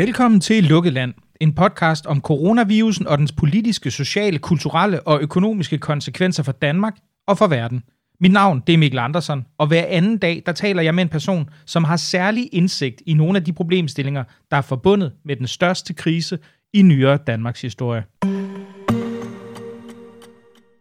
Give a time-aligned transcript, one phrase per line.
[0.00, 5.78] Velkommen til Lukket Land, en podcast om coronavirusen og dens politiske, sociale, kulturelle og økonomiske
[5.78, 6.96] konsekvenser for Danmark
[7.26, 7.82] og for verden.
[8.20, 11.08] Mit navn det er Mikkel Andersen, og hver anden dag der taler jeg med en
[11.08, 15.46] person, som har særlig indsigt i nogle af de problemstillinger, der er forbundet med den
[15.46, 16.38] største krise
[16.72, 18.04] i nyere Danmarks historie.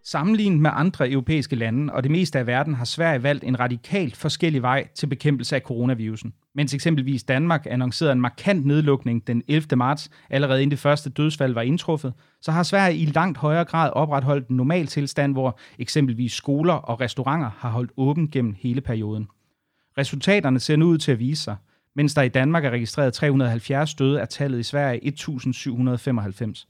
[0.04, 4.18] Sammenlignet med andre europæiske lande og det meste af verden har Sverige valgt en radikalt
[4.18, 6.34] forskellig vej til bekæmpelse af coronavirusen.
[6.60, 9.78] Mens eksempelvis Danmark annoncerede en markant nedlukning den 11.
[9.78, 13.90] marts, allerede inden det første dødsfald var indtruffet, så har Sverige i langt højere grad
[13.94, 19.28] opretholdt en normal tilstand, hvor eksempelvis skoler og restauranter har holdt åben gennem hele perioden.
[19.98, 21.56] Resultaterne ser nu ud til at vise sig.
[21.96, 26.68] Mens der i Danmark er registreret 370 døde, er tallet i Sverige 1795.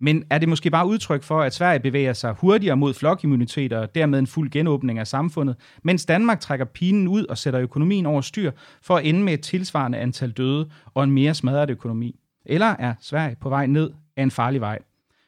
[0.00, 3.94] Men er det måske bare udtryk for, at Sverige bevæger sig hurtigere mod flokimmunitet og
[3.94, 8.20] dermed en fuld genåbning af samfundet, mens Danmark trækker pinen ud og sætter økonomien over
[8.20, 8.50] styr
[8.82, 12.20] for at ende med et tilsvarende antal døde og en mere smadret økonomi?
[12.46, 14.78] Eller er Sverige på vej ned af en farlig vej?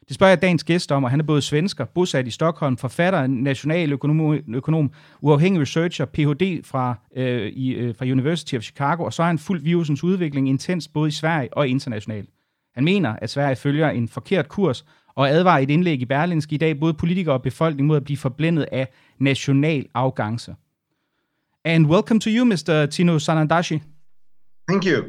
[0.07, 3.27] Det spørger jeg dagens gæst om, og han er både svensker, bosat i Stockholm, forfatter,
[3.27, 6.65] nationaløkonom, økonom, uafhængig researcher, Ph.D.
[6.65, 10.49] fra, øh, i, øh, fra University of Chicago, og så er han fuldt virusens udvikling
[10.49, 12.29] intens både i Sverige og internationalt.
[12.75, 16.53] Han mener, at Sverige følger en forkert kurs, og advarer i et indlæg i Berlinske
[16.55, 18.87] i dag både politikere og befolkning mod at blive forblændet af
[19.19, 20.55] national afgangse.
[21.65, 22.87] And welcome to you, Mr.
[22.91, 23.81] Tino Sanandashi.
[24.69, 25.03] Thank you.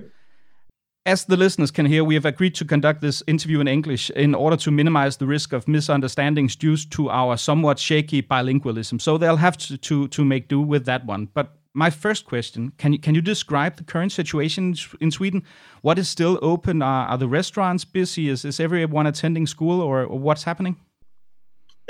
[1.05, 4.35] As the listeners can hear, we have agreed to conduct this interview in English in
[4.35, 9.01] order to minimize the risk of misunderstandings due to our somewhat shaky bilingualism.
[9.01, 11.29] So they'll have to, to, to make do with that one.
[11.35, 15.43] But my first question can you can you describe the current situation in Sweden?
[15.81, 16.83] What is still open?
[16.83, 18.29] Are, are the restaurants busy?
[18.29, 20.77] Is, is everyone attending school, or, or what's happening?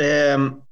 [0.01, 0.63] Um,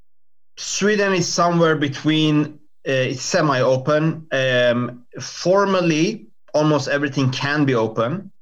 [0.57, 2.59] Sweden is somewhere between.
[2.89, 4.27] Uh, it's semi-open.
[4.33, 8.33] Um, formally, almost everything can be open,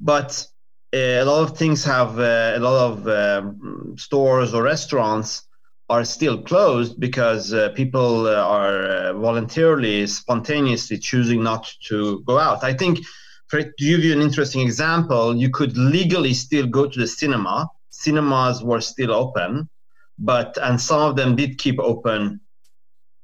[0.00, 0.46] but
[0.94, 5.42] uh, a lot of things have uh, a lot of um, stores or restaurants
[5.90, 12.38] are still closed because uh, people uh, are uh, voluntarily, spontaneously choosing not to go
[12.38, 12.64] out.
[12.64, 13.00] I think,
[13.48, 17.68] for, to give you an interesting example, you could legally still go to the cinema.
[17.90, 19.68] Cinemas were still open,
[20.18, 22.40] but and some of them did keep open,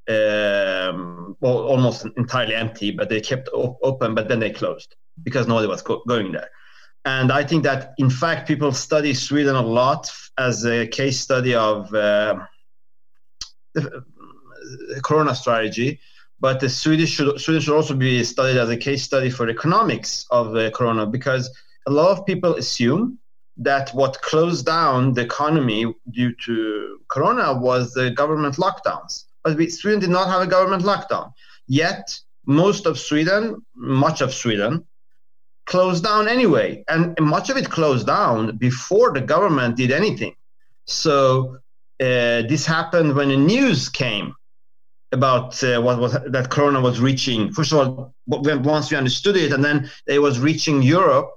[0.08, 5.48] um, well, almost entirely empty, but they kept op- open, but then they closed because
[5.48, 6.50] nobody was go- going there.
[7.06, 10.10] And I think that, in fact, people study Sweden a lot
[10.40, 12.38] as a case study of uh,
[13.74, 16.00] the Corona strategy.
[16.40, 20.26] But the Swedish should, Sweden should also be studied as a case study for economics
[20.30, 21.44] of the Corona because
[21.86, 23.18] a lot of people assume
[23.58, 29.24] that what closed down the economy due to Corona was the government lockdowns.
[29.44, 31.32] But we, Sweden did not have a government lockdown.
[31.66, 34.86] Yet, most of Sweden, much of Sweden,
[35.70, 36.84] closed down anyway.
[36.88, 40.34] And much of it closed down before the government did anything.
[40.84, 41.58] So
[42.00, 44.34] uh, this happened when the news came
[45.12, 47.52] about uh, what was that Corona was reaching.
[47.52, 51.30] First of all, once we understood it, and then it was reaching Europe,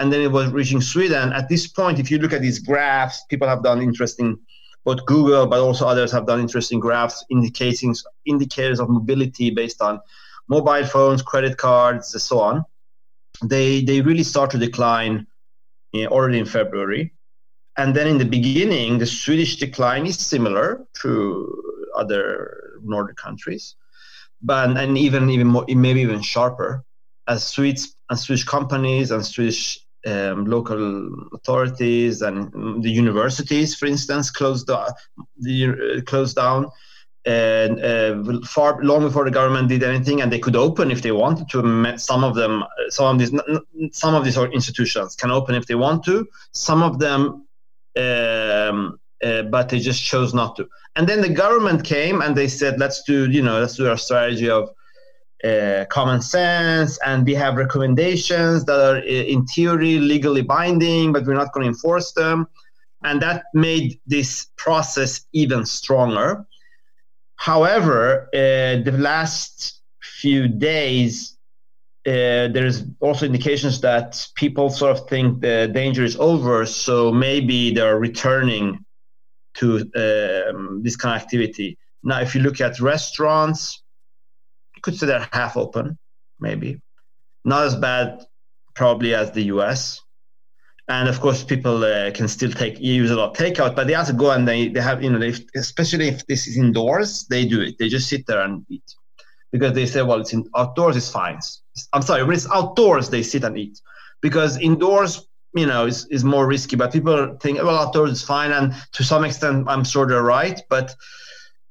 [0.00, 1.32] and then it was reaching Sweden.
[1.32, 4.38] At this point, if you look at these graphs, people have done interesting.
[4.84, 7.94] Both Google, but also others have done interesting graphs indicating
[8.26, 9.98] indicators of mobility based on
[10.48, 12.64] mobile phones, credit cards, and so on
[13.42, 15.26] they they really start to decline
[15.92, 17.12] in, already in February.
[17.76, 21.62] And then in the beginning, the Swedish decline is similar to
[21.96, 23.74] other Nordic countries,
[24.40, 26.84] but and even even more, maybe even sharper,
[27.26, 34.30] as Swedes and Swedish companies and Swedish um, local authorities and the universities, for instance,
[34.30, 34.94] closed, the,
[35.38, 36.70] the uh, closed down
[37.26, 41.48] uh, far long before the government did anything, and they could open if they wanted
[41.50, 41.96] to.
[41.96, 46.04] Some of them, some of these, some of these institutions can open if they want
[46.04, 46.28] to.
[46.52, 47.46] Some of them,
[47.96, 50.68] um, uh, but they just chose not to.
[50.96, 53.98] And then the government came and they said, "Let's do, you know, let's do our
[53.98, 54.70] strategy of."
[55.42, 61.26] Uh, common sense, and we have recommendations that are uh, in theory legally binding, but
[61.26, 62.48] we're not going to enforce them.
[63.02, 66.46] And that made this process even stronger
[67.44, 71.36] However, uh, the last few days,
[72.06, 77.74] uh, there's also indications that people sort of think the danger is over, so maybe
[77.74, 78.82] they're returning
[79.58, 81.76] to um, this kind of activity.
[82.02, 83.82] Now, if you look at restaurants,
[84.74, 85.98] you could say they're half open,
[86.40, 86.80] maybe.
[87.44, 88.24] Not as bad,
[88.74, 90.00] probably, as the US
[90.88, 93.94] and of course people uh, can still take use a lot of takeout but they
[93.94, 97.46] also go and they, they have you know they, especially if this is indoors they
[97.46, 98.94] do it they just sit there and eat
[99.54, 101.38] because they say, well, it's in outdoors, it's fine.
[101.92, 103.80] I'm sorry, when it's outdoors, they sit and eat
[104.20, 106.74] because indoors, you know, is, is more risky.
[106.74, 110.60] But people think, well, outdoors is fine, and to some extent, I'm sure they're right.
[110.68, 110.96] But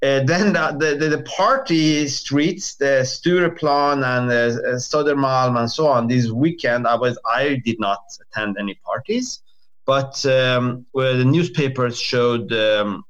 [0.03, 6.29] then the, the, the, party streets, the Stureplan and uh, Södermalm and so on, this
[6.29, 9.41] weekend, I was I did not attend any parties,
[9.85, 13.05] but um, the newspapers showed um,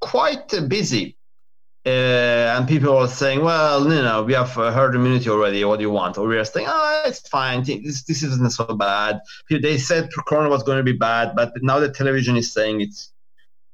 [0.00, 1.18] quite busy
[1.88, 5.64] uh, and people are saying, well, you know, we have herd immunity already.
[5.64, 6.18] What do you want?
[6.18, 7.62] Or we are saying, oh, it's fine.
[7.62, 9.20] This, this isn't so bad.
[9.48, 13.12] They said Corona was going to be bad, but now the television is saying it's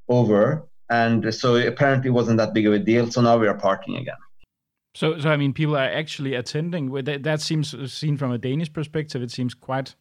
[0.08, 0.68] over.
[0.94, 3.10] And so apparently it wasn't that big of a deal.
[3.10, 4.20] So now we are partying again.
[4.94, 6.92] So, so I mean, people are actually attending.
[7.08, 9.22] That, that seems seen from a Danish perspective.
[9.22, 9.96] It seems quite.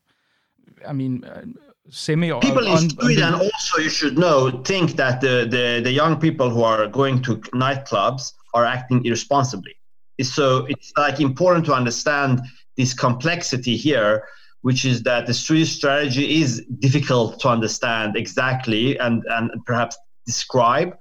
[0.87, 1.45] I mean, uh,
[1.89, 6.49] semi people in Sweden also you should know think that the, the the young people
[6.49, 9.75] who are going to nightclubs are acting irresponsibly
[10.21, 12.41] so it's like important to understand
[12.77, 14.23] this complexity here
[14.61, 20.97] which is that the Swedish strategy is difficult to understand exactly and and perhaps describe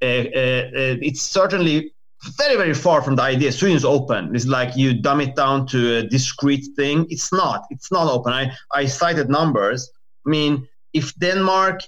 [0.00, 1.92] uh, uh, uh it's certainly
[2.36, 3.52] very very far from the idea.
[3.52, 4.34] Sweden is open.
[4.34, 7.06] It's like you dumb it down to a discrete thing.
[7.10, 7.66] It's not.
[7.70, 8.32] It's not open.
[8.32, 9.90] I i cited numbers.
[10.26, 11.82] I mean, if Denmark,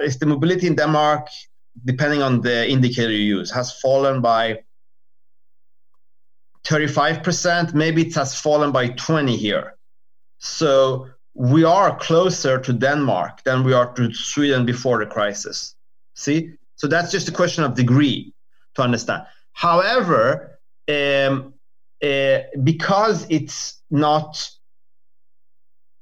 [0.00, 1.28] if the mobility in Denmark,
[1.84, 4.58] depending on the indicator you use, has fallen by
[6.66, 9.74] 35%, maybe it has fallen by 20 here.
[10.38, 15.76] So we are closer to Denmark than we are to Sweden before the crisis.
[16.18, 16.54] See?
[16.74, 18.32] So that's just a question of degree
[18.74, 19.22] to understand.
[19.52, 21.54] However, um,
[22.02, 24.50] uh, because it's not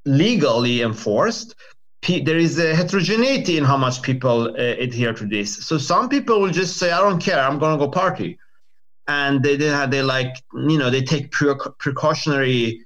[0.05, 1.55] legally enforced,
[2.03, 5.57] there is a heterogeneity in how much people uh, adhere to this.
[5.67, 8.39] So some people will just say, "I don't care, I'm going to go party,"
[9.09, 12.85] and they they, they like you know they take pre- precautionary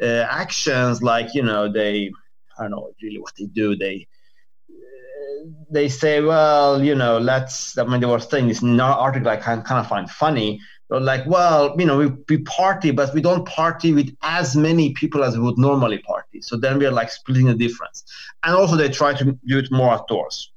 [0.00, 2.12] uh, actions like you know they
[2.58, 4.06] I don't know really what they do they
[5.70, 9.36] they say well you know let's I mean they were saying this in article I
[9.36, 13.20] kind kind of find funny they're like, well, you know, we, we party, but we
[13.20, 16.40] don't party with as many people as we would normally party.
[16.40, 18.04] So then we are like splitting the difference.
[18.44, 20.52] And also, they try to do it more outdoors.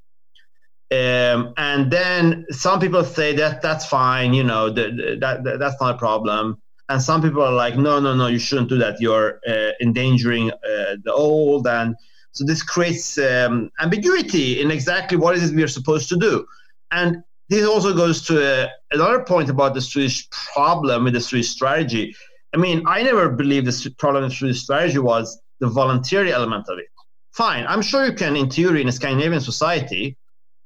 [0.92, 5.98] Um, and then some people say that that's fine, you know, that, that's not a
[5.98, 6.62] problem.
[6.90, 9.00] And some people are like, no, no, no, you shouldn't do that.
[9.00, 11.68] You're uh, endangering uh, the old.
[11.68, 11.96] And
[12.32, 16.46] so this creates um, ambiguity in exactly what is it we are supposed to do.
[16.92, 21.50] And this also goes to uh, another point about the Swedish problem with the Swedish
[21.50, 22.16] strategy.
[22.54, 26.78] I mean, I never believed the problem with Swedish strategy was the voluntary element of
[26.78, 26.86] it.
[27.34, 30.18] Fine, I'm sure you can, in theory, in a Scandinavian society,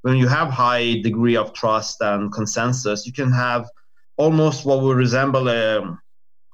[0.02, 3.66] when you have high degree of trust and consensus, you can have
[4.16, 5.98] almost what would resemble a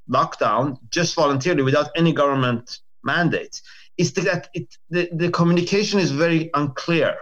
[0.09, 3.61] lockdown just voluntarily without any government mandate.
[4.03, 7.13] Is that it, the, the communication is very unclear.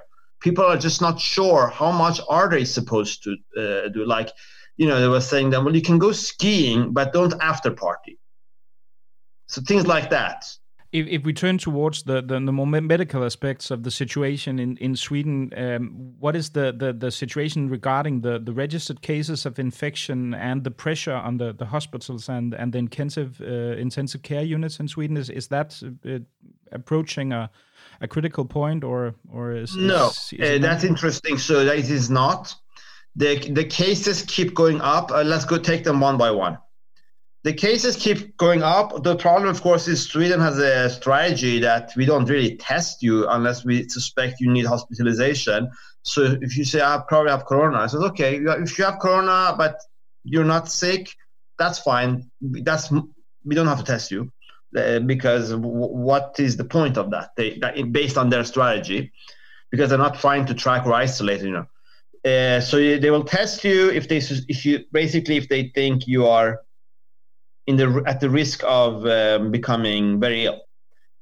[0.41, 3.31] People are just not sure how much are they supposed to
[3.63, 4.01] uh, do.
[4.17, 4.31] Like
[4.77, 8.15] you know they were saying that well you can go skiing but don't after party.
[9.47, 10.45] So things like that.
[10.91, 14.79] If, if we turn towards the, the, the more medical aspects of the situation in,
[14.79, 19.59] in Sweden, um, what is the, the, the situation regarding the, the registered cases of
[19.59, 24.43] infection and the pressure on the, the hospitals and, and the intensive uh, intensive care
[24.43, 25.19] units in Sweden?
[25.19, 26.21] Is, is that uh,
[26.73, 27.51] approaching a,
[28.01, 30.09] a critical point, or or is no?
[30.09, 31.39] Is, is uh, that's interesting.
[31.39, 32.55] So that is not.
[33.17, 35.11] The the cases keep going up.
[35.11, 36.59] Uh, let's go take them one by one.
[37.45, 39.03] The cases keep going up.
[39.05, 43.29] The problem, of course, is Sweden has a strategy that we don't really test you
[43.29, 45.71] unless we suspect you need hospitalization.
[46.03, 48.37] So if you say I probably have corona, I said okay.
[48.37, 49.77] If you have corona but
[50.25, 51.11] you're not sick,
[51.59, 52.31] that's fine.
[52.41, 54.31] That's we don't have to test you.
[54.77, 57.31] Uh, because w- what is the point of that?
[57.37, 59.13] They that, based on their strategy,
[59.71, 61.41] because they're not trying to track or isolate.
[61.41, 61.67] You know,
[62.31, 66.27] uh, so they will test you if they if you basically if they think you
[66.27, 66.61] are
[67.67, 70.61] in the at the risk of um, becoming very ill.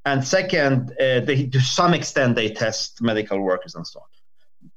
[0.04, 4.06] And second, uh, they, to some extent, they test medical workers and so on.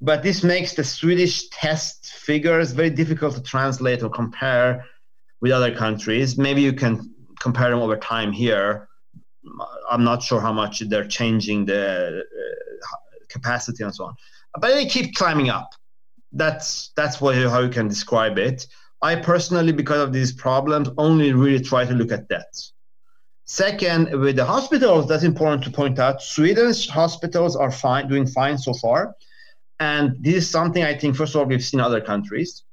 [0.01, 4.85] But this makes the Swedish test figures very difficult to translate or compare
[5.41, 6.37] with other countries.
[6.37, 8.87] Maybe you can compare them over time here,
[9.89, 12.95] I'm not sure how much they're changing the uh,
[13.29, 14.15] capacity and so on.
[14.59, 15.73] But they keep climbing up.
[16.31, 18.67] That's that's what, how you can describe it.
[19.01, 22.47] I personally, because of these problems, only really try to look at that.
[23.45, 26.21] Second, with the hospitals, that's important to point out.
[26.21, 29.15] Sweden's hospitals are fine, doing fine so far,
[29.79, 32.63] and this is something I think, first of all, we've seen other countries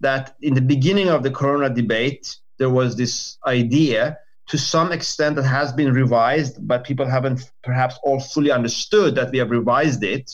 [0.00, 4.18] that in the beginning of the corona debate, there was this idea
[4.48, 9.30] to some extent that has been revised, but people haven't perhaps all fully understood that
[9.30, 10.30] we have revised it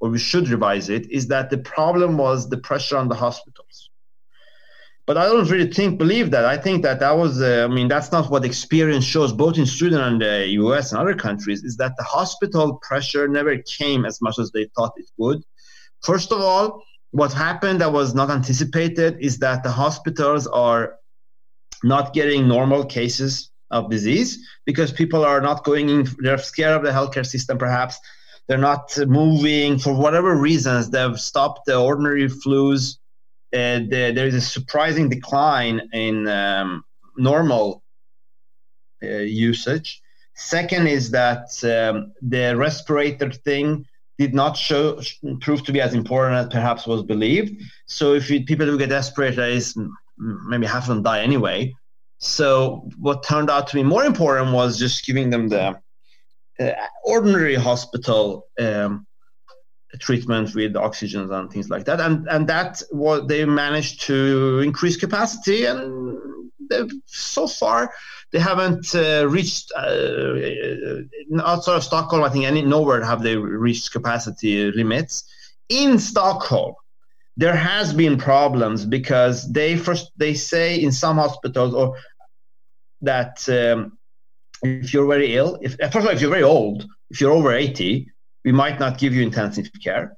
[0.00, 3.90] or we should revise it, is that the problem was the pressure on the hospitals.
[5.06, 6.44] But I don't really think, believe that.
[6.44, 9.66] I think that that was, uh, I mean, that's not what experience shows, both in
[9.66, 14.20] Sweden and the US and other countries, is that the hospital pressure never came as
[14.20, 15.42] much as they thought it would.
[16.02, 20.97] First of all, what happened that was not anticipated is that the hospitals are
[21.82, 26.82] not getting normal cases of disease because people are not going in, they're scared of
[26.82, 27.98] the healthcare system perhaps
[28.48, 30.88] they're not moving for whatever reasons.
[30.88, 32.96] They've stopped the ordinary flus.
[33.52, 36.82] Uh, the, there is a surprising decline in um,
[37.16, 37.82] normal
[39.02, 40.00] uh, usage.
[40.34, 43.84] Second is that um, the respirator thing
[44.18, 45.00] did not show
[45.40, 47.60] prove to be as important as perhaps was believed.
[47.86, 49.76] So if you, people who get respirators,
[50.18, 51.74] maybe half of them die anyway.
[52.18, 55.78] So what turned out to be more important was just giving them the
[56.58, 56.72] uh,
[57.04, 59.06] ordinary hospital um,
[60.00, 64.96] treatment with oxygens and things like that, and and that what they managed to increase
[64.96, 66.18] capacity, and
[67.06, 67.92] so far
[68.32, 70.34] they haven't uh, reached uh,
[71.42, 72.22] outside of Stockholm.
[72.24, 75.24] I think any nowhere have they reached capacity limits.
[75.68, 76.74] In Stockholm,
[77.38, 81.96] there has been problems because they first they say in some hospitals or
[83.00, 83.96] that um,
[84.62, 87.52] if you're very ill, if first of all, if you're very old, if you're over
[87.54, 88.08] 80,
[88.44, 90.16] we might not give you intensive care.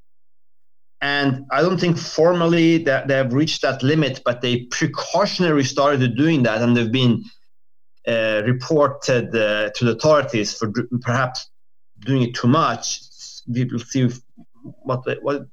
[0.99, 6.17] And I don't think formally that they have reached that limit, but they precautionary started
[6.17, 7.23] doing that, and they've been
[8.07, 11.49] uh, reported uh, to the authorities for perhaps
[11.99, 13.01] doing it too much.
[13.53, 14.09] People see
[14.63, 15.45] what what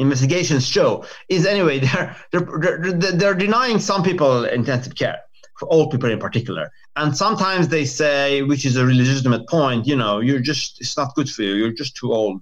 [0.00, 5.18] investigations show is anyway they're they're, they're, they're denying some people intensive care
[5.60, 6.72] for old people in particular.
[6.96, 11.14] And sometimes they say, which is a legitimate point, you know, you're just, it's not
[11.14, 11.52] good for you.
[11.52, 12.40] You're just too old.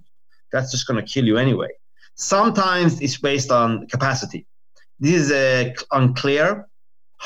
[0.53, 1.67] That's just going to kill you anyway.
[2.15, 4.47] Sometimes it's based on capacity.
[4.99, 6.67] This is uh, unclear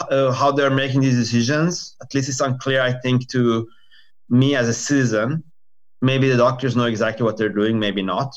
[0.10, 1.96] uh, how they're making these decisions.
[2.02, 3.68] At least it's unclear, I think, to
[4.30, 5.44] me as a citizen.
[6.02, 8.36] Maybe the doctors know exactly what they're doing, maybe not.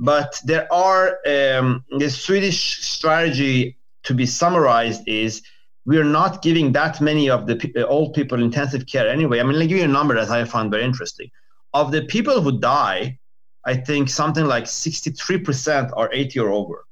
[0.00, 5.42] But there are, um, the Swedish strategy to be summarized is
[5.84, 9.40] we are not giving that many of the p- uh, old people intensive care anyway.
[9.40, 11.30] I mean, me give you a number that I found very interesting.
[11.74, 13.18] Of the people who die,
[13.66, 16.86] I think something like 63% are 80 or over.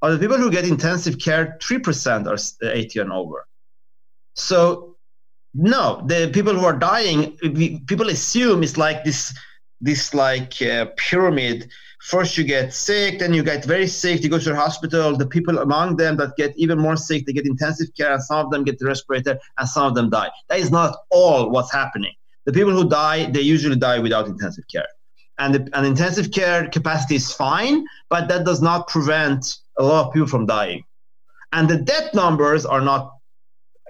[0.00, 3.44] Of the people who get intensive care, 3% are uh, 80 and over.
[4.34, 4.96] So,
[5.52, 7.36] no, the people who are dying,
[7.88, 9.36] people assume it's like this,
[9.80, 11.68] this like uh, pyramid
[12.02, 15.16] first you get sick, then you get very sick, you go to the hospital.
[15.16, 18.44] The people among them that get even more sick, they get intensive care, and some
[18.44, 20.30] of them get the respirator, and some of them die.
[20.48, 22.12] That is not all what's happening.
[22.44, 24.88] The people who die, they usually die without intensive care.
[25.38, 30.06] And the and intensive care capacity is fine, but that does not prevent a lot
[30.06, 30.84] of people from dying.
[31.52, 33.12] And the death numbers are not,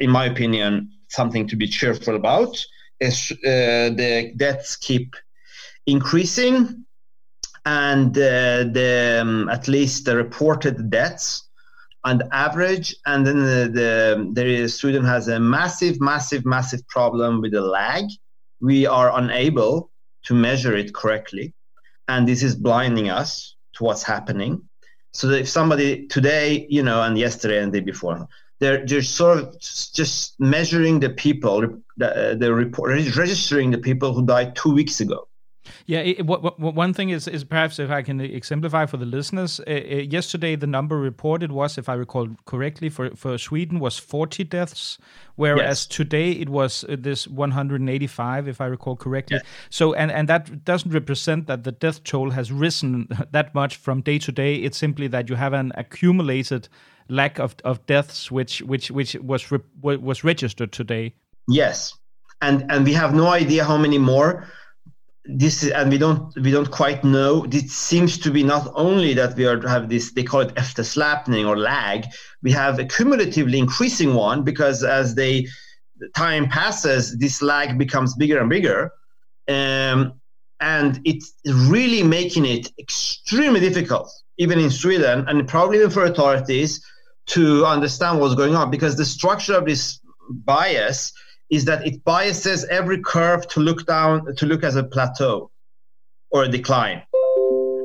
[0.01, 2.65] in my opinion, something to be cheerful about.
[3.01, 5.17] Is uh, the deaths keep
[5.87, 6.85] increasing
[7.65, 11.49] and uh, the um, at least the reported deaths
[12.05, 12.97] on average.
[13.07, 18.05] And then the, the is sweden has a massive massive massive problem with the lag.
[18.61, 19.91] We are unable
[20.25, 21.53] to measure it correctly.
[22.09, 24.63] And this is blinding us to what's happening.
[25.13, 28.29] So that if somebody today you know and yesterday and the day before
[28.61, 31.61] they're, they're sort of just measuring the people
[31.97, 35.29] the, the report registering the people who died two weeks ago
[35.87, 39.07] yeah, it, what, what, one thing is is perhaps if I can exemplify for the
[39.07, 39.61] listeners.
[39.61, 43.99] Uh, uh, yesterday, the number reported was, if I recall correctly, for for Sweden was
[43.99, 44.99] 40 deaths,
[45.37, 45.87] whereas yes.
[45.87, 49.39] today it was uh, this 185, if I recall correctly.
[49.39, 49.47] Yes.
[49.71, 54.01] So, and and that doesn't represent that the death toll has risen that much from
[54.01, 54.57] day to day.
[54.57, 56.69] It's simply that you have an accumulated
[57.09, 61.15] lack of, of deaths, which which which was re- was registered today.
[61.49, 61.95] Yes,
[62.41, 64.47] and and we have no idea how many more
[65.25, 67.45] this is, and we don't we don't quite know.
[67.45, 71.47] It seems to be not only that we are have this they call it eftersläpning
[71.47, 72.07] or lag.
[72.43, 75.47] We have a cumulatively increasing one because as they
[76.17, 78.91] time passes, this lag becomes bigger and bigger,
[79.49, 80.21] um,
[80.61, 86.85] and it's really making it extremely difficult, even in Sweden, and probably even for authorities
[87.27, 90.01] to understand what's going on because the structure of this
[90.31, 91.13] bias
[91.53, 95.51] is that it biases every curve to look down to look as a plateau
[96.33, 97.01] or a decline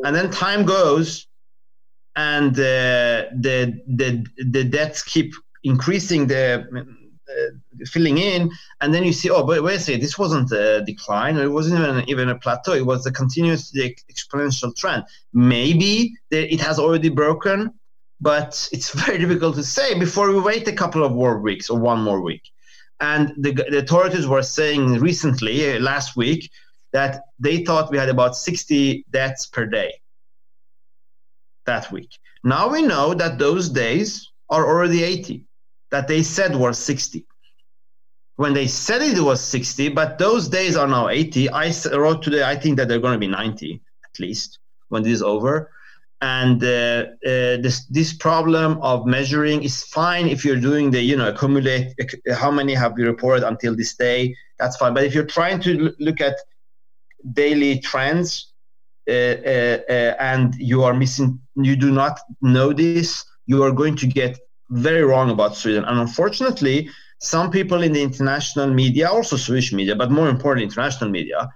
[0.03, 1.27] and then time goes
[2.17, 5.33] and uh, the the the deaths keep
[5.63, 6.65] increasing the
[7.29, 8.49] uh, filling in,
[8.81, 11.79] and then you see, oh, but wait a second, this wasn't a decline, it wasn't
[11.79, 12.73] even even a plateau.
[12.73, 15.03] It was a continuous exponential trend.
[15.33, 17.73] Maybe it has already broken,
[18.19, 21.79] but it's very difficult to say before we wait a couple of more weeks or
[21.79, 22.43] one more week.
[22.99, 26.49] And the, the authorities were saying recently, uh, last week,
[26.93, 29.93] that they thought we had about 60 deaths per day
[31.65, 32.09] that week.
[32.43, 35.43] Now we know that those days are already 80,
[35.91, 37.25] that they said were 60.
[38.37, 42.43] When they said it was 60, but those days are now 80, I wrote today,
[42.43, 45.71] I think that they're going to be 90 at least when this is over.
[46.21, 51.15] And uh, uh, this this problem of measuring is fine if you're doing the you
[51.15, 51.93] know accumulate
[52.33, 54.93] how many have you reported until this day that's fine.
[54.93, 56.35] But if you're trying to look at
[57.33, 58.53] daily trends
[59.07, 63.95] uh, uh, uh, and you are missing, you do not know this, you are going
[63.97, 65.85] to get very wrong about Sweden.
[65.85, 71.09] And unfortunately, some people in the international media, also Swedish media, but more importantly, international
[71.09, 71.49] media,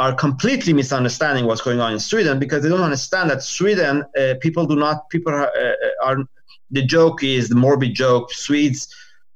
[0.00, 4.34] are completely misunderstanding what's going on in Sweden because they don't understand that Sweden, uh,
[4.40, 6.16] people do not, people are, uh, are,
[6.70, 8.88] the joke is the morbid joke, Swedes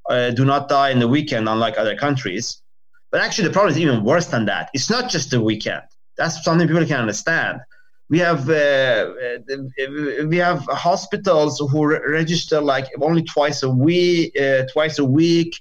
[0.09, 2.63] uh, do not die in the weekend, unlike other countries.
[3.11, 4.71] But actually, the problem is even worse than that.
[4.73, 5.83] It's not just the weekend.
[6.17, 7.61] That's something people can understand.
[8.09, 14.39] We have uh, uh we have hospitals who register like only twice a week.
[14.41, 15.53] Uh, twice a week.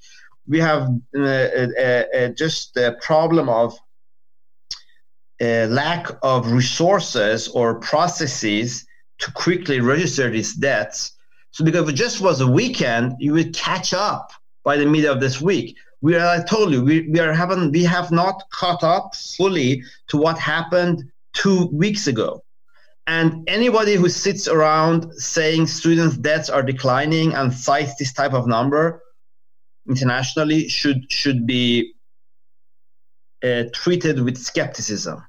[0.48, 0.84] We have
[1.16, 3.78] uh, uh, uh just the problem of
[5.70, 8.86] lack of resources or processes
[9.20, 11.14] to quickly register these debts.
[11.52, 14.32] So because it just was a weekend, you would catch up
[14.64, 17.72] by the middle of this week we are, I told you, we, we are haven't
[17.72, 22.44] we have not caught up fully to what happened two weeks ago.
[23.08, 28.48] And anybody who sits around saying students' debts are declining and cites this type of
[28.48, 29.02] number
[29.88, 31.94] internationally should should be
[33.42, 35.24] uh, treated with skepticism.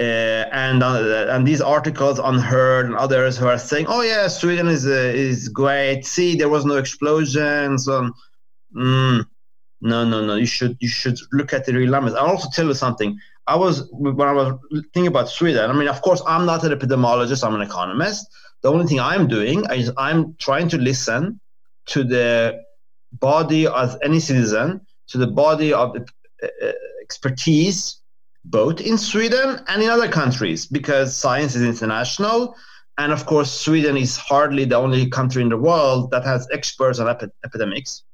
[0.00, 4.68] Uh, and uh, and these articles UnHerd and others who are saying, "Oh yeah, Sweden
[4.68, 6.04] is uh, is great.
[6.06, 8.10] See, there was no explosion." So,
[8.74, 9.24] mm,
[9.82, 10.34] no, no, no.
[10.36, 12.14] You should you should look at the real numbers.
[12.14, 13.18] I'll also tell you something.
[13.46, 14.54] I was when I was
[14.94, 15.70] thinking about Sweden.
[15.70, 17.44] I mean, of course, I'm not an epidemiologist.
[17.44, 18.26] I'm an economist.
[18.62, 21.40] The only thing I'm doing is I'm trying to listen
[21.86, 22.62] to the
[23.12, 28.01] body of any citizen, to the body of uh, uh, expertise,
[28.44, 32.56] both in Sweden and in other countries, because science is international.
[32.98, 36.98] And of course, Sweden is hardly the only country in the world that has experts
[36.98, 38.04] on epi- epidemics.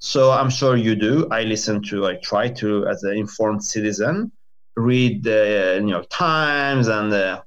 [0.00, 1.28] So I'm sure you do.
[1.30, 4.32] I listen to, I try to, as an informed citizen,
[4.76, 7.42] read the New York Times and the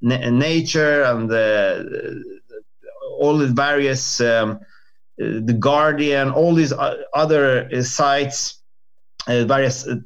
[0.00, 2.22] Nature and the,
[3.18, 4.60] all the various, um,
[5.18, 6.72] the Guardian, all these
[7.12, 8.61] other sites,
[9.26, 9.96] uh, various uh,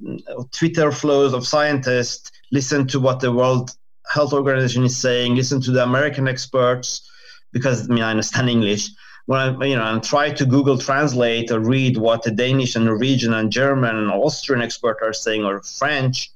[0.52, 2.30] Twitter flows of scientists.
[2.52, 3.70] Listen to what the World
[4.12, 5.34] Health Organization is saying.
[5.34, 7.08] Listen to the American experts,
[7.52, 8.90] because I mean I understand English
[9.26, 12.84] when I, you know, and try to Google Translate or read what the Danish and
[12.84, 16.30] Norwegian and German and Austrian experts are saying or French,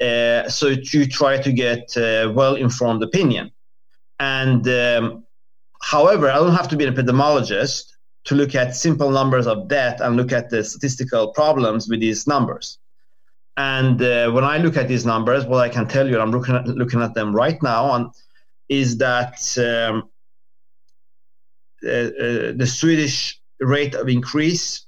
[0.00, 3.50] uh, so you try to get uh, well-informed opinion.
[4.20, 5.24] And um,
[5.82, 7.84] however, I don't have to be an epidemiologist
[8.24, 12.26] to look at simple numbers of death and look at the statistical problems with these
[12.26, 12.78] numbers.
[13.56, 16.54] And uh, when I look at these numbers, what I can tell you, I'm looking
[16.54, 18.10] at, looking at them right now, on,
[18.68, 20.08] is that um,
[21.84, 24.86] uh, uh, the Swedish rate of increase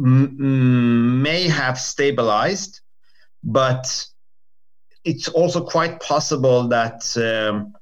[0.00, 2.80] m- may have stabilized,
[3.44, 4.06] but
[5.04, 7.74] it's also quite possible that um,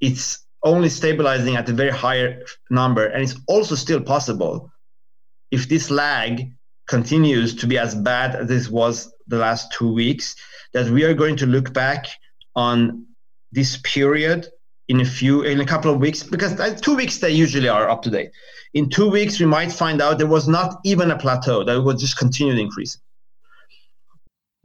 [0.00, 3.06] it's only stabilizing at a very higher number.
[3.06, 4.70] And it's also still possible
[5.50, 6.52] if this lag
[6.88, 10.34] continues to be as bad as this was the last two weeks,
[10.72, 12.06] that we are going to look back
[12.56, 13.06] on
[13.52, 14.48] this period
[14.88, 18.02] in a few in a couple of weeks because two weeks they usually are up
[18.02, 18.30] to date
[18.74, 21.80] in two weeks we might find out there was not even a plateau that it
[21.80, 22.98] would just continue to increase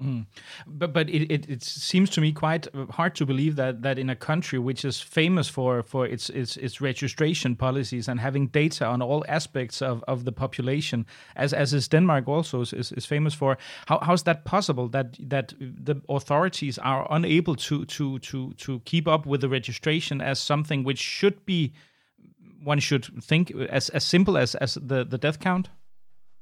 [0.01, 0.25] Mm.
[0.65, 4.10] But but it, it, it seems to me quite hard to believe that that in
[4.10, 8.88] a country which is famous for for its its, its registration policies and having data
[8.88, 13.36] on all aspects of, of the population, as as is Denmark also is, is, famous
[13.36, 18.79] for, how how's that possible that that the authorities are unable to to to to
[18.86, 21.71] keep up with the registration as something which should be
[22.63, 25.69] one should think as as simple as as the the death count?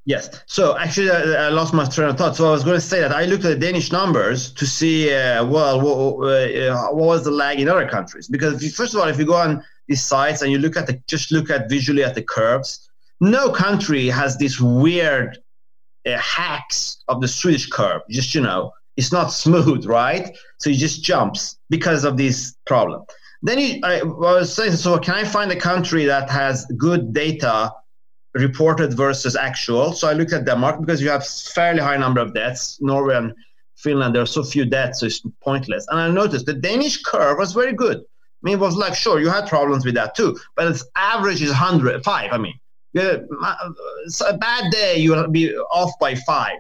[0.06, 0.42] Yes.
[0.48, 2.36] So actually, I, I, lost my train of thought.
[2.36, 5.14] So I was going to say that I looked at the Danish numbers to see,
[5.14, 8.28] uh, well, what, uh, what, was the lag in other countries?
[8.28, 10.88] Because you, first of all, if you go on these sites and you look at
[10.88, 15.38] the, just look at visually at the curves, no country has this weird
[16.08, 18.02] uh, hacks of the Swedish curve.
[18.10, 20.36] Just you know, it's not smooth, right?
[20.60, 23.04] So it just jumps because of this problem.
[23.44, 27.74] Then you, I was saying, so can I find a country that has good data
[28.34, 29.94] reported versus actual?
[29.94, 32.78] So I looked at Denmark because you have fairly high number of deaths.
[32.82, 33.34] Norway and
[33.76, 35.86] Finland, there are so few deaths, so it's pointless.
[35.90, 37.98] And I noticed the Danish curve was very good.
[37.98, 41.42] I mean, it was like, sure, you had problems with that too, but its average
[41.42, 42.30] is 105.
[42.32, 42.54] I mean,
[42.96, 46.58] a bad day, you'll be off by five.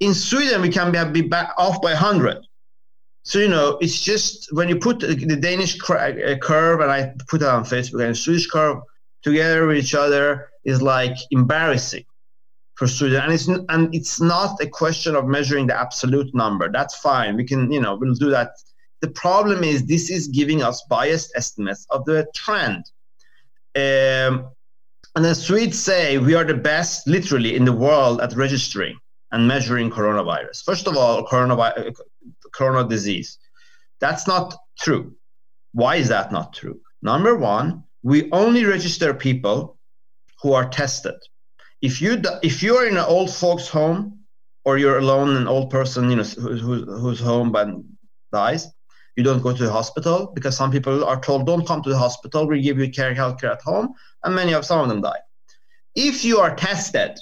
[0.00, 2.38] In Sweden, we can be, be back off by 100.
[3.22, 7.42] So you know, it's just when you put the Danish uh, curve and I put
[7.42, 8.78] it on Facebook and Swedish curve
[9.22, 12.04] together with each other is like embarrassing
[12.74, 13.20] for Sweden.
[13.22, 16.70] And it's and it's not a question of measuring the absolute number.
[16.70, 17.36] That's fine.
[17.36, 18.52] We can you know we'll do that.
[19.00, 22.84] The problem is this is giving us biased estimates of the trend.
[23.74, 24.50] Um,
[25.16, 28.98] and the Swedes say we are the best, literally, in the world at registering
[29.32, 30.64] and measuring coronavirus.
[30.64, 31.96] First of all, coronavirus,
[32.52, 33.38] corona disease.
[34.00, 35.14] That's not true.
[35.72, 36.80] Why is that not true?
[37.02, 39.78] Number one, we only register people
[40.42, 41.14] who are tested.
[41.82, 44.20] If you if you are in an old folks home
[44.64, 47.68] or you're alone, an old person, you know, who, who's home but
[48.32, 48.68] dies,
[49.16, 51.98] you don't go to the hospital because some people are told don't come to the
[51.98, 52.46] hospital.
[52.46, 55.20] We give you care healthcare at home, and many of some of them die.
[55.94, 57.18] If you are tested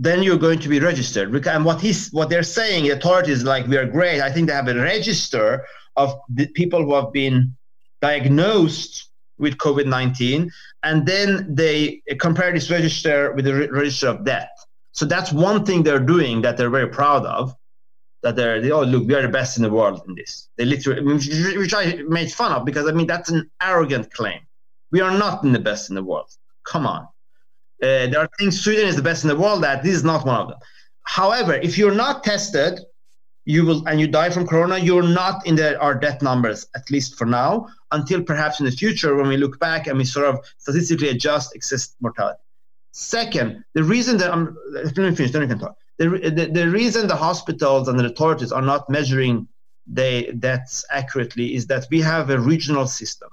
[0.00, 1.46] then you're going to be registered.
[1.46, 4.22] And what he's what they're saying, the authorities like we are great.
[4.22, 7.54] I think they have a register of the people who have been
[8.00, 9.09] diagnosed
[9.40, 10.50] with COVID nineteen,
[10.82, 14.50] and then they compare this register with the re- register of death.
[14.92, 17.54] So that's one thing they're doing that they're very proud of.
[18.22, 20.48] That they're they, oh look we are the best in the world in this.
[20.56, 21.02] They literally
[21.62, 24.40] which I made fun of because I mean that's an arrogant claim.
[24.92, 26.30] We are not in the best in the world.
[26.64, 27.02] Come on.
[27.82, 29.82] Uh, there are things Sweden is the best in the world at.
[29.82, 30.58] This is not one of them.
[31.04, 32.78] However, if you're not tested,
[33.50, 36.90] you will and you die from corona, you're not in the, our death numbers, at
[36.90, 40.26] least for now, until perhaps in the future when we look back and we sort
[40.26, 42.44] of statistically adjust excess mortality.
[42.92, 45.76] Second, the reason that I'm let me finish, then we can talk.
[45.98, 46.08] The,
[46.38, 49.48] the, the reason the hospitals and the authorities are not measuring
[49.86, 53.30] the deaths accurately is that we have a regional system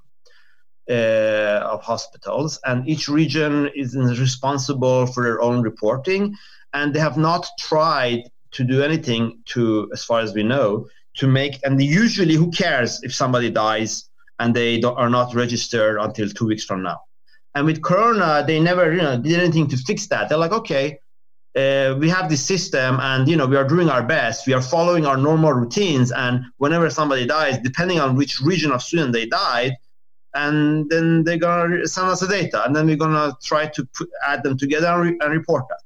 [0.89, 6.35] uh, of hospitals, and each region is responsible for their own reporting,
[6.73, 11.27] and they have not tried to do anything to, as far as we know, to
[11.27, 11.59] make.
[11.63, 16.63] And usually, who cares if somebody dies and they are not registered until two weeks
[16.63, 16.99] from now?
[17.55, 20.29] And with Corona, they never, you know, did anything to fix that.
[20.29, 20.99] They're like, okay,
[21.55, 24.61] uh, we have this system and you know we are doing our best we are
[24.61, 29.25] following our normal routines and whenever somebody dies depending on which region of sweden they
[29.25, 29.73] died
[30.37, 34.09] and then they're gonna send us the data, and then we're gonna try to put,
[34.25, 35.79] add them together and, re- and report that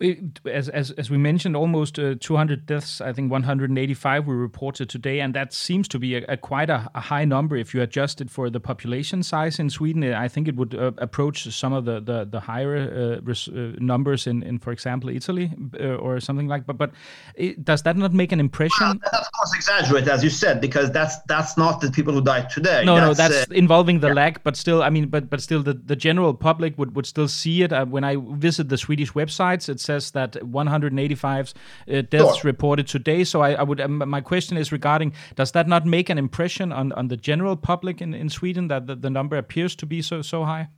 [0.00, 3.00] as as as we mentioned, almost uh, 200 deaths.
[3.00, 6.90] I think 185 were reported today, and that seems to be a, a quite a,
[6.94, 10.04] a, high number if you adjust it for the population size in Sweden.
[10.12, 13.72] I think it would uh, approach some of the the, the higher uh, res, uh,
[13.78, 16.66] numbers in, in, for example, Italy uh, or something like.
[16.66, 16.92] But but
[17.34, 19.00] it, does that not make an impression?
[19.02, 22.50] Well, of course, exaggerate as you said, because that's that's not the people who died
[22.50, 22.84] today.
[22.84, 24.14] No, that's, no, that's uh, involving the yeah.
[24.14, 24.42] lag.
[24.42, 27.62] But still, I mean, but but still, the, the general public would would still see
[27.62, 27.72] it.
[27.88, 31.54] when I visit the Swedish websites, it's says that 185
[31.88, 32.42] uh, deaths sure.
[32.44, 33.24] reported today.
[33.24, 36.72] So I, I would um, my question is regarding does that not make an impression
[36.72, 40.02] on, on the general public in, in Sweden that the, the number appears to be
[40.02, 40.68] so so high?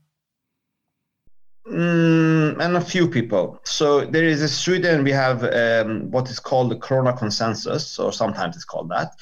[1.70, 3.60] Mm, and a few people.
[3.64, 5.04] So there is a Sweden.
[5.04, 9.12] We have um, what is called the Corona consensus, or sometimes it's called that.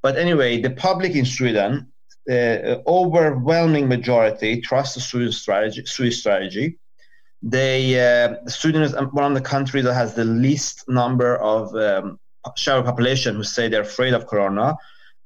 [0.00, 1.88] But anyway, the public in Sweden,
[2.26, 5.84] the uh, overwhelming majority trust the Swedish strategy.
[5.86, 6.78] Swedish strategy.
[7.42, 12.18] They uh, Sweden is one of the countries that has the least number of um,
[12.56, 14.76] share population who say they're afraid of corona,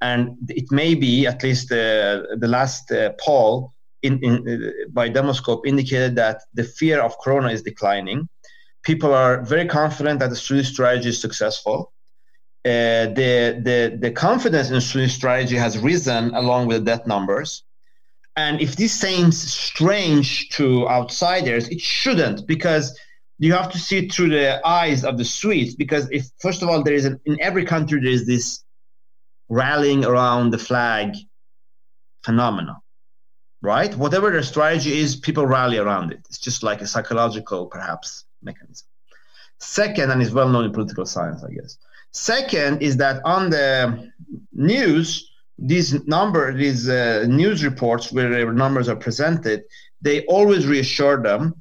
[0.01, 3.72] and it may be at least uh, the last uh, poll
[4.03, 8.29] in, in uh, by Demoskop indicated that the fear of corona is declining.
[8.83, 11.92] People are very confident that the Swedish strategy is successful.
[12.64, 17.64] Uh, the, the, the confidence in Swedish strategy has risen along with the death numbers.
[18.37, 22.99] And if this seems strange to outsiders, it shouldn't because
[23.38, 25.75] you have to see it through the eyes of the Swedes.
[25.75, 28.64] Because if first of all, there is an, in every country there is this
[29.49, 31.14] rallying around the flag
[32.25, 32.77] phenomenon.
[33.62, 33.95] right?
[33.97, 36.21] Whatever their strategy is, people rally around it.
[36.29, 38.87] It's just like a psychological, perhaps, mechanism.
[39.61, 41.79] Second, and it's well known in political science, I guess.
[42.12, 44.11] Second is that on the
[44.53, 45.32] news,
[45.64, 49.62] these number, these uh, news reports where numbers are presented,
[50.01, 51.55] they always reassure them.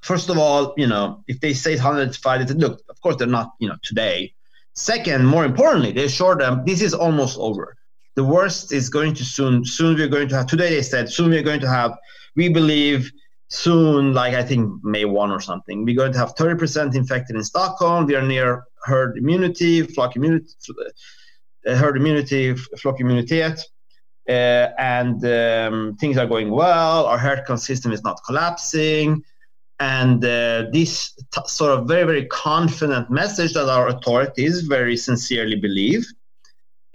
[0.00, 3.52] First of all, you know, if they say 105, they look, of course they're not,
[3.60, 4.32] you know, today.
[4.74, 7.76] Second, more importantly, they assure them this is almost over.
[8.16, 9.64] The worst is going to soon.
[9.64, 10.46] Soon we're going to have.
[10.46, 11.96] Today they said soon we're going to have.
[12.36, 13.10] We believe
[13.48, 17.44] soon, like I think May 1 or something, we're going to have 30% infected in
[17.44, 18.06] Stockholm.
[18.06, 20.48] We are near herd immunity, flock immunity,
[21.66, 23.42] herd immunity, flock immunity.
[23.42, 24.32] Uh,
[24.78, 27.06] and um, things are going well.
[27.06, 29.22] Our health system is not collapsing.
[29.80, 35.56] And uh, this t- sort of very, very confident message that our authorities very sincerely
[35.56, 36.06] believe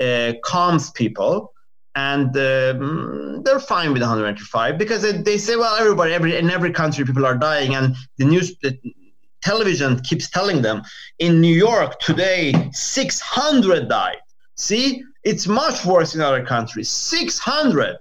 [0.02, 1.54] uh, calms people
[1.96, 6.72] and um, they're fine with 195 because they, they say, well, everybody, every in every
[6.72, 8.78] country, people are dying, and the news, the
[9.42, 10.84] television keeps telling them
[11.18, 14.18] in New York today, 600 died.
[14.60, 17.98] See, it's much worse in other countries, 600.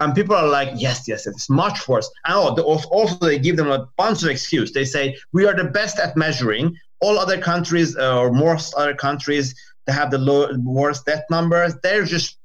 [0.00, 2.10] And people are like, yes, yes, it's much worse.
[2.24, 4.72] And oh, also they give them a bunch of excuse.
[4.72, 6.76] They say we are the best at measuring.
[7.00, 9.54] All other countries, uh, or most other countries,
[9.86, 11.74] that have the low, worst death numbers.
[11.82, 12.38] They're just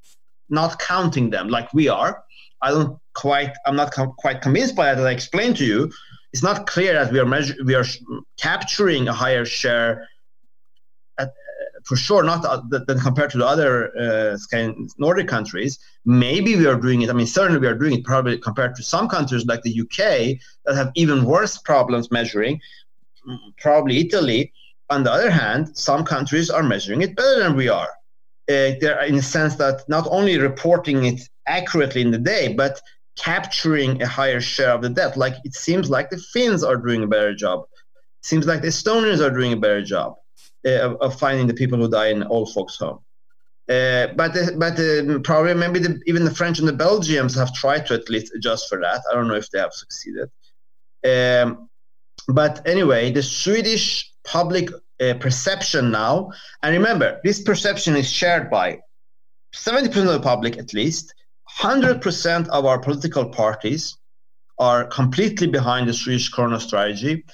[0.50, 2.24] not counting them like we are.
[2.62, 3.54] I don't quite.
[3.66, 5.00] I'm not com- quite convinced by that.
[5.00, 5.92] As I explained to you,
[6.34, 7.86] it's not clear that we are measure- we are
[8.40, 10.08] capturing a higher share.
[11.86, 14.38] For sure, not than compared to the other uh,
[14.98, 15.78] Nordic countries.
[16.04, 17.10] Maybe we are doing it.
[17.12, 18.04] I mean, certainly we are doing it.
[18.04, 22.60] Probably compared to some countries like the UK that have even worse problems measuring.
[23.60, 24.52] Probably Italy.
[24.90, 27.90] On the other hand, some countries are measuring it better than we are
[28.48, 32.80] uh, they're in the sense that not only reporting it accurately in the day, but
[33.18, 35.18] capturing a higher share of the debt.
[35.18, 37.62] Like it seems like the Finns are doing a better job.
[38.22, 40.16] It seems like the Estonians are doing a better job
[40.66, 43.00] uh, of, finding the people who die in old folks' home.
[43.70, 44.76] Uh, but but
[45.24, 48.70] probably maybe the, even the French and the Belgians have tried to at least adjust
[48.70, 49.02] for that.
[49.10, 50.30] I don't know if they have succeeded.
[51.04, 51.70] Um,
[52.28, 56.32] but anyway, the Swedish public uh, perception now.
[56.64, 58.80] And remember, this perception is shared by
[59.54, 61.14] 70% of the public at least.
[61.60, 63.98] 100% of our political parties
[64.58, 67.26] are completely behind the Swedish Corona strategy.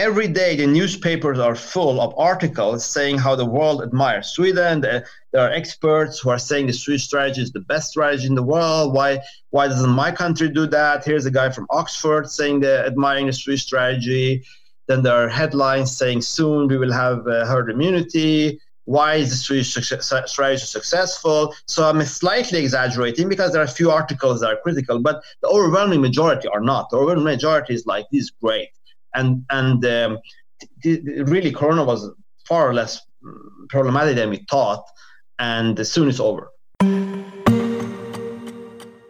[0.00, 4.80] Every day, the newspapers are full of articles saying how the world admires Sweden.
[4.80, 8.42] There are experts who are saying the Swedish strategy is the best strategy in the
[8.42, 8.94] world.
[8.94, 11.04] Why, why doesn't my country do that?
[11.04, 14.42] Here's a guy from Oxford saying they're admiring the Swedish strategy.
[14.88, 18.58] Then there are headlines saying soon we will have uh, herd immunity.
[18.86, 19.74] Why is the Swedish
[20.30, 21.54] strategy successful?
[21.66, 25.48] So I'm slightly exaggerating because there are a few articles that are critical, but the
[25.48, 26.88] overwhelming majority are not.
[26.88, 28.70] The overwhelming majority is like, this is great.
[29.14, 30.18] And, and um,
[31.32, 32.00] really, Corona was
[32.48, 32.98] far less
[33.70, 34.82] problematic than we thought,
[35.38, 36.42] and soon it's over.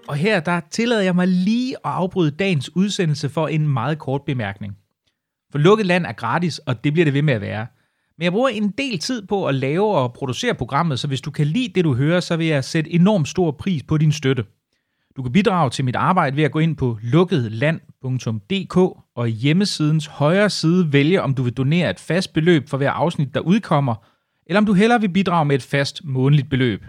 [0.09, 4.23] Og her der tillader jeg mig lige at afbryde dagens udsendelse for en meget kort
[4.27, 4.77] bemærkning.
[5.53, 7.67] For lukket land er gratis, og det bliver det ved med at være.
[8.19, 11.31] Men jeg bruger en del tid på at lave og producere programmet, så hvis du
[11.31, 14.45] kan lide det, du hører, så vil jeg sætte enormt stor pris på din støtte.
[15.17, 18.77] Du kan bidrage til mit arbejde ved at gå ind på lukketland.dk
[19.21, 22.91] og i hjemmesidens højre side vælge, om du vil donere et fast beløb for hver
[22.91, 23.95] afsnit, der udkommer,
[24.47, 26.85] eller om du hellere vil bidrage med et fast månedligt beløb.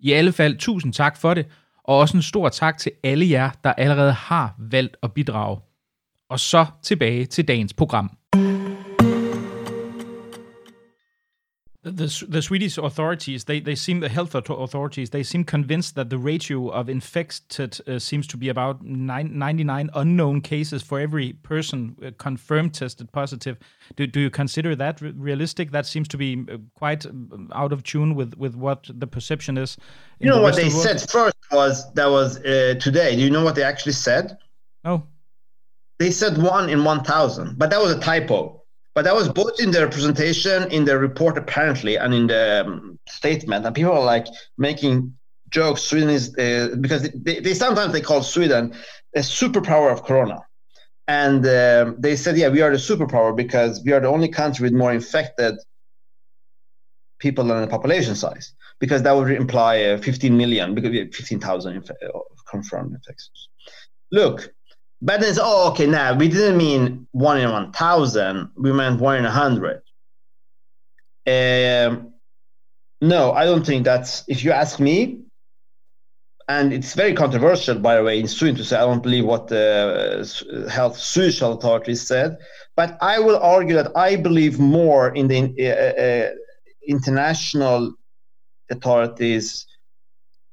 [0.00, 1.46] I alle fald tusind tak for det,
[1.84, 5.58] og også en stor tak til alle jer, der allerede har valgt at bidrage.
[6.30, 8.10] Og så tilbage til dagens program.
[11.90, 16.18] The, the Swedish authorities, they, they seem, the health authorities, they seem convinced that the
[16.18, 21.96] ratio of infected uh, seems to be about nine, 99 unknown cases for every person
[22.04, 23.58] uh, confirmed tested positive.
[23.96, 25.70] Do, do you consider that realistic?
[25.70, 29.58] That seems to be uh, quite um, out of tune with, with what the perception
[29.58, 29.76] is.
[30.20, 33.16] You know what they said first was that was uh, today.
[33.16, 34.38] Do you know what they actually said?
[34.84, 35.02] Oh
[35.98, 38.57] they said one in 1,000, but that was a typo.
[38.98, 42.98] But that was both in their presentation, in their report apparently, and in the um,
[43.06, 43.64] statement.
[43.64, 45.16] And people are like making
[45.50, 45.82] jokes.
[45.82, 48.74] Sweden is uh, because they, they, sometimes they call Sweden
[49.14, 50.40] a superpower of Corona,
[51.06, 54.64] and uh, they said, yeah, we are the superpower because we are the only country
[54.64, 55.54] with more infected
[57.20, 58.52] people than the population size.
[58.80, 62.18] Because that would imply uh, 15 million, because we have 15,000 inf- uh,
[62.50, 63.48] confirmed infections.
[64.10, 64.52] Look,
[65.00, 69.16] but then it's, oh, okay, now we didn't mean one in 1,000, we meant one
[69.16, 69.82] in a 100.
[71.26, 72.14] Um,
[73.00, 75.20] no, I don't think that's, if you ask me,
[76.48, 79.48] and it's very controversial, by the way, in Sweden to say I don't believe what
[79.48, 80.26] the
[80.66, 82.38] uh, health Swedish authorities said,
[82.74, 86.34] but I will argue that I believe more in the uh, uh,
[86.88, 87.94] international
[88.70, 89.67] authorities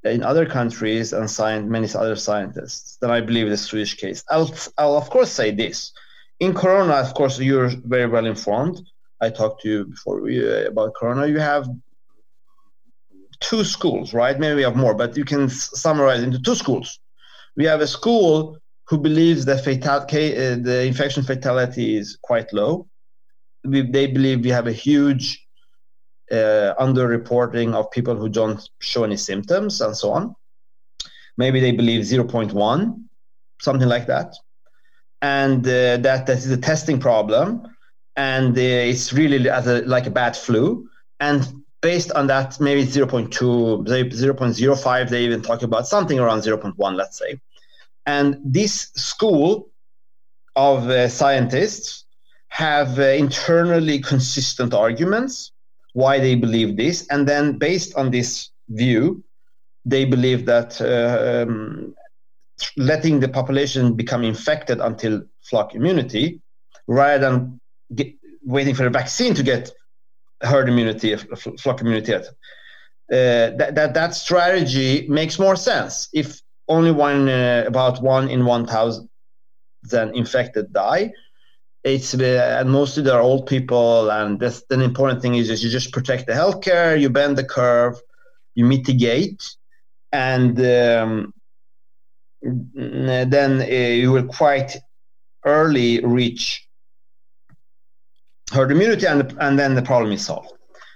[0.05, 4.23] in other countries and science, many other scientists than I believe the Swedish case.
[4.29, 5.91] I'll, I'll of course say this.
[6.39, 8.81] In Corona, of course, you're very well informed.
[9.21, 11.27] I talked to you before we, uh, about Corona.
[11.27, 11.67] You have
[13.39, 14.39] two schools, right?
[14.39, 16.99] Maybe we have more, but you can summarize into two schools.
[17.55, 22.87] We have a school who believes that fatal- uh, the infection fatality is quite low.
[23.63, 25.44] We, they believe we have a huge
[26.31, 30.35] uh, underreporting of people who don't show any symptoms and so on.
[31.37, 33.03] Maybe they believe 0.1,
[33.61, 34.35] something like that.
[35.21, 37.67] And uh, that that is a testing problem.
[38.15, 40.87] And uh, it's really as a, like a bad flu.
[41.19, 41.47] And
[41.81, 43.29] based on that, maybe 0.2,
[43.85, 47.39] 0.05, they even talk about something around 0.1, let's say.
[48.05, 49.69] And this school
[50.55, 52.05] of uh, scientists
[52.47, 55.51] have uh, internally consistent arguments
[55.95, 57.07] why they believe this.
[57.07, 58.29] And then, based on this
[58.67, 59.23] view,
[59.85, 61.95] they believe that uh, um,
[62.75, 66.41] letting the population become infected until flock immunity,
[66.87, 67.59] rather than
[67.97, 68.09] get,
[68.43, 69.71] waiting for a vaccine to get
[70.41, 71.15] herd immunity,
[71.63, 72.21] flock immunity, uh,
[73.09, 76.09] that, that that strategy makes more sense.
[76.13, 79.09] If only one, uh, about one in one thousand
[79.91, 81.13] then infected die,
[81.85, 85.69] it's uh, and mostly they're old people and that's the important thing is, is you
[85.69, 87.95] just protect the healthcare you bend the curve
[88.55, 89.41] you mitigate
[90.11, 91.33] and um,
[92.41, 94.75] then uh, you will quite
[95.45, 96.67] early reach
[98.51, 100.51] herd immunity and, and then the problem is solved.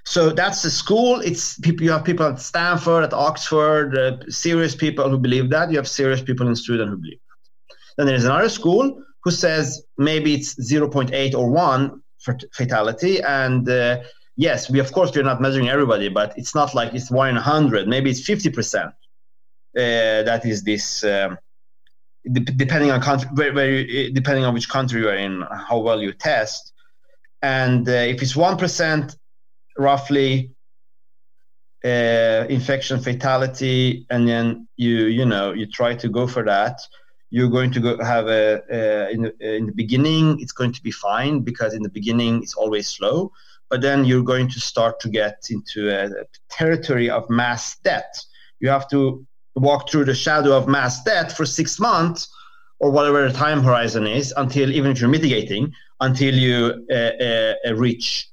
[0.06, 1.20] So that's the school.
[1.20, 5.70] It's people you have people at stanford at oxford uh, serious people who believe that.
[5.70, 7.76] You have serious people in sweden who believe that.
[7.98, 13.22] Then there's another school who says maybe it's 0.8 or 1 for fatality.
[13.22, 14.02] And uh,
[14.36, 17.36] yes we of course we're not measuring everybody but it's not like it's 1 in
[17.36, 18.92] 100 maybe it's 50% uh,
[19.76, 21.38] that is this um,
[22.32, 26.74] depending on country you, depending on which country you're in how well you test.
[27.42, 29.16] And uh, if it's 1%
[29.78, 30.52] roughly
[31.86, 36.82] uh, infection fatality and then you you know you try to go for that
[37.30, 40.82] you're going to go have a, a in, the, in the beginning it's going to
[40.82, 43.32] be fine because in the beginning it's always slow
[43.70, 46.10] but then you're going to start to get into a,
[46.50, 48.24] territory of mass death
[48.60, 52.30] you have to walk through the shadow of mass death for six months
[52.80, 57.54] or whatever the time horizon is until even if you're mitigating until you uh, uh,
[57.68, 58.30] uh reach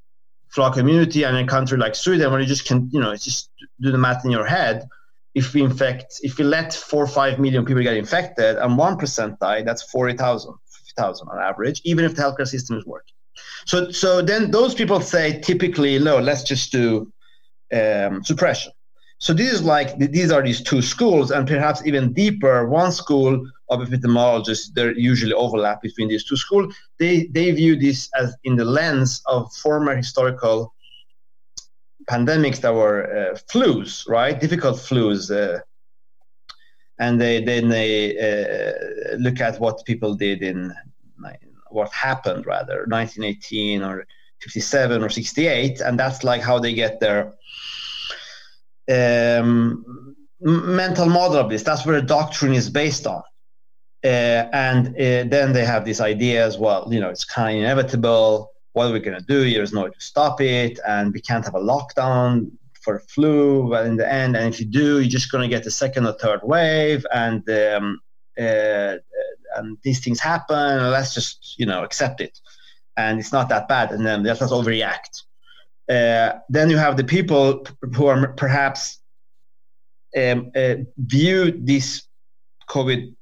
[0.49, 3.91] flock immunity and a country like sweden where you just can you know just do
[3.91, 4.89] the math in your head
[5.37, 8.97] if we infect, if we let four or five million people get infected and one
[8.97, 13.13] percent die, that's 40,000, 50,000 on average, even if the healthcare system is working.
[13.67, 17.13] So, so then those people say typically, no, let's just do
[17.71, 18.73] um, suppression.
[19.19, 22.67] So this is like these are these two schools, and perhaps even deeper.
[22.69, 26.75] One school of epidemiologists, there usually overlap between these two schools.
[26.99, 30.75] They they view this as in the lens of former historical
[32.11, 34.41] pandemics that were uh, flus, right?
[34.41, 35.31] Difficult flus.
[35.31, 35.61] Uh,
[36.99, 40.73] and they then they uh, look at what people did in
[41.71, 44.07] what happened rather 1918 or
[44.41, 47.33] 57 or 68 and that's like how they get their
[48.91, 53.23] um, mental model of this that's where the doctrine is based on
[54.05, 57.65] uh, and uh, then they have this idea as well you know it's kind of
[57.65, 59.51] inevitable what are we going to do?
[59.51, 62.51] There's no way to stop it, and we can't have a lockdown
[62.83, 63.71] for flu.
[63.71, 66.05] But in the end, and if you do, you're just going to get a second
[66.07, 68.01] or third wave, and um,
[68.39, 68.97] uh,
[69.57, 70.91] and these things happen.
[70.91, 72.39] Let's just you know accept it,
[72.99, 75.23] and it's not that bad, and then let's not overreact.
[75.89, 78.99] Uh, then you have the people who are perhaps
[80.15, 82.03] um, uh, view this
[82.69, 83.15] COVID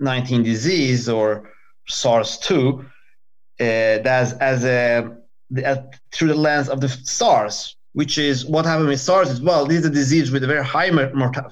[0.00, 1.50] 19 disease or
[1.88, 2.84] SARS 2
[3.62, 5.16] uh, as a
[6.12, 9.66] through the lens of the SARS, which is what happened with SARS as well.
[9.66, 11.50] This is a disease with a very high morta-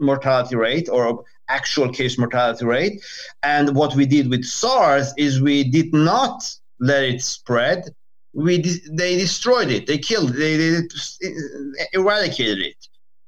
[0.00, 3.04] mortality rate or actual case mortality rate.
[3.42, 6.38] And what we did with SARS is we did not
[6.80, 7.84] let it spread.
[8.32, 8.54] We
[8.90, 9.86] they destroyed it.
[9.86, 10.30] They killed.
[10.30, 10.38] It.
[10.38, 12.80] They, they eradicated it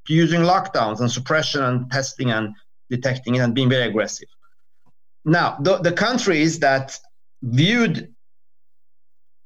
[0.09, 2.55] using lockdowns and suppression and testing and
[2.91, 4.29] detecting it and being very aggressive.
[5.25, 6.99] Now, the, the countries that
[7.45, 8.15] viewed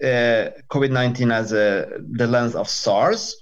[0.03, 3.37] uh, COVID 19 as a, the lens of SARS,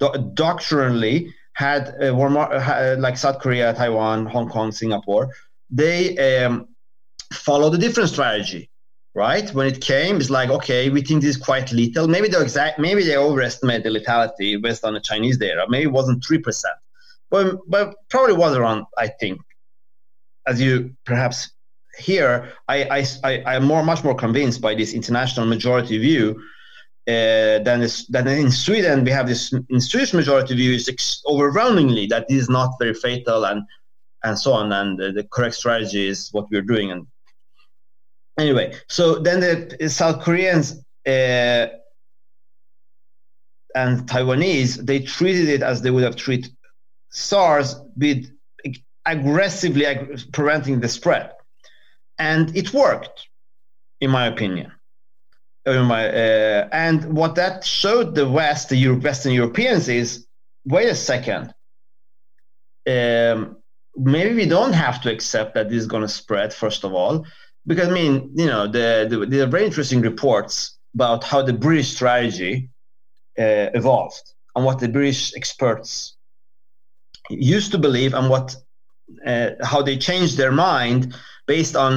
[0.00, 5.30] do- doctrinally had uh, uh, like South Korea, Taiwan, Hong Kong, Singapore,
[5.68, 6.68] they um,
[7.32, 8.70] followed a different strategy,
[9.14, 9.48] right?
[9.54, 12.08] When it came, it's like, okay, we think this is quite lethal.
[12.08, 15.66] Maybe they exact, maybe they overestimate the lethality based on the Chinese data.
[15.68, 16.74] Maybe it wasn't three percent,
[17.30, 18.86] but but probably was around.
[18.98, 19.40] I think,
[20.46, 21.50] as you perhaps
[22.00, 26.40] hear, I I I am more much more convinced by this international majority view
[27.08, 32.06] uh, than, than in Sweden, we have this in Swedish majority view is ex- overwhelmingly
[32.06, 33.62] that this is not very fatal and
[34.22, 36.90] and so on, and the, the correct strategy is what we're doing.
[36.92, 37.06] And
[38.38, 41.66] anyway, so then the South Koreans uh,
[43.74, 46.52] and Taiwanese they treated it as they would have treated
[47.10, 48.30] SARS with
[49.06, 51.32] aggressively ag- preventing the spread,
[52.20, 53.28] and it worked,
[54.00, 54.70] in my opinion.
[55.66, 60.26] Uh, and what that showed the West, the Western Europeans, is
[60.64, 61.54] wait a second.
[62.88, 63.56] Um,
[63.96, 67.26] maybe we don't have to accept that this is going to spread, first of all,
[67.66, 71.88] because I mean, you know, the, the, the very interesting reports about how the British
[71.88, 72.70] strategy
[73.38, 76.16] uh, evolved and what the British experts
[77.30, 78.56] used to believe and what
[79.26, 81.14] uh, how they changed their mind
[81.56, 81.92] based on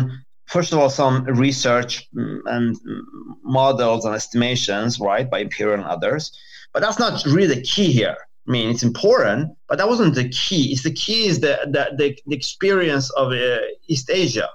[0.55, 1.15] first of all, some
[1.47, 2.77] research mm, and
[3.59, 6.23] models and estimations, right, by Imperial and others.
[6.73, 8.17] But that's not really the key here.
[8.45, 10.63] I mean, it's important, but that wasn't the key.
[10.73, 13.59] It's the key is the, the, the, the experience of uh,
[13.93, 14.49] East Asia,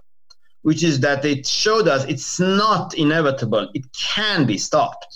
[0.68, 3.64] which is that it showed us it's not inevitable.
[3.78, 3.84] It
[4.14, 5.12] can be stopped.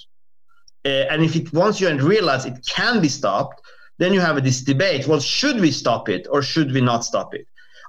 [0.84, 3.58] Uh, and if it once you realize it can be stopped,
[4.00, 5.06] then you have this debate.
[5.08, 7.46] Well, should we stop it or should we not stop it?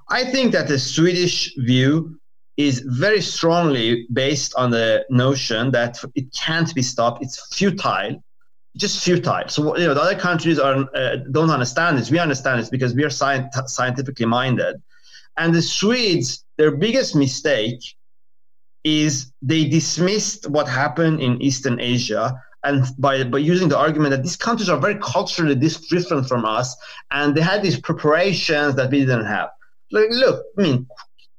[0.08, 2.18] I think that the Swedish view
[2.56, 7.22] is very strongly based on the notion that it can't be stopped.
[7.22, 8.22] It's futile,
[8.76, 9.48] just futile.
[9.48, 12.10] So you know, the other countries are uh, don't understand this.
[12.10, 14.80] We understand this because we are sci- scientifically minded.
[15.36, 17.80] And the Swedes, their biggest mistake
[18.84, 24.22] is they dismissed what happened in Eastern Asia and by, by using the argument that
[24.22, 26.76] these countries are very culturally different from us
[27.10, 29.50] and they had these preparations that we didn't have.
[29.94, 30.88] Like, look, I mean,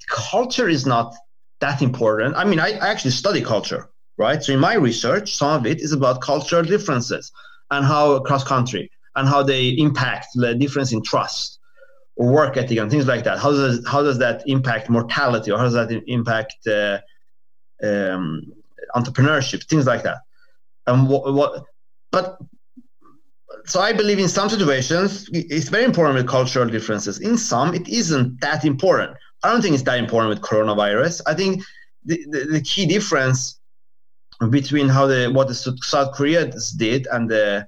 [0.09, 1.13] culture is not
[1.59, 2.35] that important.
[2.37, 4.41] I mean, I, I actually study culture, right?
[4.41, 7.33] So in my research, some of it is about cultural differences
[7.69, 11.59] and how cross country and how they impact the difference in trust
[12.15, 13.39] or work ethic and things like that.
[13.39, 16.99] How does how does that impact mortality or how does that impact uh,
[17.83, 18.41] um,
[18.95, 19.65] entrepreneurship?
[19.65, 20.19] Things like that.
[20.87, 21.63] And what, what,
[22.11, 22.37] but
[23.65, 27.19] so I believe in some situations it's very important with cultural differences.
[27.19, 29.17] In some, it isn't that important.
[29.43, 31.21] I don't think it's that important with coronavirus.
[31.27, 31.63] I think
[32.03, 33.59] the, the, the key difference
[34.49, 37.67] between how the what the South Koreans did and the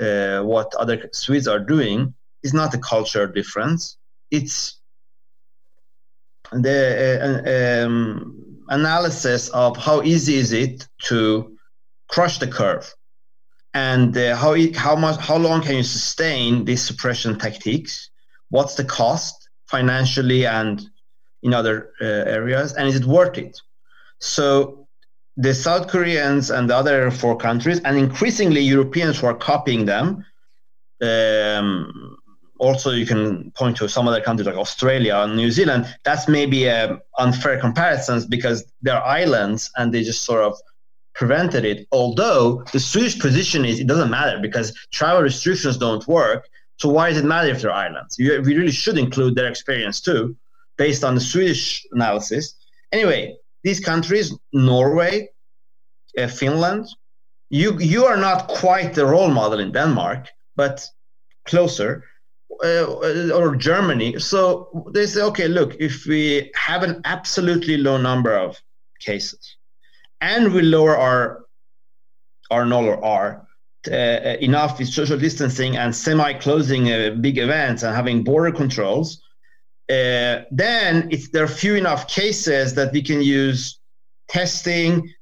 [0.00, 3.96] uh, what other Swedes are doing is not a cultural difference.
[4.30, 4.80] It's
[6.52, 11.56] the uh, um, analysis of how easy is it to
[12.08, 12.92] crush the curve,
[13.74, 18.10] and uh, how how much how long can you sustain these suppression tactics?
[18.50, 19.44] What's the cost?
[19.66, 20.88] financially and
[21.42, 23.60] in other uh, areas, and is it worth it?
[24.20, 24.86] So
[25.36, 30.24] the South Koreans and the other four countries, and increasingly Europeans who are copying them.
[31.02, 32.16] Um,
[32.60, 35.82] also, you can point to some other countries like Australia and New Zealand.
[36.04, 40.56] That's maybe a unfair comparisons because they're islands and they just sort of
[41.14, 41.86] prevented it.
[41.92, 46.48] Although the Swedish position is it doesn't matter because travel restrictions don't work
[46.78, 48.18] so why does it matter if they're islands?
[48.18, 50.36] You, we really should include their experience too,
[50.76, 52.54] based on the Swedish analysis.
[52.92, 55.28] Anyway, these countries, Norway,
[56.18, 56.86] uh, Finland,
[57.50, 60.86] you you are not quite the role model in Denmark, but
[61.46, 62.04] closer,
[62.64, 62.84] uh,
[63.32, 64.18] or Germany.
[64.18, 68.60] So they say, okay, look, if we have an absolutely low number of
[69.00, 69.56] cases,
[70.24, 71.44] and we lower our
[72.50, 73.46] R null or R,
[73.90, 79.20] uh, enough with social distancing and semi-closing uh, big events and having border controls,
[79.90, 83.78] uh, then if there are few enough cases that we can use
[84.28, 85.12] testing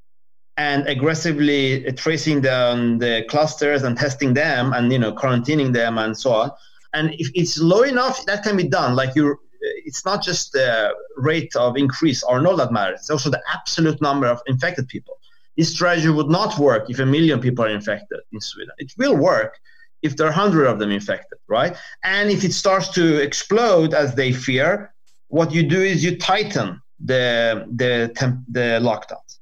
[0.57, 6.17] and aggressively tracing down the clusters and testing them and you know quarantining them and
[6.17, 6.51] so on.
[6.93, 8.95] And if it's low enough, that can be done.
[8.95, 9.37] Like you,
[9.85, 13.01] it's not just the rate of increase or no that matters.
[13.01, 15.19] It's also the absolute number of infected people.
[15.57, 18.75] This strategy would not work if a million people are infected in Sweden.
[18.79, 19.59] It will work
[20.03, 21.77] if there are 100 of them infected, right?
[22.03, 24.93] And if it starts to explode as they fear,
[25.29, 29.39] what you do is you tighten the the temp, the lockdowns.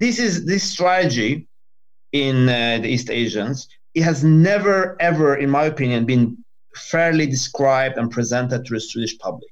[0.00, 1.46] This is this strategy
[2.12, 3.68] in uh, the East Asians.
[3.94, 6.42] It has never ever, in my opinion, been
[6.74, 9.51] fairly described and presented to the Swedish public.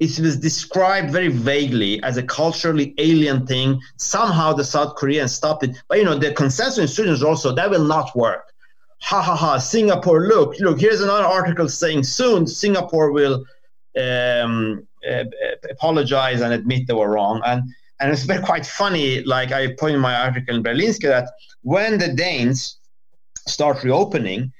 [0.00, 3.80] It was described very vaguely as a culturally alien thing.
[3.96, 5.76] Somehow the South Koreans stopped it.
[5.88, 8.52] But you know, the consensus in Sweden is also that will not work.
[9.00, 13.44] Ha ha ha, Singapore, look, look, here's another article saying soon Singapore will
[13.98, 15.24] um, uh,
[15.70, 17.40] apologize and admit they were wrong.
[17.44, 17.62] And
[18.00, 21.30] and it's been quite funny, like I put in my article in Berlingske, that
[21.62, 22.78] when the Danes
[23.46, 24.52] start reopening,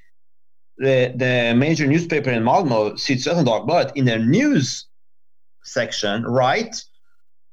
[0.77, 4.88] the, the major newspaper in Malmo, Sydsvenskan Dagbladet, in their news
[5.63, 6.75] section, right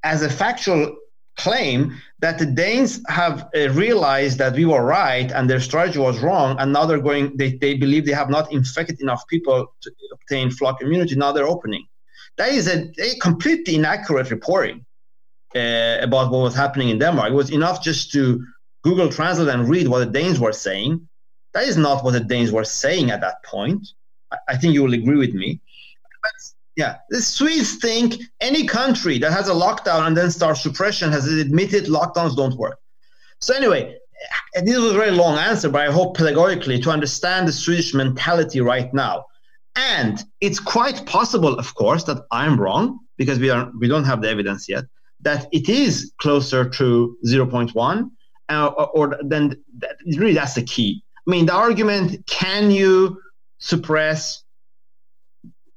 [0.02, 0.96] as a factual
[1.36, 6.20] claim that the Danes have uh, realized that we were right and their strategy was
[6.20, 7.36] wrong, and now they're going.
[7.36, 11.14] They, they believe they have not infected enough people to obtain flock immunity.
[11.16, 11.84] Now they're opening.
[12.38, 14.84] That is a, a completely inaccurate reporting
[15.54, 17.30] uh, about what was happening in Denmark.
[17.30, 18.44] It was enough just to
[18.82, 21.08] Google Translate and read what the Danes were saying.
[21.54, 23.86] That is not what the Danes were saying at that point.
[24.30, 25.60] I, I think you will agree with me.
[26.76, 31.26] Yeah, the Swedes think any country that has a lockdown and then starts suppression has
[31.26, 32.78] admitted lockdowns don't work.
[33.40, 33.96] So anyway,
[34.62, 38.60] this was a very long answer, but I hope pedagogically to understand the Swedish mentality
[38.60, 39.24] right now.
[39.74, 44.22] And it's quite possible, of course, that I'm wrong because we are we don't have
[44.22, 44.84] the evidence yet
[45.20, 48.10] that it is closer to 0.1,
[48.48, 51.02] uh, or, or then that, really that's the key.
[51.26, 53.20] I mean, the argument: can you
[53.58, 54.44] suppress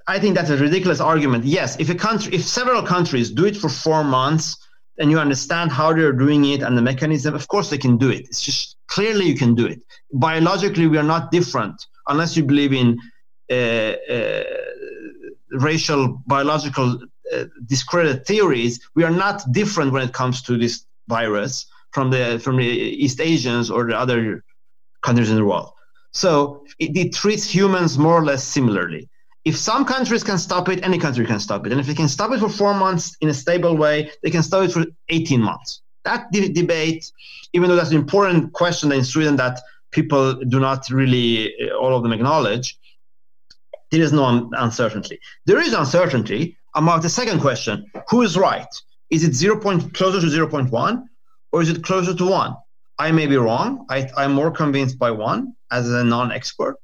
[0.09, 1.45] I think that's a ridiculous argument.
[1.45, 4.57] Yes, if a country, if several countries do it for four months,
[4.97, 8.09] and you understand how they're doing it and the mechanism, of course they can do
[8.09, 8.21] it.
[8.27, 9.79] It's just clearly you can do it.
[10.11, 12.99] Biologically, we are not different unless you believe in
[13.51, 14.43] uh, uh,
[15.51, 16.99] racial biological
[17.33, 18.73] uh, discredited theories.
[18.95, 22.69] We are not different when it comes to this virus from the from the
[23.05, 24.43] East Asians or the other
[25.01, 25.71] countries in the world.
[26.11, 29.07] So it, it treats humans more or less similarly
[29.49, 31.71] if some countries can stop it, any country can stop it.
[31.71, 34.43] And if they can stop it for four months in a stable way, they can
[34.43, 35.81] stop it for 18 months.
[36.05, 37.11] That de- debate,
[37.53, 41.95] even though that's an important question in Sweden that people do not really, uh, all
[41.97, 42.77] of them acknowledge,
[43.89, 45.19] there is no uncertainty.
[45.47, 47.75] There is uncertainty about the second question
[48.09, 48.71] who is right?
[49.09, 49.59] Is it 0.
[49.59, 51.03] Point, closer to 0.1
[51.51, 52.55] or is it closer to 1?
[52.99, 53.87] I may be wrong.
[53.89, 56.77] I, I'm more convinced by 1 as a non expert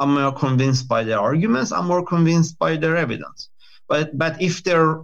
[0.00, 1.70] I'm more convinced by their arguments.
[1.70, 3.50] I'm more convinced by their evidence.
[3.88, 5.02] But but if there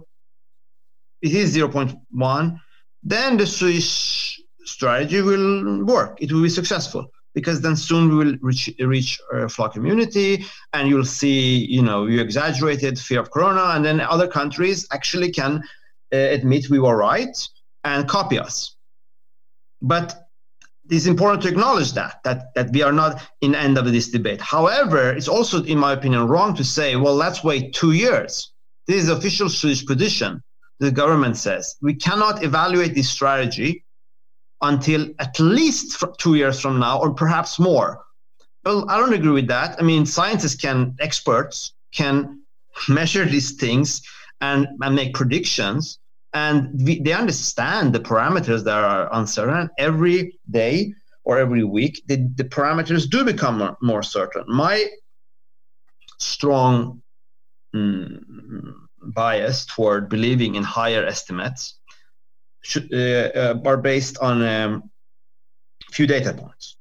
[1.21, 2.59] it is 0.1,
[3.03, 6.17] then the Swiss strategy will work.
[6.21, 10.43] It will be successful because then soon we will reach reach uh, flock immunity,
[10.73, 15.31] and you'll see you know you exaggerated fear of corona, and then other countries actually
[15.31, 15.61] can
[16.13, 17.37] uh, admit we were right
[17.83, 18.75] and copy us.
[19.81, 20.26] But
[20.89, 24.09] it's important to acknowledge that that that we are not in the end of this
[24.09, 24.41] debate.
[24.41, 28.51] However, it's also, in my opinion, wrong to say, well, let's wait two years.
[28.87, 30.43] This is official Swedish position.
[30.79, 33.83] The government says we cannot evaluate this strategy
[34.61, 38.03] until at least two years from now, or perhaps more.
[38.63, 39.79] Well, I don't agree with that.
[39.79, 42.41] I mean, scientists can, experts can
[42.89, 44.01] measure these things
[44.41, 45.99] and, and make predictions
[46.33, 49.69] and we, they understand the parameters that are uncertain.
[49.77, 54.43] Every day or every week the, the parameters do become more, more certain.
[54.47, 54.85] My
[56.19, 57.01] strong
[57.75, 58.19] mm,
[59.01, 61.77] bias toward believing in higher estimates
[62.61, 64.89] should, uh, uh, are based on a um,
[65.91, 66.77] few data points.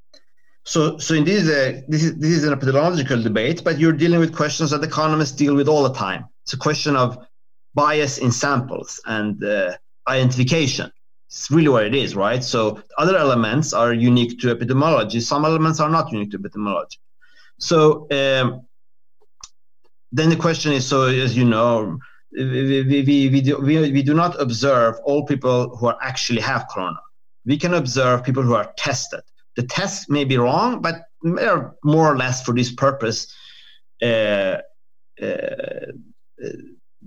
[0.65, 4.35] So, so indeed, uh, this is this is an epidemiological debate, but you're dealing with
[4.35, 6.27] questions that economists deal with all the time.
[6.43, 7.25] It's a question of
[7.77, 9.77] bias in samples and uh,
[10.09, 10.91] identification.
[11.29, 12.43] It's really what it is, right?
[12.43, 15.21] So other elements are unique to epidemiology.
[15.21, 16.99] Some elements are not unique to epidemiology.
[17.59, 18.67] So um,
[20.13, 21.99] then the question is, so as you know,
[22.33, 26.67] we, we, we, do, we, we do not observe all people who are actually have
[26.73, 27.01] corona.
[27.45, 29.21] We can observe people who are tested.
[29.57, 33.35] The test may be wrong, but they're more or less for this purpose.
[34.03, 34.59] Uh,
[35.23, 35.93] uh,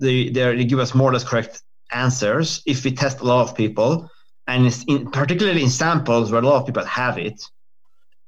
[0.00, 3.56] they, they give us more or less correct answers if we test a lot of
[3.56, 4.10] people,
[4.46, 7.40] and in, particularly in samples where a lot of people have it,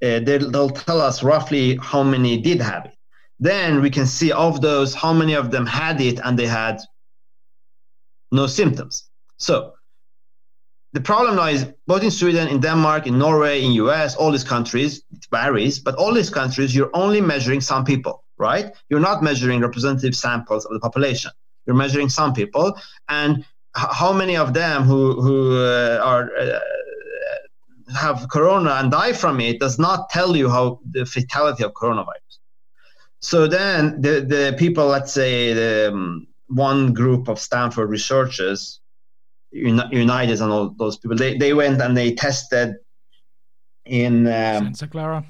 [0.03, 2.95] uh, they'll, they'll tell us roughly how many did have it.
[3.39, 6.81] Then we can see of those how many of them had it and they had
[8.31, 9.09] no symptoms.
[9.37, 9.75] So
[10.93, 14.45] the problem now is both in Sweden, in Denmark, in Norway, in US, all these
[14.45, 18.73] countries, it varies, but all these countries, you're only measuring some people, right?
[18.89, 21.31] You're not measuring representative samples of the population.
[21.67, 22.77] You're measuring some people,
[23.09, 23.45] and
[23.75, 26.61] how many of them who who uh, are uh,
[27.95, 32.39] have corona and die from it does not tell you how the fatality of coronavirus.
[33.21, 38.81] So then the, the people, let's say the um, one group of Stanford researchers,
[39.55, 42.77] Ioannidis and all those people, they, they went and they tested
[43.85, 45.25] in um, Santa Clara.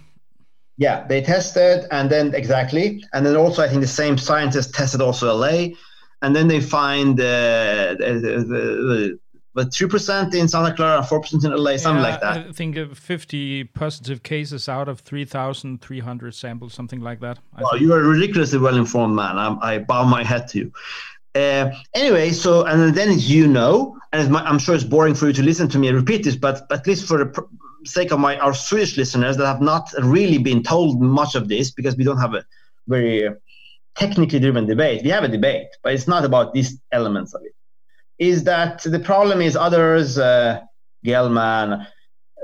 [0.78, 5.01] Yeah, they tested and then exactly, and then also I think the same scientists tested
[5.01, 5.74] also LA,
[6.22, 9.18] and then they find uh, the, the,
[9.54, 12.48] but three percent in Santa Clara, four percent in LA, something yeah, like that.
[12.48, 17.38] I think fifty positive cases out of three thousand three hundred samples, something like that.
[17.54, 19.36] I well, you are a ridiculously well informed man.
[19.36, 20.72] I, I, bow my head to you.
[21.34, 25.32] Uh, anyway, so and then it's you know, and I'm sure it's boring for you
[25.34, 27.46] to listen to me repeat this, but at least for the
[27.84, 31.70] sake of my our Swedish listeners that have not really been told much of this,
[31.70, 32.44] because we don't have a
[32.86, 33.28] very
[33.97, 35.03] technically driven debate.
[35.03, 37.53] We have a debate, but it's not about these elements of it
[38.22, 40.61] is that the problem is others, uh,
[41.05, 41.84] Gelman, uh,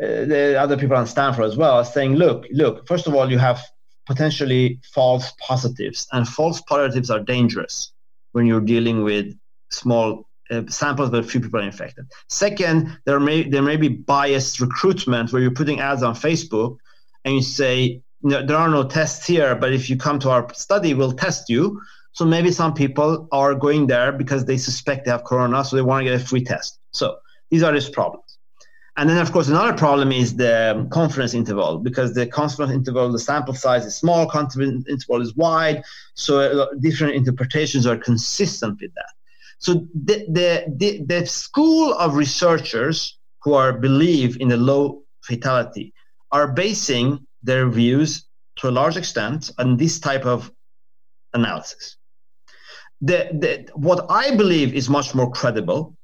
[0.01, 3.39] the other people on Stanford as well, are saying, look, look, first of all, you
[3.39, 3.61] have
[4.05, 7.93] potentially false positives, and false positives are dangerous
[8.33, 9.33] when you're dealing with
[9.71, 12.07] small uh, samples but few people are infected.
[12.29, 16.79] Second, there may there may be biased recruitment where you're putting ads on Facebook
[17.25, 20.53] and you say no, there are no tests here, but if you come to our
[20.55, 21.81] study, we'll test you.
[22.13, 25.83] So maybe some people are going there because they suspect they have corona, so they
[25.83, 26.79] want to get a free test.
[26.91, 27.19] So
[27.51, 28.39] these are these problems.
[28.97, 33.21] And then, of course, another problem is the confidence interval because the confidence interval, the
[33.21, 35.85] sample size is small, confidence interval is wide.
[36.15, 39.13] So different interpretations are consistent with that.
[39.61, 45.95] So the, the, the, the school of researchers who are believe in the low fatality
[46.33, 48.27] are basing their views
[48.57, 50.51] to a large extent on this type of
[51.35, 51.99] analysis
[53.01, 55.97] the, the, what I believe is much more credible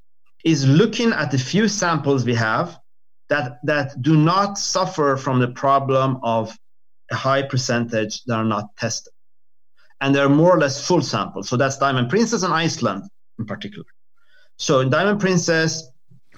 [0.44, 2.78] is looking at the few samples we have
[3.28, 6.56] that, that do not suffer from the problem of
[7.10, 9.12] a high percentage that are not tested.
[10.00, 11.48] And they're more or less full samples.
[11.48, 13.04] So that's Diamond Princess and Iceland
[13.38, 13.86] in particular.
[14.56, 15.88] So in Diamond Princess,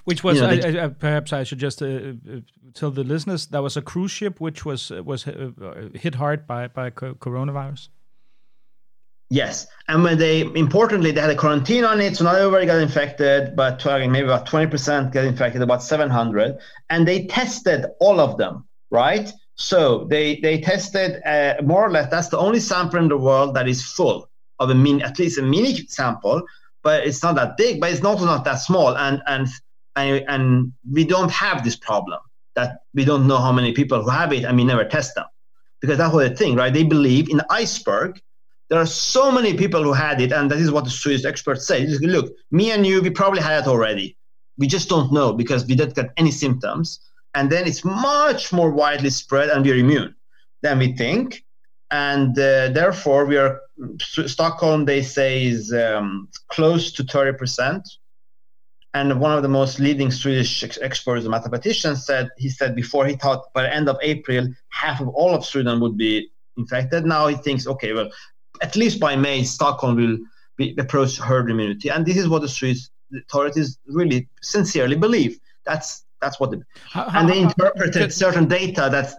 [0.07, 2.41] which was you know, I, I, perhaps I should just uh, uh,
[2.75, 5.51] tell the listeners that was a cruise ship which was uh, was uh,
[5.95, 7.89] hit hard by by coronavirus.
[9.29, 12.81] Yes, and when they importantly they had a quarantine on it, so not everybody got
[12.81, 16.57] infected, but maybe about twenty percent got infected, about seven hundred,
[16.89, 19.33] and they tested all of them, right?
[19.57, 22.09] So they they tested uh, more or less.
[22.13, 24.31] That's the only sample in the world that is full
[24.61, 26.43] of a mini, at least a mini sample,
[26.85, 29.49] but it's not that big, but it's also not that small, and and
[29.97, 32.21] and, we don't have this problem
[32.55, 35.27] that we don't know how many people who have it, and we never test them
[35.81, 36.73] because that's what the thing, right?
[36.73, 38.21] They believe in the iceberg
[38.69, 41.67] there are so many people who had it, and that is what the Swiss experts
[41.67, 41.87] say.
[41.87, 44.17] Look, me and you, we probably had it already.
[44.59, 47.01] We just don't know because we didn't get any symptoms.
[47.35, 50.15] And then it's much more widely spread, and we're immune
[50.63, 51.45] than we think.
[51.91, 53.61] And uh, therefore, we are
[54.01, 54.85] Stockholm.
[54.85, 57.87] They say is um, close to thirty percent.
[58.97, 63.15] And one of the most leading Swedish experts, a mathematician, said he said before he
[63.15, 67.05] thought by the end of April half of all of Sweden would be infected.
[67.05, 68.09] Now he thinks, okay, well,
[68.63, 70.17] at least by May, Stockholm will
[70.57, 72.89] be, approach herd immunity, and this is what the Swiss
[73.29, 75.39] authorities really sincerely believe.
[75.67, 78.89] That's that's what, the, how, and they interpreted how, certain data.
[78.91, 79.15] That's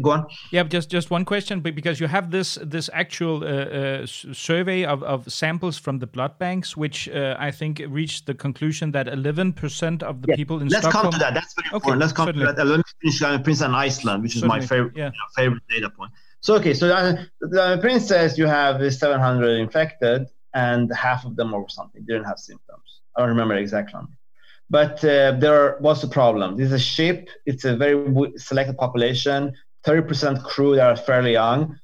[0.00, 0.26] go on.
[0.50, 4.84] Yeah, just just one question, but because you have this this actual uh, uh, survey
[4.84, 9.06] of, of samples from the blood banks, which uh, I think reached the conclusion that
[9.06, 11.04] 11% of the people in Let's Stockholm.
[11.04, 11.34] Let's come to that.
[11.34, 11.92] That's very important.
[11.92, 12.46] Okay, Let's come certainly.
[12.46, 12.66] to that.
[12.66, 14.58] Let me finish Prince and Iceland, which certainly.
[14.58, 15.06] is my favorite yeah.
[15.06, 16.12] you know, favorite data point.
[16.40, 21.54] So okay, so the, the princess you have is 700 infected, and half of them
[21.54, 23.00] or something didn't have symptoms.
[23.16, 24.00] I don't remember exactly.
[24.70, 26.56] But uh, there was a problem.
[26.56, 27.28] This is a ship.
[27.46, 29.52] It's a very selected population.
[29.86, 31.78] 30% crew that are fairly young,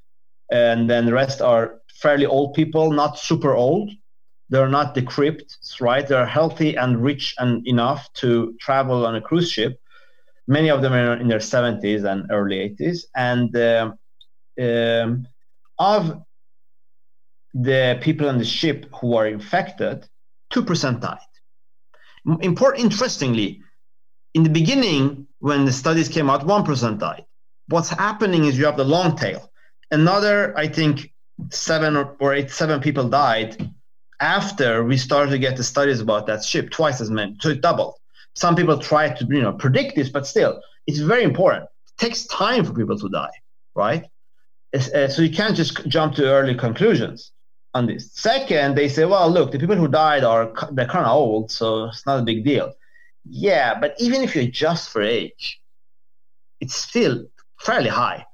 [0.50, 3.90] and then the rest are fairly old people, not super old.
[4.48, 6.06] They're not decrepit, right?
[6.06, 9.78] They're healthy and rich and enough to travel on a cruise ship.
[10.48, 13.92] Many of them are in their 70s and early 80s, and uh,
[14.60, 15.28] um,
[15.78, 16.22] of
[17.54, 20.08] the people on the ship who are infected,
[20.52, 21.18] 2% died.
[22.42, 23.62] Important, interestingly,
[24.34, 27.24] in the beginning, when the studies came out, 1% died.
[27.70, 29.50] What's happening is you have the long tail.
[29.90, 31.12] Another, I think,
[31.50, 33.72] seven or eight, seven people died
[34.20, 37.60] after we started to get the studies about that ship, twice as many, so it
[37.60, 37.94] doubled.
[38.34, 41.64] Some people try to, you know, predict this, but still, it's very important.
[41.64, 43.30] It takes time for people to die,
[43.74, 44.04] right?
[44.74, 47.32] Uh, so you can't just jump to early conclusions
[47.74, 48.12] on this.
[48.12, 51.84] Second, they say, well, look, the people who died are they're kind of old, so
[51.86, 52.72] it's not a big deal.
[53.24, 55.60] Yeah, but even if you adjust for age,
[56.60, 57.24] it's still
[57.60, 58.24] fairly high.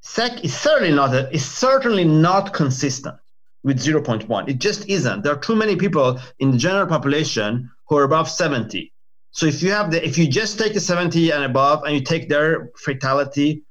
[0.00, 3.16] SEC is certainly not a, is certainly not consistent
[3.64, 4.48] with 0.1.
[4.48, 5.22] It just isn't.
[5.22, 8.92] There are too many people in the general population who are above 70.
[9.32, 12.02] So if you have the if you just take the 70 and above and you
[12.02, 13.62] take their fatality,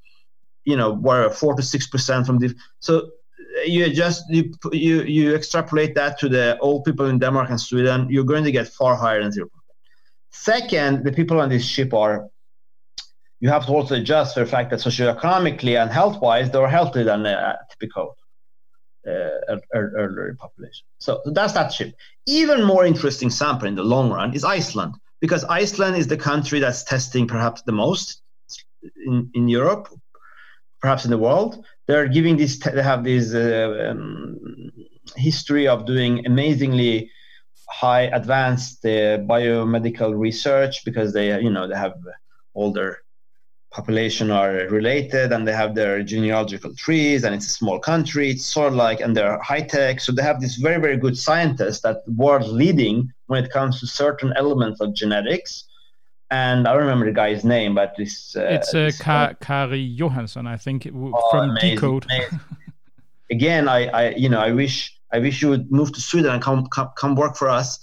[0.66, 3.10] you know, where four to six percent from the so
[3.66, 8.08] you just you you you extrapolate that to the old people in Denmark and Sweden,
[8.10, 9.50] you're going to get far higher than zero.
[10.32, 12.30] Second, the people on this ship are
[13.40, 17.26] you have to also adjust for the fact that socioeconomically and health-wise, they're healthier than
[17.26, 18.16] a typical
[19.08, 20.86] uh, elderly population.
[21.00, 21.96] So that's that ship.
[22.26, 26.60] Even more interesting sample in the long run is Iceland, because Iceland is the country
[26.60, 28.22] that's testing perhaps the most
[29.06, 29.88] in, in Europe,
[30.82, 31.64] perhaps in the world.
[31.88, 34.72] They're giving this, they have this uh, um,
[35.16, 37.12] history of doing amazingly
[37.70, 41.94] high advanced uh, biomedical research because they, you know, they have
[42.54, 43.00] all their
[43.72, 48.46] population are related and they have their genealogical trees and it's a small country it's
[48.46, 51.82] sort of like and they're high tech so they have this very very good scientists
[51.82, 55.66] that world leading when it comes to certain elements of genetics
[56.30, 59.82] and I don't remember the guy's name, but this uh, it's uh, this Ka- Kari
[59.82, 62.06] Johansson, I think, oh, from amazing, Decode.
[62.06, 62.40] Amazing.
[63.32, 66.42] Again, I, I, you know, I wish, I wish you would move to Sweden and
[66.42, 67.80] come, come, come work for us.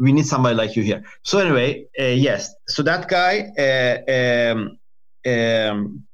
[0.00, 1.04] We need somebody like you here.
[1.22, 2.52] So anyway, uh, yes.
[2.68, 4.78] So that guy, uh, um,
[5.26, 6.04] um,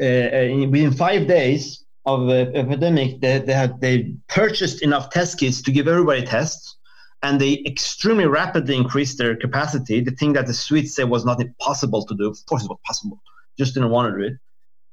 [0.00, 5.38] uh, uh, within five days of the epidemic, they, they had they purchased enough test
[5.38, 6.76] kits to give everybody tests,
[7.22, 10.00] and they extremely rapidly increased their capacity.
[10.00, 12.78] The thing that the Swedes said was not impossible to do, of course it was
[12.86, 13.20] possible,
[13.58, 14.38] just didn't want to do it.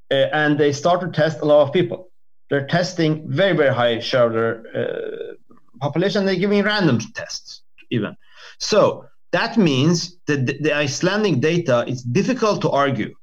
[0.10, 2.10] Uh, and they started to test a lot of people.
[2.50, 5.34] They're testing very very high share of their uh,
[5.80, 6.26] population.
[6.26, 8.16] They're giving random tests even.
[8.60, 13.14] So that means that the, the Icelandic data is difficult to argue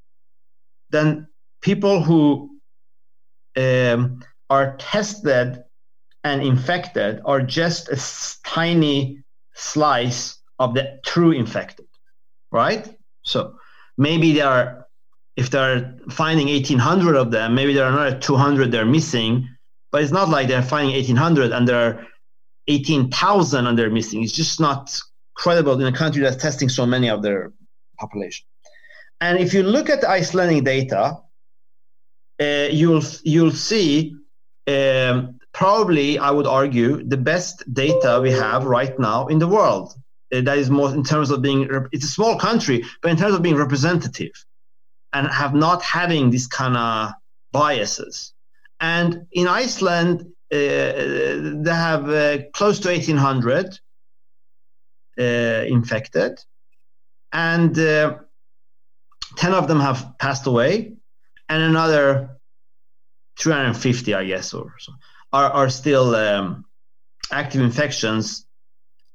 [0.95, 1.29] then
[1.61, 2.59] people who
[3.57, 5.65] um, are tested
[6.23, 7.99] and infected are just a
[8.45, 9.23] tiny
[9.55, 11.87] slice of the true infected,
[12.51, 12.97] right?
[13.23, 13.57] So
[13.99, 14.87] maybe there are,
[15.37, 19.49] if they're finding 1,800 of them, maybe there are another 200 they're missing,
[19.91, 22.07] but it's not like they're finding 1,800 and there are
[22.69, 24.23] 18,000 and they're missing.
[24.23, 24.99] It's just not
[25.35, 27.53] credible in a country that's testing so many of their
[27.99, 28.47] population.
[29.21, 31.19] And if you look at Icelandic data,
[32.41, 34.17] uh, you'll you'll see
[34.67, 39.95] um, probably I would argue the best data we have right now in the world.
[40.35, 43.35] Uh, that is more in terms of being it's a small country, but in terms
[43.35, 44.33] of being representative
[45.13, 47.13] and have not having these kind of
[47.53, 48.33] biases.
[48.81, 53.79] And in Iceland, uh, they have uh, close to 1,800
[55.19, 56.41] uh, infected,
[57.33, 58.19] and uh,
[59.37, 60.95] 10 of them have passed away,
[61.49, 62.39] and another
[63.39, 64.93] 350, I guess, or so,
[65.33, 66.65] are, are still um,
[67.33, 68.47] active infections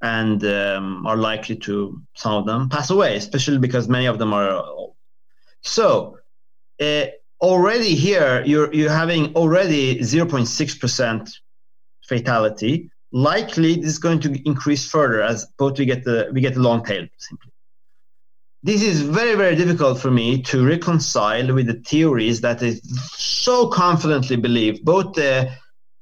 [0.01, 4.33] and um, are likely to, some of them, pass away, especially because many of them
[4.33, 4.95] are old.
[5.61, 6.17] So,
[6.81, 7.05] uh,
[7.41, 11.31] already here, you're, you're having already 0.6%
[12.07, 12.89] fatality.
[13.11, 16.59] Likely, this is going to increase further as both we get the we get the
[16.59, 17.51] long tail simply
[18.61, 22.79] this is very very difficult for me to reconcile with the theories that they
[23.15, 25.51] so confidently believe both the,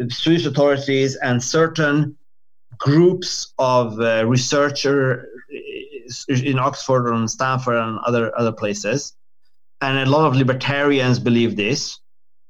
[0.09, 2.15] Swiss authorities and certain
[2.77, 5.25] groups of uh, researchers
[6.27, 9.15] in Oxford and Stanford and other other places,
[9.81, 11.99] and a lot of libertarians believe this.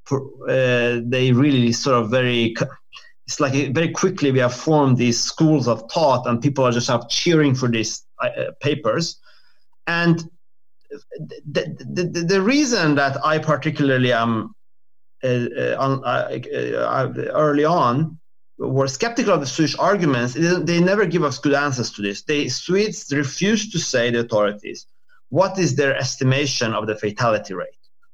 [0.04, 2.54] For, uh, they really sort of very
[3.26, 6.90] it's like very quickly we have formed these schools of thought, and people are just
[6.90, 8.28] out cheering for these uh,
[8.60, 9.18] papers
[9.88, 10.22] and
[11.50, 14.54] the, the, the reason that I particularly am
[15.24, 18.18] uh, uh, uh, early on
[18.58, 22.22] were skeptical of the Swedish arguments, they never give us good answers to this.
[22.22, 24.86] The Swedes refuse to say, the authorities,
[25.30, 27.68] what is their estimation of the fatality rate.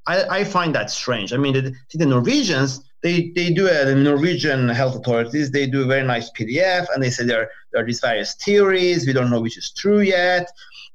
[0.06, 1.32] I, I find that strange.
[1.32, 5.82] I mean, the, the Norwegians, they, they do uh, the Norwegian health authorities, they do
[5.82, 9.06] a very nice PDF and they say there, there are these various theories.
[9.06, 10.46] We don't know which is true yet.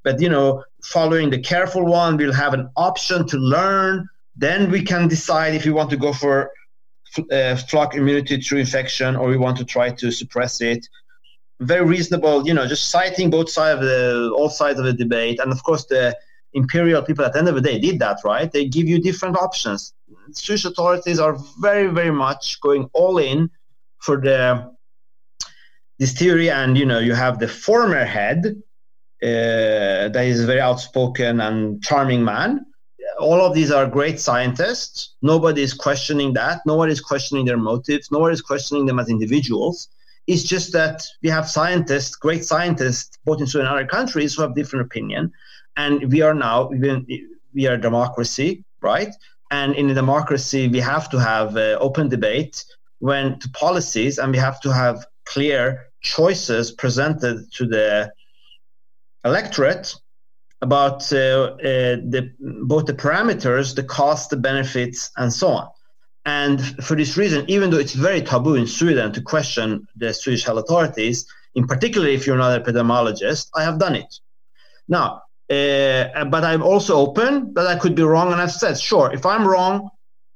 [0.02, 4.08] But, you know, following the careful one, we'll have an option to learn.
[4.36, 6.50] Then we can decide if we want to go for
[7.30, 10.86] uh, flock immunity through infection or we want to try to suppress it.
[11.60, 15.38] Very reasonable, you know, just citing both sides of the all sides of the debate.
[15.40, 16.16] And of course, the
[16.54, 18.50] imperial people at the end of the day did that, right?
[18.50, 19.92] They give you different options.
[20.32, 23.50] Swiss authorities are very, very much going all in
[23.98, 24.72] for the
[25.98, 28.62] this theory, and you know, you have the former head
[29.20, 32.66] that is a very outspoken and charming man.
[33.18, 35.14] all of these are great scientists.
[35.20, 36.60] Nobody is questioning that.
[36.64, 38.10] Nobody is questioning their motives.
[38.10, 39.88] Nobody is questioning them as individuals.
[40.26, 44.42] It's just that we have scientists, great scientists, both in Sweden and other countries, who
[44.42, 45.32] have different opinion.
[45.76, 46.68] And we are now
[47.54, 49.12] we are a democracy, right?
[49.50, 52.64] And in a democracy, we have to have uh, open debate
[53.00, 58.12] when to policies, and we have to have clear choices presented to the
[59.24, 59.94] electorate
[60.62, 65.68] about uh, uh, the, both the parameters, the cost, the benefits, and so on.
[66.26, 70.44] And for this reason, even though it's very taboo in Sweden to question the Swedish
[70.44, 74.14] health authorities, in particular if you're not an epidemiologist, I have done it.
[74.86, 79.12] Now, uh, but I'm also open that I could be wrong, and I've said, sure,
[79.12, 79.90] if I'm wrong,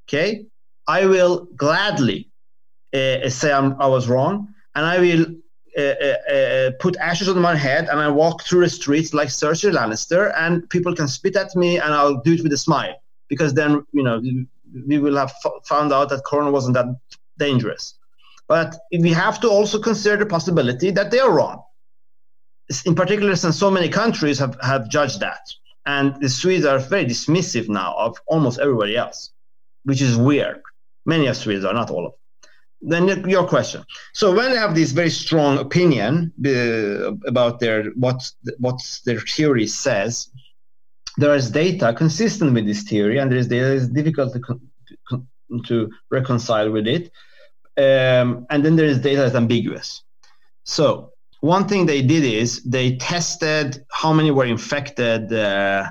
[0.08, 0.46] okay,
[0.88, 2.30] I will gladly
[2.94, 5.26] uh, say I'm, I was wrong, and I will
[5.76, 9.28] uh, uh, uh, put ashes on my head and I walk through the streets like
[9.28, 12.94] Cersei Lannister, and people can spit at me, and I'll do it with a smile
[13.28, 14.22] because then you know
[14.86, 15.32] we will have
[15.64, 16.86] found out that Corona wasn't that
[17.38, 17.94] dangerous.
[18.46, 21.62] But we have to also consider the possibility that they are wrong.
[22.84, 25.40] In particular, since so many countries have, have judged that.
[25.86, 29.32] And the Swedes are very dismissive now of almost everybody else,
[29.84, 30.60] which is weird.
[31.04, 32.23] Many of Swedes are, not all of them
[32.86, 33.84] then your question.
[34.12, 39.66] So when they have this very strong opinion uh, about their what what their theory
[39.66, 40.30] says,
[41.16, 45.26] there is data consistent with this theory, and there is data is difficult to
[45.66, 47.10] to reconcile with it,
[47.76, 50.02] um, and then there is data that's ambiguous.
[50.64, 55.32] So one thing they did is they tested how many were infected.
[55.32, 55.90] Uh,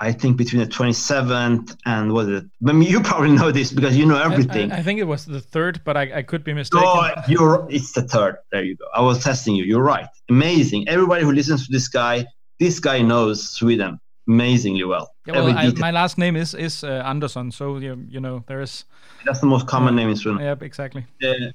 [0.00, 2.44] I think between the 27th and was it?
[2.66, 4.70] I mean, you probably know this because you know everything.
[4.70, 6.86] I, I, I think it was the third, but I, I could be mistaken.
[6.86, 8.36] Oh, you're it's the third.
[8.52, 8.84] There you go.
[8.94, 9.64] I was testing you.
[9.64, 10.06] You're right.
[10.28, 10.88] Amazing.
[10.88, 12.26] Everybody who listens to this guy,
[12.58, 15.14] this guy knows Sweden amazingly well.
[15.26, 18.62] Yeah, well, I, my last name is is uh, Andersson, so you you know there
[18.62, 18.84] is.
[19.24, 20.40] That's the most common name in Sweden.
[20.40, 21.06] Yeah, exactly.
[21.22, 21.50] Uh,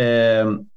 [0.00, 0.69] um,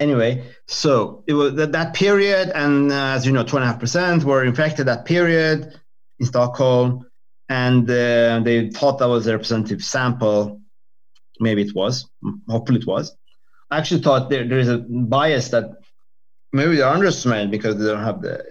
[0.00, 3.68] anyway, so it was that, that period, and uh, as you know, two and a
[3.68, 5.78] half percent were infected that period
[6.18, 7.06] in Stockholm,
[7.48, 10.60] and uh, they thought that was a representative sample.
[11.40, 12.08] Maybe it was.
[12.48, 13.14] Hopefully, it was.
[13.70, 15.70] I actually thought there, there is a bias that
[16.52, 18.44] maybe they're underestimated because they don't have the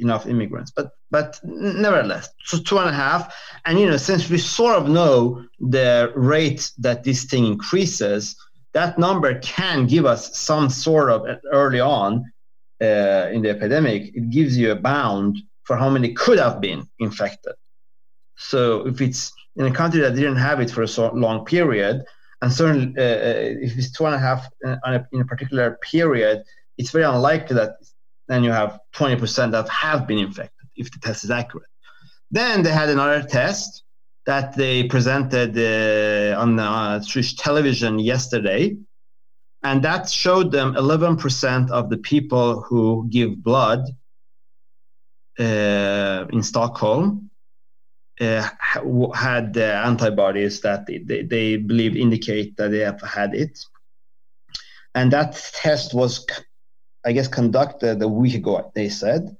[0.00, 0.72] enough immigrants.
[0.74, 3.34] But but nevertheless, so two and a half.
[3.64, 8.36] And you know, since we sort of know the rate that this thing increases,
[8.78, 11.18] that number can give us some sort of
[11.60, 12.10] early on
[12.80, 16.80] uh, in the epidemic, it gives you a bound for how many could have been
[17.00, 17.54] infected.
[18.36, 21.96] So if it's in a country that didn't have it for a so long period,
[22.40, 26.36] and certainly uh, uh if it's two and a half a, in a particular period,
[26.78, 27.72] it's very unlikely that
[28.28, 31.72] then you have 20% that have been infected if the test is accurate.
[32.30, 33.82] Then they had another test
[34.28, 37.00] that they presented uh, on uh,
[37.38, 38.76] television yesterday.
[39.62, 43.84] And that showed them 11% of the people who give blood
[45.40, 47.30] uh, in Stockholm
[48.20, 48.46] uh,
[49.14, 53.58] had antibodies that they, they, believe indicate that they have had it.
[54.94, 56.26] And that test was,
[57.06, 59.37] I guess, conducted a week ago, they said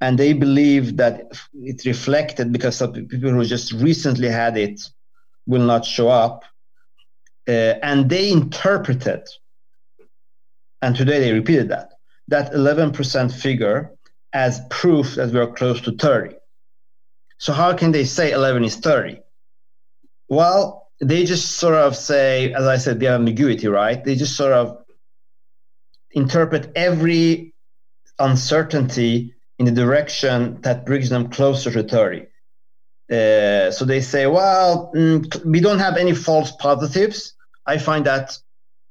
[0.00, 4.80] and they believe that it reflected because of people who just recently had it
[5.46, 6.44] will not show up
[7.48, 9.26] uh, and they interpreted
[10.82, 11.92] and today they repeated that
[12.28, 13.92] that 11% figure
[14.32, 16.34] as proof that we are close to 30
[17.38, 19.20] so how can they say 11 is 30
[20.28, 24.02] well they just sort of say as i said the ambiguity right?
[24.04, 24.78] They just sort of
[26.12, 27.54] interpret every
[28.18, 32.26] uncertainty in the direction that brings them closer to 30.
[33.10, 37.34] Uh, so they say, well, mm, we don't have any false positives.
[37.66, 38.36] I find that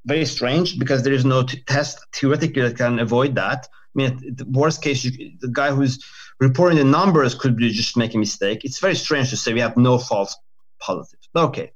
[0.05, 3.67] very strange because there is no t- test theoretically that can avoid that.
[3.67, 6.03] I mean, the worst case, you, the guy who's
[6.39, 8.63] reporting the numbers could be just make a mistake.
[8.63, 10.35] It's very strange to say we have no false
[10.79, 11.29] positives.
[11.35, 11.71] Okay,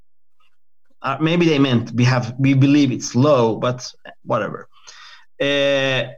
[1.02, 3.90] uh, maybe they meant we have we believe it's low, but
[4.24, 4.68] whatever.
[5.40, 6.12] Uh,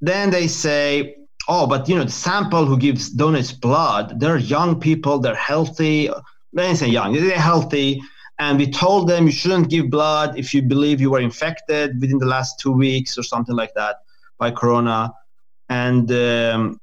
[0.00, 1.15] then they say
[1.48, 6.10] oh, but you know, the sample who gives donates blood, they're young people, they're healthy.
[6.52, 8.00] They say young, they're healthy.
[8.38, 12.18] And we told them you shouldn't give blood if you believe you were infected within
[12.18, 13.96] the last two weeks or something like that
[14.38, 15.12] by corona.
[15.68, 16.80] And um,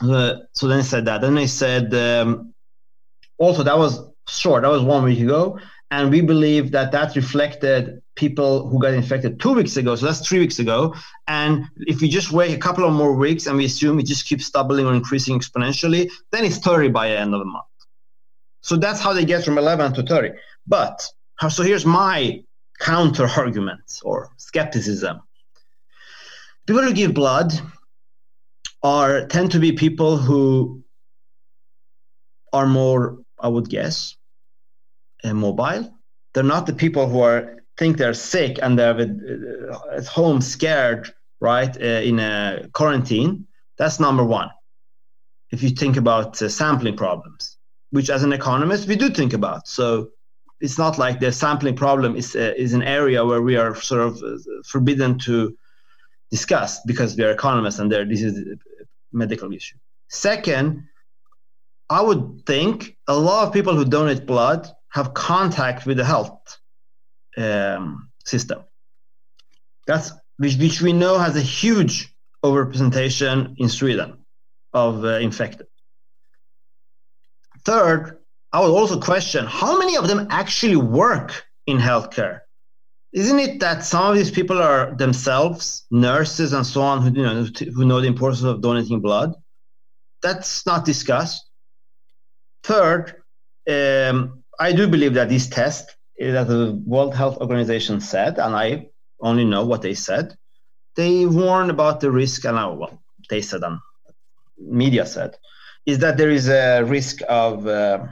[0.00, 1.20] uh, so then they said that.
[1.20, 2.54] Then they said um,
[3.38, 4.62] also that was short.
[4.62, 5.58] That was one week ago.
[5.92, 9.94] and we believe that that reflected people who got infected two weeks ago.
[9.94, 10.94] So that's three weeks ago.
[11.26, 14.26] And if we just wait a couple of more weeks and we assume it just
[14.26, 17.64] keeps doubling or increasing exponentially, then it's 30 by the end of the month.
[18.60, 20.30] So that's how they get from 11 to 30.
[20.66, 21.06] But
[21.48, 22.44] so here's my
[22.78, 25.20] counter argument or skepticism.
[26.66, 27.52] People who give blood
[28.82, 30.82] are tend to be people who
[32.52, 34.16] are more, I would guess,
[35.24, 35.92] uh, mobile.
[36.34, 41.12] They're not the people who are think they're sick and they're uh, at home scared,
[41.40, 43.46] right, uh, in a quarantine.
[43.76, 44.50] That's number one.
[45.50, 47.58] If you think about uh, sampling problems,
[47.90, 49.66] which as an economist we do think about.
[49.66, 50.10] So
[50.60, 54.02] it's not like the sampling problem is uh, is an area where we are sort
[54.08, 54.12] of
[54.72, 55.34] forbidden to
[56.30, 58.56] discuss because we are economists and there this is a
[59.12, 59.78] medical issue.
[60.08, 60.66] Second,
[61.98, 64.62] I would think a lot of people who donate blood
[64.96, 66.61] have contact with the health
[67.36, 68.62] um, system.
[69.86, 72.14] That's which, which we know has a huge
[72.44, 74.18] overrepresentation in Sweden
[74.72, 75.66] of uh, infected.
[77.64, 78.18] Third,
[78.52, 82.40] I would also question how many of them actually work in healthcare.
[83.12, 87.22] Isn't it that some of these people are themselves nurses and so on who you
[87.22, 89.34] know who know the importance of donating blood?
[90.22, 91.48] That's not discussed.
[92.62, 93.22] Third,
[93.68, 95.94] um, I do believe that these tests
[96.30, 98.88] that the World Health Organization said, and I
[99.20, 100.36] only know what they said,
[100.96, 103.78] they warn about the risk, and I, well, they said and
[104.58, 105.36] media said,
[105.86, 108.06] is that there is a risk of uh,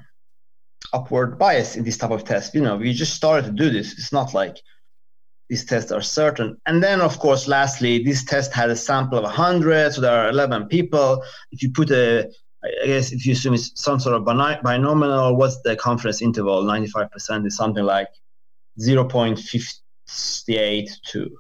[0.93, 2.55] upward bias in this type of test.
[2.55, 3.93] You know, we just started to do this.
[3.93, 4.57] It's not like
[5.49, 6.57] these tests are certain.
[6.67, 10.29] And then, of course, lastly, this test had a sample of 100, so there are
[10.29, 11.23] 11 people.
[11.53, 12.31] If you put a
[12.63, 16.65] I guess if you assume it's some sort of binomial, what's the confidence interval?
[16.65, 18.09] 95% is something like
[18.79, 21.39] 0.58 to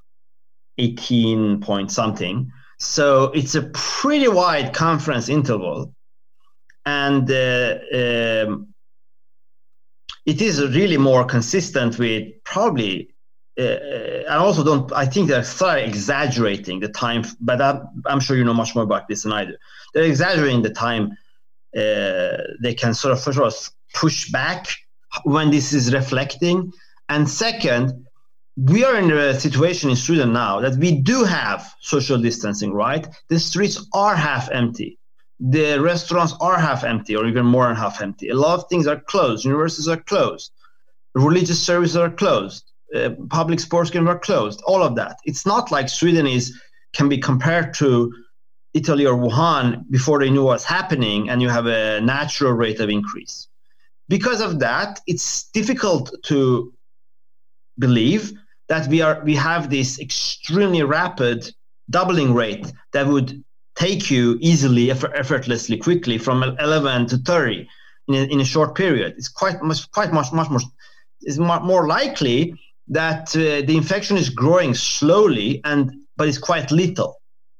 [0.79, 2.51] 18 point something.
[2.79, 5.95] So it's a pretty wide confidence interval.
[6.87, 8.69] And uh, um,
[10.25, 13.11] it is really more consistent with probably
[13.61, 14.91] uh, I also don't.
[14.93, 18.85] I think they're slightly exaggerating the time, but I'm, I'm, sure you know much more
[18.85, 19.57] about this than I do.
[19.93, 21.17] They're exaggerating the time
[21.77, 23.53] uh, they can sort of first of all
[23.93, 24.69] push back
[25.25, 26.73] when this is reflecting,
[27.09, 28.07] and second,
[28.57, 32.73] we are in a situation in Sweden now that we do have social distancing.
[32.73, 34.99] Right, the streets are half empty.
[35.39, 38.29] The restaurants are half empty, or even more than half empty.
[38.29, 39.45] A lot of things are closed.
[39.45, 40.53] Universities are closed.
[41.15, 44.63] Religious services are closed uh, public sports games were closed.
[44.67, 45.19] All of that.
[45.25, 46.59] It's not like Sweden is
[46.93, 48.13] can be compared to
[48.75, 52.89] Italy or Wuhan before they knew what's happening, and you have a natural rate of
[52.89, 53.49] increase.
[54.09, 56.73] Because of that, it's difficult to
[57.79, 58.33] believe
[58.69, 61.53] that we are we have this extremely rapid
[61.91, 63.43] doubling rate that would
[63.75, 67.69] take you easily, effortlessly, quickly from 11 to 30
[68.09, 69.15] in a, in a short period.
[69.17, 70.61] It's quite much, quite much, much more.
[71.23, 72.55] It's more likely
[72.91, 77.17] that uh, the infection is growing slowly and but it's quite little.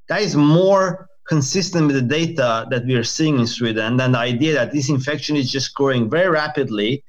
[0.09, 4.19] That is more consistent with the data that we are seeing in Sweden than the
[4.19, 7.05] idea that this infection is just growing very rapidly,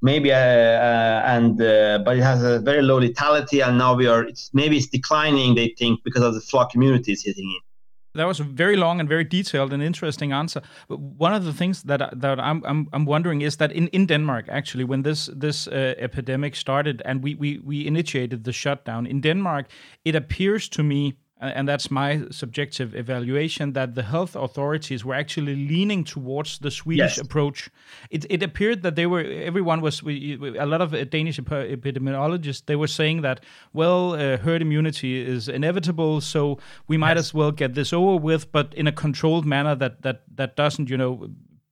[0.00, 4.06] maybe uh, uh, and uh, but it has a very low lethality, and now we
[4.06, 5.54] are it's, maybe it's declining.
[5.54, 7.69] They think because of the flock immunity is hitting it.
[8.14, 10.62] That was a very long and very detailed and interesting answer.
[10.88, 14.06] But one of the things that that I'm I'm, I'm wondering is that in, in
[14.06, 19.06] Denmark actually when this this uh, epidemic started and we, we we initiated the shutdown
[19.06, 19.66] in Denmark,
[20.04, 25.56] it appears to me and that's my subjective evaluation that the health authorities were actually
[25.56, 27.18] leaning towards the Swedish yes.
[27.18, 27.70] approach.
[28.10, 32.86] It, it appeared that they were everyone was a lot of Danish epidemiologists they were
[32.86, 33.40] saying that
[33.72, 37.26] well uh, herd immunity is inevitable, so we might yes.
[37.26, 40.90] as well get this over with, but in a controlled manner that that that doesn't
[40.90, 41.30] you know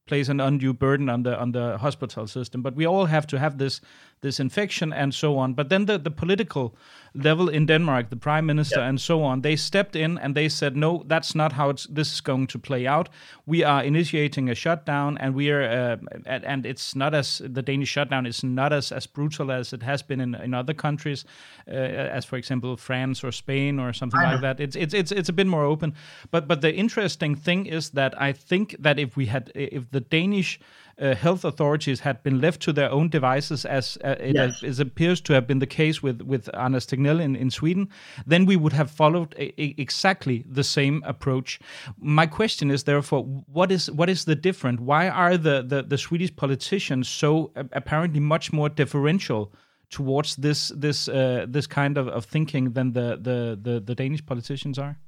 [0.09, 2.63] place an undue burden on the on the hospital system.
[2.63, 3.81] But we all have to have this
[4.23, 5.55] this infection and so on.
[5.55, 6.75] But then the, the political
[7.15, 10.77] level in Denmark, the prime minister and so on, they stepped in and they said,
[10.77, 13.09] no, that's not how it's, this is going to play out.
[13.47, 15.97] We are initiating a shutdown, and we are, uh,
[16.27, 20.03] and it's not as the Danish shutdown is not as, as brutal as it has
[20.03, 21.25] been in, in other countries,
[21.67, 24.61] uh, as for example France or Spain or something like that.
[24.61, 25.95] It's it's it's it's a bit more open.
[26.31, 30.01] But but the interesting thing is that I think that if we had if the
[30.01, 30.61] Danish
[31.01, 34.63] uh, health authorities had been left to their own devices, as uh, it, yes.
[34.63, 37.89] as appears to have been the case with with Anders Tegnell in, in Sweden,
[38.27, 41.61] then we would have followed a, a, exactly the same approach.
[41.99, 44.81] My question is therefore, what is what is the different?
[44.81, 49.53] Why are the the, the Swedish politicians so apparently much more differential?
[49.91, 54.25] towards this this uh, this kind of, of thinking than the, the, the the Danish
[54.27, 54.99] politicians are?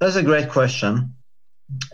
[0.00, 1.14] That's a great question.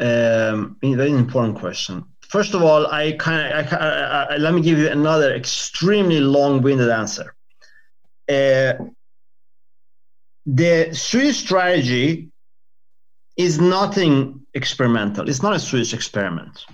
[0.01, 2.05] Um, very important question.
[2.33, 6.89] First of all, I kind of I, I, let me give you another extremely long-winded
[6.89, 7.35] answer.
[8.27, 8.73] Uh,
[10.47, 12.31] the Swedish strategy
[13.37, 15.29] is nothing experimental.
[15.29, 16.65] It's not a Swedish experiment.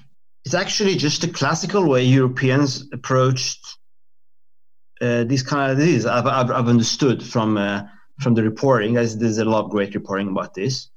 [0.44, 3.78] It's actually just a classical way Europeans approached
[5.00, 7.82] uh, these kind of disease I've, I've, I've understood from uh,
[8.20, 8.94] from the reporting.
[8.94, 10.88] There's, there's a lot of great reporting about this.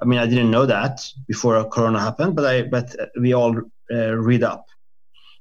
[0.00, 3.60] I mean, I didn't know that before Corona happened, but I but we all
[3.90, 4.66] read up.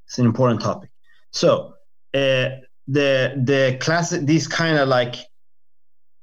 [0.07, 0.89] It's an important topic.
[1.31, 1.73] So
[2.13, 2.49] uh,
[2.87, 5.15] the the classic these kind of like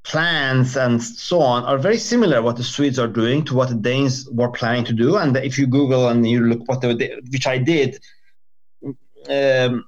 [0.03, 3.75] plans and so on are very similar what the Swedes are doing to what the
[3.75, 5.17] Danes were planning to do.
[5.17, 7.99] And if you Google and you look what they, which I did
[9.29, 9.85] um,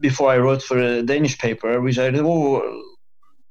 [0.00, 2.82] before I wrote for a Danish paper, which I did oh,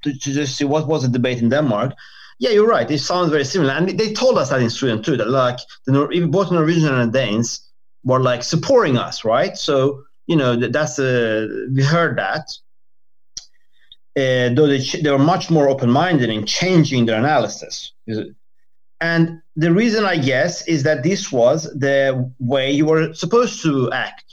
[0.03, 1.93] to, to, just see what was the debate in Denmark.
[2.39, 2.89] Yeah, you're right.
[2.89, 5.15] It sounds very similar, and they told us that in Sweden too.
[5.15, 7.70] That like the both Norwegians and Danes
[8.03, 9.57] were like supporting us, right?
[9.57, 12.51] So you know that's a, we heard that.
[14.17, 17.93] Uh, though they, they were much more open-minded in changing their analysis.
[18.99, 23.91] And the reason, I guess, is that this was the way you were supposed to
[23.91, 24.25] act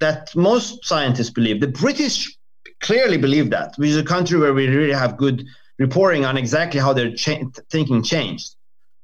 [0.00, 1.60] that most scientists believe.
[1.60, 2.36] The British
[2.80, 5.44] clearly believe that, which is a country where we really have good
[5.78, 8.54] reporting on exactly how their cha- thinking changed.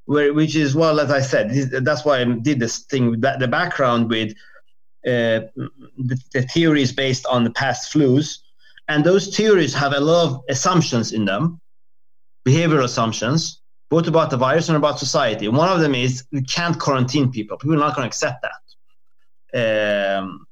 [0.07, 1.50] Where, which is well, as I said,
[1.84, 3.20] that's why I did this thing.
[3.20, 4.32] The background with
[5.07, 8.38] uh, the, the theories based on the past flus,
[8.88, 11.61] and those theories have a lot of assumptions in them,
[12.46, 15.48] behavioral assumptions, both about the virus and about society.
[15.48, 17.57] One of them is we can't quarantine people.
[17.57, 20.18] People are not going to accept that.
[20.18, 20.46] Um,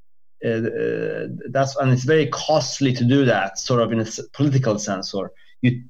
[0.44, 4.78] uh, uh, that's and it's very costly to do that, sort of in a political
[4.78, 5.14] sense.
[5.14, 5.84] Or you,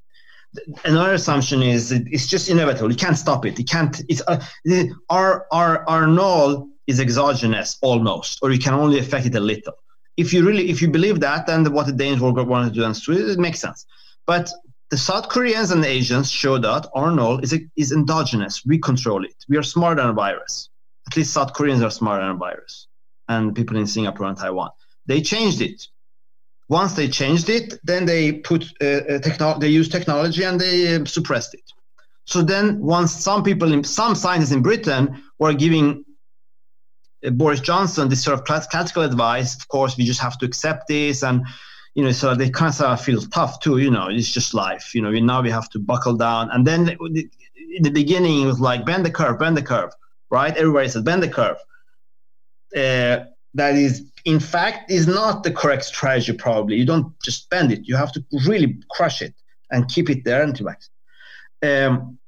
[0.84, 2.90] another assumption is it's just inevitable.
[2.90, 3.59] You can't stop it.
[3.59, 4.00] You can't.
[4.09, 4.42] It's uh,
[5.09, 9.74] our our our null is exogenous almost, or you can only affect it a little.
[10.16, 12.84] If you really if you believe that, then what the Danes were going to do
[12.84, 13.86] and Sweden, it makes sense.
[14.26, 14.50] But
[14.90, 18.62] the South Koreans and the Asians show that our null is, is endogenous.
[18.66, 19.34] We control it.
[19.48, 20.68] We are smarter than a virus.
[21.07, 22.88] At least South Koreans are smarter than a virus
[23.28, 24.70] and people in Singapore and Taiwan.
[25.07, 25.88] They changed it.
[26.80, 31.04] Once they changed it, then they put uh, techno- they used technology and they uh,
[31.04, 31.66] suppressed it.
[32.24, 36.04] So then, once some people, in, some scientists in Britain were giving
[37.26, 40.88] uh, Boris Johnson this sort of classical advice, of course, we just have to accept
[40.88, 41.44] this, and
[41.94, 43.76] you know, so they kind of feel tough too.
[43.78, 44.94] You know, it's just life.
[44.94, 46.50] You know, now we have to buckle down.
[46.52, 49.92] And then in the beginning, it was like bend the curve, bend the curve,
[50.30, 50.56] right?
[50.56, 51.58] Everybody said bend the curve
[52.76, 57.72] uh, that is in fact is not the correct strategy probably you don't just spend
[57.72, 59.34] it you have to really crush it
[59.70, 60.90] and keep it there until max
[61.62, 62.18] um,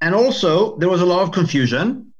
[0.00, 2.12] and also there was a lot of confusion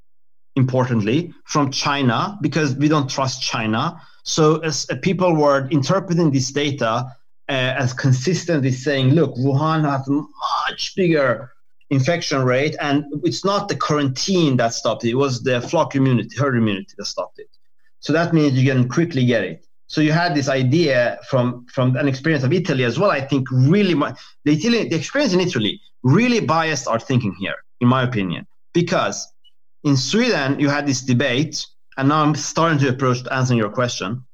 [0.57, 6.51] importantly from china because we don't trust china so as uh, people were interpreting this
[6.53, 7.07] data
[7.49, 10.23] uh, as consistently saying look wuhan has a
[10.71, 11.55] much bigger
[11.91, 15.11] infection rate, and it's not the quarantine that stopped it.
[15.11, 17.49] It was the flock immunity, herd immunity that stopped it.
[18.05, 19.65] So that means you can quickly get it.
[19.87, 23.11] So you had this idea from from an experience of Italy as well.
[23.11, 27.89] I think really the Italian the experience in Italy really biased our thinking here, in
[27.89, 29.27] my opinion, because
[29.85, 34.27] in Sweden you had this debate, and now I'm starting to approach answering your question.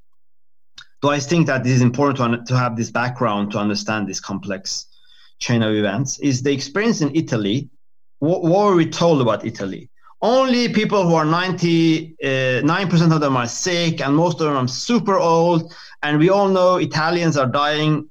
[1.01, 4.19] Though I think that this is important to, to have this background to understand this
[4.19, 4.85] complex
[5.39, 7.69] chain of events is the experience in Italy.
[8.19, 9.90] What, what were we told about Italy?
[10.21, 14.67] Only people who are 99% uh, of them are sick, and most of them are
[14.67, 15.73] super old.
[16.03, 18.09] And we all know Italians are dying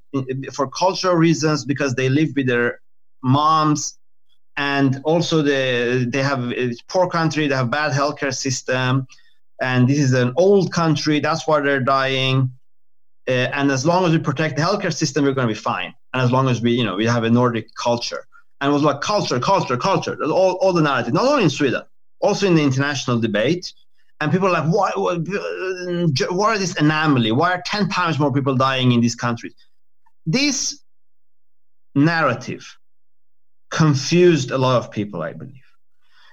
[0.53, 2.81] for cultural reasons because they live with their
[3.23, 3.99] moms
[4.57, 6.53] and also the, they have
[6.89, 9.07] poor country they have bad healthcare system
[9.61, 12.51] and this is an old country that's why they're dying
[13.29, 15.95] uh, and as long as we protect the healthcare system we're going to be fine
[16.13, 18.27] and as long as we, you know, we have a Nordic culture.
[18.61, 20.17] And it was like culture, culture, culture.
[20.25, 21.83] All, all the narrative, not only in Sweden,
[22.21, 23.73] also in the international debate.
[24.21, 25.17] And people are like, why, why,
[26.29, 27.33] why are this anomaly?
[27.33, 29.55] Why are 10 times more people dying in these countries?
[30.27, 30.83] This
[31.95, 32.77] narrative
[33.71, 35.55] confused a lot of people, I believe.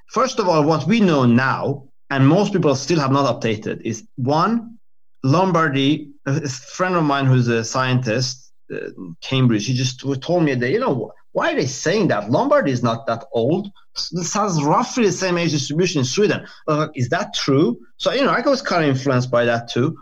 [0.07, 4.07] First of all, what we know now and most people still have not updated, is
[4.15, 4.77] one,
[5.23, 8.89] Lombardy, a friend of mine who's a scientist, uh,
[9.21, 12.31] Cambridge, he just told me that, you know, why are they saying that?
[12.31, 13.71] Lombardy is not that old.
[14.11, 16.47] This has roughly the same age distribution in Sweden.
[16.67, 17.79] Uh, is that true?
[17.97, 19.95] So, you know, I was kind of influenced by that too.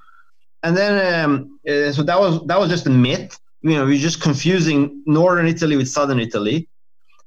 [0.64, 3.38] And then, um, uh, so that was that was just a myth.
[3.64, 6.70] You know, we're just confusing northern Italy with southern Italy.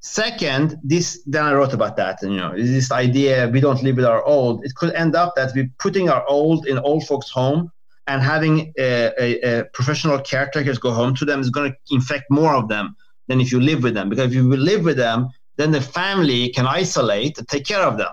[0.00, 2.22] Second, this then I wrote about that.
[2.22, 4.64] And, you know, this idea we don't live with our old.
[4.64, 7.70] It could end up that we're putting our old in old folks' home
[8.06, 12.24] and having a, a, a professional caretakers go home to them is going to infect
[12.30, 12.96] more of them
[13.28, 14.08] than if you live with them.
[14.08, 17.98] Because if you live with them, then the family can isolate and take care of
[17.98, 18.10] them.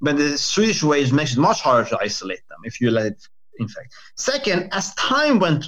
[0.00, 3.22] But the Swedish ways makes it much harder to isolate them if you let it
[3.58, 3.94] infect.
[4.16, 5.66] Second, as time went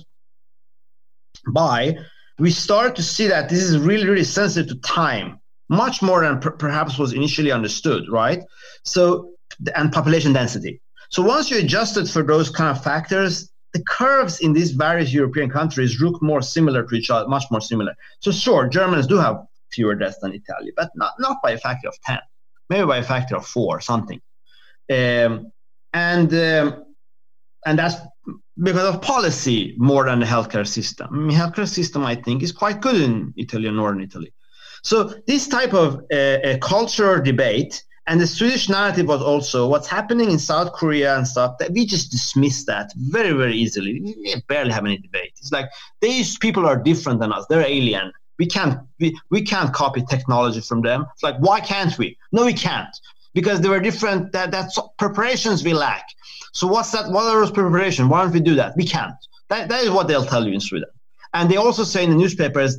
[1.48, 1.96] by,
[2.38, 5.38] we start to see that this is really, really sensitive to time,
[5.68, 8.42] much more than per- perhaps was initially understood, right?
[8.84, 9.32] So,
[9.74, 10.80] and population density.
[11.10, 15.48] So once you adjusted for those kind of factors, the curves in these various European
[15.48, 17.94] countries look more similar to each other, much more similar.
[18.20, 21.88] So sure, Germans do have fewer deaths than Italy, but not, not by a factor
[21.88, 22.18] of 10,
[22.68, 24.20] maybe by a factor of four, or something.
[24.90, 25.52] Um,
[25.94, 26.84] and um,
[27.64, 27.96] and that's
[28.62, 31.08] because of policy more than the healthcare system.
[31.10, 34.32] I mean, healthcare system, I think, is quite good in Italy and northern Italy.
[34.82, 40.30] So this type of uh, cultural debate and the Swedish narrative was also what's happening
[40.30, 44.00] in South Korea and stuff that we just dismiss that very, very easily.
[44.00, 45.32] We barely have any debate.
[45.38, 45.66] It's like
[46.00, 47.46] these people are different than us.
[47.48, 48.12] They're alien.
[48.38, 51.06] We can't we, we can't copy technology from them.
[51.12, 52.18] It's like why can't we?
[52.32, 52.94] No, we can't
[53.34, 56.04] because they were different that that's preparations we lack.
[56.52, 57.10] So what's that?
[57.10, 58.08] What are those preparations?
[58.08, 58.76] Why don't we do that?
[58.76, 59.14] We can't.
[59.48, 60.88] That, that is what they'll tell you in Sweden.
[61.34, 62.78] And they also say in the newspapers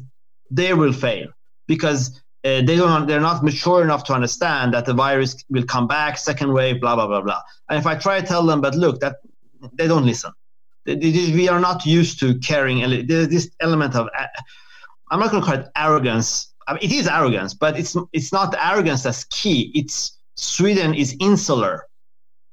[0.51, 1.27] they will fail
[1.67, 5.87] because uh, they don't they're not mature enough to understand that the virus will come
[5.87, 7.41] back second wave blah blah blah blah.
[7.69, 9.17] And if i try to tell them but look that
[9.73, 10.31] they don't listen.
[10.85, 14.09] We are not used to carrying this element of
[15.11, 16.53] i'm not going to call it arrogance.
[16.67, 19.71] I mean, it is arrogance but it's it's not arrogance that's key.
[19.73, 21.87] It's sweden is insular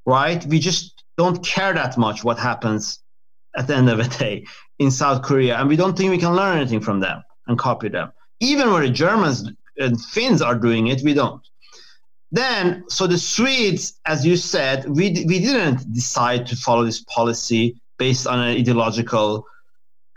[0.07, 0.45] right?
[0.47, 3.01] We just don't care that much what happens
[3.57, 4.45] at the end of the day
[4.79, 7.89] in South Korea, and we don't think we can learn anything from them and copy
[7.89, 8.13] them.
[8.41, 9.51] Even when the Germans
[9.81, 11.43] and Finns are doing it, we don't.
[12.33, 17.81] Then, so the Swedes, as you said, we, we didn't decide to follow this policy
[17.99, 19.45] based on ideological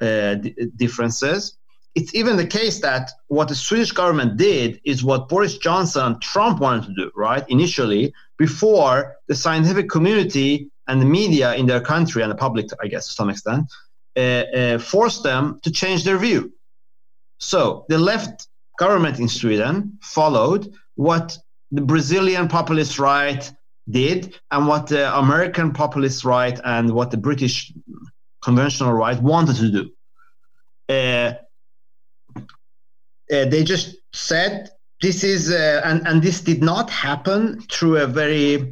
[0.02, 1.58] uh, d- differences.
[1.96, 6.22] It's even the case that what the Swedish government did is what Boris Johnson and
[6.22, 7.44] Trump wanted to do, right?
[7.50, 12.88] Initially, before the scientific community and the media in their country and the public, I
[12.88, 13.72] guess, to some extent,
[14.16, 16.54] uh, uh, forced them to change their view.
[17.40, 21.38] So the left government in Sweden followed what
[21.72, 23.52] the Brazilian populist right
[23.90, 27.74] did and what the American populist right and what the British
[28.44, 29.90] conventional right wanted to do.
[30.90, 31.34] Uh,
[33.32, 34.70] uh, they just said
[35.02, 38.72] this is, uh, and, and this did not happen through a very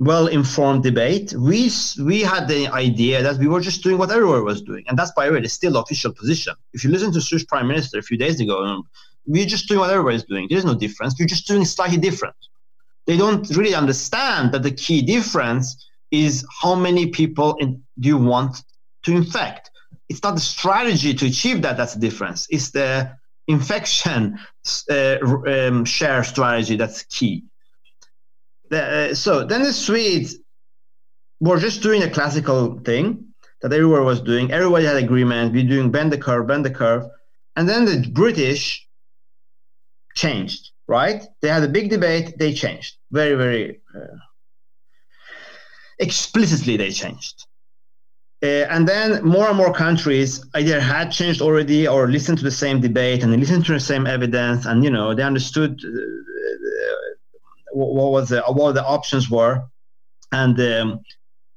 [0.00, 1.34] well informed debate.
[1.34, 1.70] We
[2.02, 5.12] we had the idea that we were just doing what everyone was doing, and that's
[5.12, 6.54] by the way, still the official position.
[6.72, 8.88] If you listen to Swedish Prime Minister a few days ago, um,
[9.26, 10.46] we're just doing what everybody's doing.
[10.48, 11.14] There's no difference.
[11.20, 12.34] We're just doing slightly different.
[13.06, 18.16] They don't really understand that the key difference is how many people in, do you
[18.16, 18.62] want
[19.04, 19.70] to infect.
[20.08, 22.46] It's not the strategy to achieve that that's the difference.
[22.50, 23.12] It's the
[23.48, 24.38] infection
[24.90, 25.16] uh,
[25.46, 27.44] um, share strategy that's key
[28.72, 30.36] uh, so then the Swedes
[31.40, 33.26] were just doing a classical thing
[33.62, 34.52] that everyone was doing.
[34.52, 35.52] Everybody had agreement.
[35.52, 37.04] We're doing bend the curve, bend the curve.
[37.56, 38.86] And then the British
[40.14, 41.22] changed, right?
[41.42, 42.38] They had a big debate.
[42.38, 44.16] They changed very, very uh,
[45.98, 46.76] explicitly.
[46.76, 47.46] They changed.
[48.42, 52.50] Uh, and then more and more countries either had changed already or listened to the
[52.50, 57.09] same debate and listened to the same evidence and you know they understood uh,
[57.72, 59.62] what was the, what the options were,
[60.32, 61.00] and um,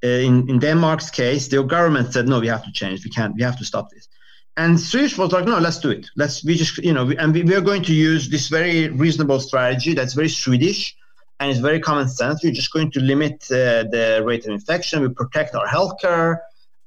[0.03, 3.35] uh, in in Denmark's case, the government said no, we have to change, we can't,
[3.35, 4.07] we have to stop this.
[4.56, 6.07] And Swedish was like, no, let's do it.
[6.15, 8.90] Let's we just you know, we, and we, we are going to use this very
[8.90, 10.95] reasonable strategy that's very Swedish
[11.40, 12.44] and it's very common sense.
[12.44, 15.02] We're just going to limit uh, the rate of infection.
[15.02, 16.40] We protect our healthcare,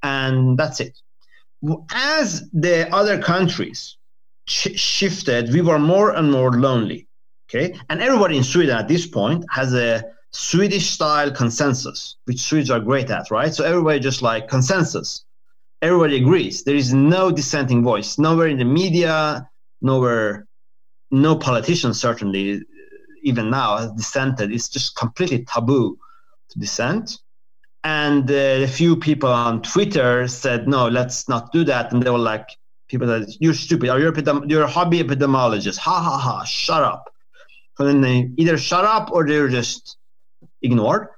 [0.02, 0.98] and that's it.
[1.92, 3.96] As the other countries
[4.46, 7.05] sh- shifted, we were more and more lonely.
[7.48, 12.70] Okay, and everybody in Sweden at this point has a Swedish style consensus, which Swedes
[12.70, 13.54] are great at, right?
[13.54, 15.24] So everybody just like consensus.
[15.80, 16.64] Everybody agrees.
[16.64, 18.18] There is no dissenting voice.
[18.18, 19.48] Nowhere in the media,
[19.80, 20.46] nowhere,
[21.10, 22.62] no politician certainly,
[23.22, 24.52] even now, has dissented.
[24.52, 25.98] It's just completely taboo
[26.50, 27.18] to dissent.
[27.84, 31.92] And uh, a few people on Twitter said, no, let's not do that.
[31.92, 32.48] And they were like,
[32.88, 33.90] people said, you're stupid.
[33.90, 34.12] Are you
[34.46, 35.78] you're a hobby epidemiologist.
[35.78, 37.12] Ha ha ha, shut up.
[37.78, 39.96] Then they either shut up or they're just
[40.62, 41.08] ignored.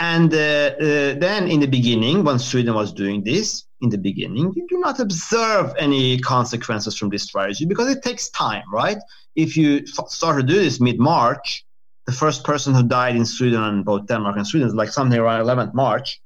[0.00, 4.52] And uh, uh, then in the beginning, when Sweden was doing this, in the beginning,
[4.56, 8.96] you do not observe any consequences from this strategy because it takes time, right?
[9.36, 11.64] If you f- start to do this mid March,
[12.06, 15.18] the first person who died in Sweden and both Denmark and Sweden is like something
[15.18, 16.20] around 11th March.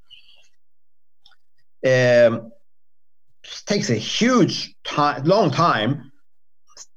[1.86, 2.52] Um,
[3.66, 6.12] takes a huge time, long time.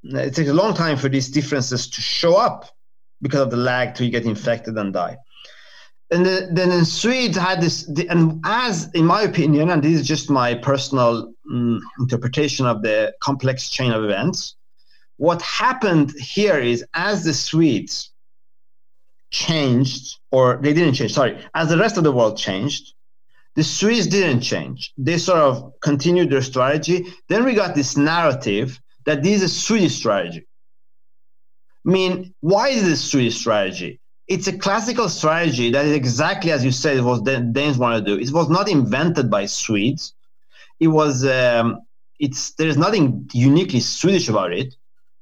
[0.04, 2.71] It takes a long time for these differences to show up
[3.22, 5.18] because of the lag till you get infected and die.
[6.12, 10.06] And the, then the Swedes had this, and as in my opinion, and this is
[10.06, 14.56] just my personal um, interpretation of the complex chain of events,
[15.16, 18.12] what happened here is as the Swedes
[19.30, 22.94] changed, or they didn't change, sorry, as the rest of the world changed,
[23.56, 24.94] the Swedes didn't change.
[24.98, 27.06] They sort of continued their strategy.
[27.30, 30.46] Then we got this narrative that this is a Swedish strategy.
[31.86, 34.00] I mean, why is this Swedish strategy?
[34.28, 38.16] It's a classical strategy that is exactly as you said it was Danes wanted to
[38.16, 38.22] do.
[38.22, 40.14] It was not invented by Swedes.
[40.80, 41.82] It was um,
[42.20, 44.76] it's there is nothing uniquely Swedish about it.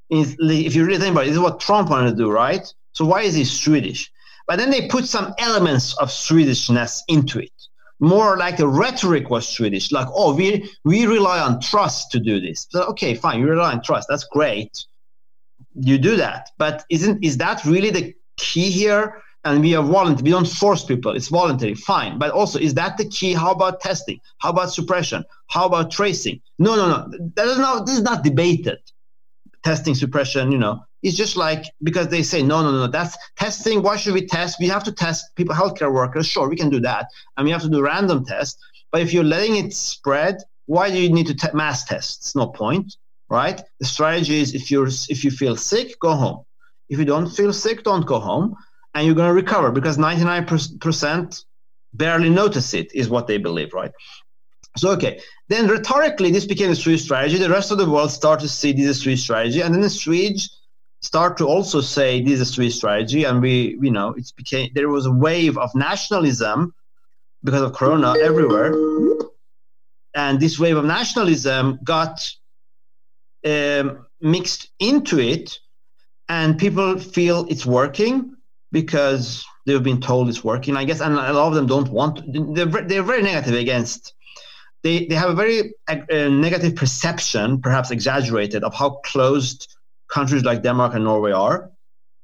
[0.10, 2.66] If you really think about it, this is what Trump wanted to do, right?
[2.94, 4.12] So why is he Swedish?
[4.48, 7.52] But then they put some elements of Swedishness into it.
[8.00, 12.40] More like the rhetoric was Swedish, like, oh, we we rely on trust to do
[12.40, 12.68] this.
[12.70, 14.08] So, okay, fine, you rely on trust.
[14.10, 14.86] That's great.
[15.82, 16.50] You do that.
[16.58, 19.22] But isn't is that really the key here?
[19.46, 20.24] And we are voluntary.
[20.26, 21.14] We don't force people.
[21.16, 21.74] It's voluntary.
[21.74, 22.20] Fine.
[22.20, 23.34] But also, is that the key?
[23.34, 24.20] How about testing?
[24.40, 25.24] How about suppression?
[25.48, 26.42] How about tracing?
[26.60, 27.18] No, no, no.
[27.36, 27.86] That is not.
[27.86, 28.80] This is not debated.
[29.64, 30.52] Testing, suppression.
[30.52, 33.82] You know, it's just like because they say no, no, no, that's testing.
[33.82, 34.58] Why should we test?
[34.60, 36.28] We have to test people, healthcare workers.
[36.28, 37.08] Sure, we can do that,
[37.38, 38.62] and we have to do random tests.
[38.92, 42.20] But if you're letting it spread, why do you need to te- mass test?
[42.20, 42.96] It's no point,
[43.30, 43.62] right?
[43.80, 46.44] The strategy is if you're if you feel sick, go home.
[46.90, 48.56] If you don't feel sick, don't go home,
[48.94, 51.44] and you're going to recover because 99%
[51.94, 53.92] barely notice it, is what they believe, right?
[54.78, 57.38] So okay, then rhetorically, this became a Swedish strategy.
[57.38, 59.90] The rest of the world started to see this a Swedish strategy, and then the
[59.90, 60.58] Swedes
[61.02, 64.70] start to also say this is a Swedish strategy, and we, you know, it became
[64.74, 66.74] there was a wave of nationalism
[67.44, 68.74] because of Corona everywhere,
[70.16, 72.32] and this wave of nationalism got
[73.46, 75.60] um, mixed into it,
[76.28, 78.36] and people feel it's working
[78.72, 82.22] because they've been told it's working, I guess, and a lot of them don't want.
[82.56, 84.14] They're they're very negative against.
[84.82, 89.68] They, they have a very uh, negative perception, perhaps exaggerated, of how closed
[90.10, 91.70] countries like Denmark and Norway are.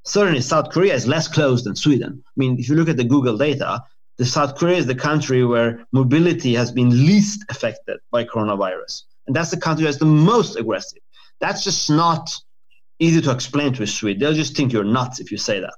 [0.06, 2.24] Certainly, South Korea is less closed than Sweden.
[2.26, 3.84] I mean, if you look at the Google data,
[4.18, 9.04] the South Korea is the country where mobility has been least affected by coronavirus.
[9.28, 11.02] And that's the country that's the most aggressive.
[11.42, 12.36] That's just not
[13.00, 14.20] easy to explain to a Swede.
[14.20, 15.74] They'll just think you're nuts if you say that.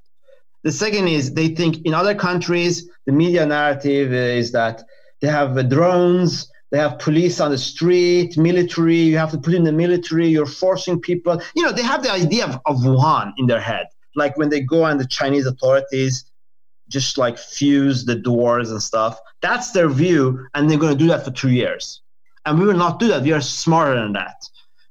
[0.64, 4.84] The second is they think in other countries, the media narrative is that
[5.22, 8.98] they have uh, drones, they have police on the street, military.
[8.98, 10.28] You have to put in the military.
[10.28, 11.42] You're forcing people.
[11.56, 13.88] You know, they have the idea of, of Wuhan in their head.
[14.16, 16.26] Like when they go and the Chinese authorities
[16.90, 19.20] just like fuse the doors and stuff.
[19.42, 22.02] That's their view, and they're going to do that for two years.
[22.46, 23.24] And we will not do that.
[23.24, 24.36] We are smarter than that.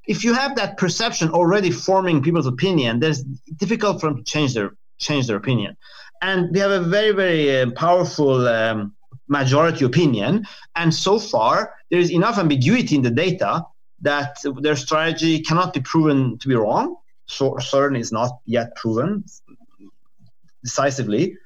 [0.07, 3.23] If you have that perception already forming people's opinion, there's
[3.57, 5.77] difficult for them to change their change their opinion.
[6.23, 8.95] And we have a very very uh, powerful um,
[9.29, 10.47] majority opinion.
[10.77, 13.65] And so far, there is enough ambiguity in the data
[14.03, 16.97] that their strategy cannot be proven to be wrong.
[17.27, 19.25] So certainly is not yet proven
[20.63, 21.37] decisively.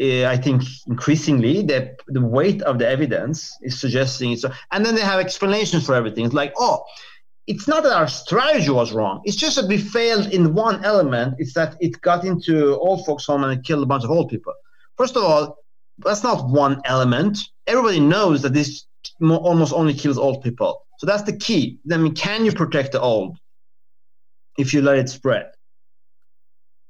[0.00, 4.38] Uh, I think increasingly the the weight of the evidence is suggesting it.
[4.40, 6.24] So, and then they have explanations for everything.
[6.24, 6.84] It's like, oh,
[7.48, 9.22] it's not that our strategy was wrong.
[9.24, 11.36] It's just that we failed in one element.
[11.38, 14.28] It's that it got into old folks' home and it killed a bunch of old
[14.28, 14.52] people.
[14.98, 15.56] First of all,
[15.98, 17.38] that's not one element.
[17.66, 18.84] Everybody knows that this
[19.20, 20.82] almost only kills old people.
[20.98, 21.78] So that's the key.
[21.86, 23.38] Then can you protect the old
[24.58, 25.46] if you let it spread?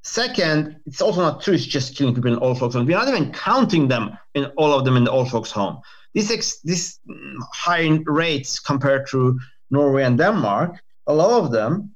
[0.02, 1.55] Second, it's also not true.
[1.55, 2.89] It's just killing people in old folks' homes.
[2.89, 5.80] We're not even counting them in all of them in the old folks' home.
[6.14, 9.39] These ex- these mm, high rates compared to
[9.70, 11.95] Norway and Denmark, a lot of them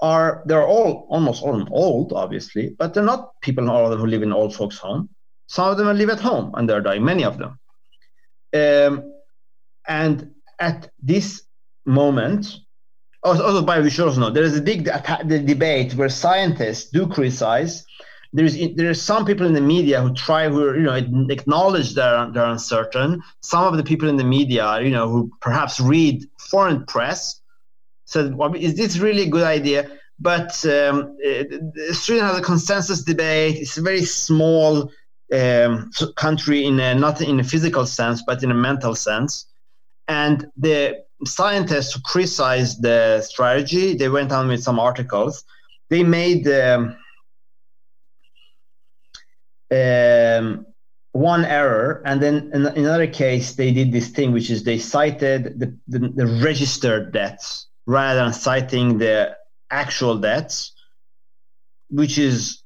[0.00, 4.06] are they're all almost all old, obviously, but they're not people all of them who
[4.06, 5.08] live in old folks' home.
[5.48, 7.58] Some of them live at home and they're dying, many of them.
[8.54, 9.12] Um,
[9.86, 11.42] and at this
[11.86, 12.46] moment,
[13.22, 16.90] also, also by we should also know there is a big the debate where scientists
[16.90, 17.84] do criticize
[18.32, 22.30] there's there are some people in the media who try who you know acknowledge they're
[22.30, 23.22] they're uncertain.
[23.40, 27.40] Some of the people in the media, you know, who perhaps read foreign press,
[28.04, 29.90] said, well, "Is this really a good idea?"
[30.20, 31.16] But um,
[31.92, 33.56] Sweden has a consensus debate.
[33.56, 34.90] It's a very small
[35.32, 39.46] um, country in a, not in a physical sense, but in a mental sense.
[40.08, 45.44] And the scientists who criticized the strategy, they went on with some articles.
[45.88, 46.96] They made um,
[49.70, 50.66] um,
[51.12, 55.58] one error, and then in another case, they did this thing, which is they cited
[55.58, 59.36] the, the, the registered debts rather than citing the
[59.70, 60.72] actual debts
[61.90, 62.62] which is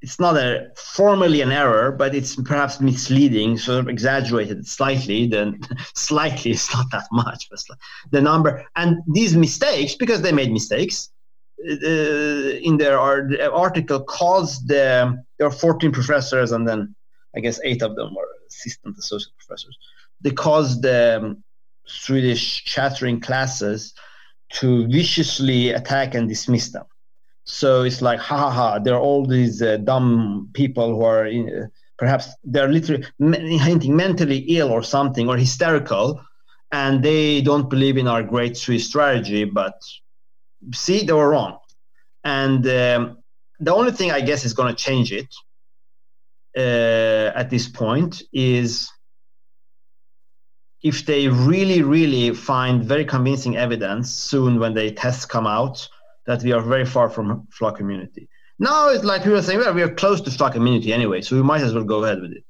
[0.00, 5.26] it's not a formally an error, but it's perhaps misleading, sort of exaggerated slightly.
[5.26, 5.60] Then
[5.94, 7.60] slightly, it's not that much, but
[8.10, 11.10] the number and these mistakes because they made mistakes
[11.64, 16.94] in their article calls the there are 14 professors and then
[17.36, 19.76] I guess eight of them were assistant associate professors.
[20.20, 21.44] They caused the um,
[21.86, 23.94] Swedish chattering classes
[24.54, 26.84] to viciously attack and dismiss them.
[27.44, 31.26] So it's like, ha ha ha, there are all these uh, dumb people who are
[31.26, 31.66] in, uh,
[31.98, 36.20] perhaps they're literally hinting mentally ill or something or hysterical,
[36.72, 39.74] and they don't believe in our great Swiss strategy, but
[40.72, 41.58] see, they were wrong.
[42.24, 43.18] And um,
[43.60, 45.28] the only thing I guess is going to change it
[46.56, 48.90] uh, at this point is
[50.82, 55.88] if they really, really find very convincing evidence soon when the tests come out
[56.26, 58.28] that we are very far from flock immunity.
[58.58, 61.36] Now it's like people are saying, well, we are close to flock immunity anyway, so
[61.36, 62.44] we might as well go ahead with it.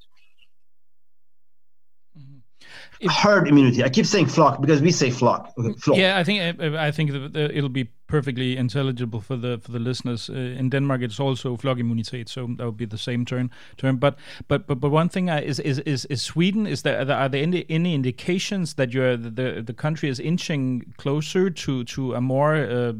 [2.99, 3.83] If, herd immunity.
[3.83, 5.53] I keep saying flock because we say flock.
[5.79, 5.97] flock.
[5.97, 10.29] Yeah, I think I think it'll be perfectly intelligible for the for the listeners.
[10.29, 13.49] Uh, in Denmark, it's also flock immunity, so that would be the same term.
[13.77, 14.17] Term, but
[14.47, 16.67] but but but one thing is is is, is Sweden.
[16.67, 21.49] Is there are there any, any indications that you're the the country is inching closer
[21.49, 22.93] to to a more uh,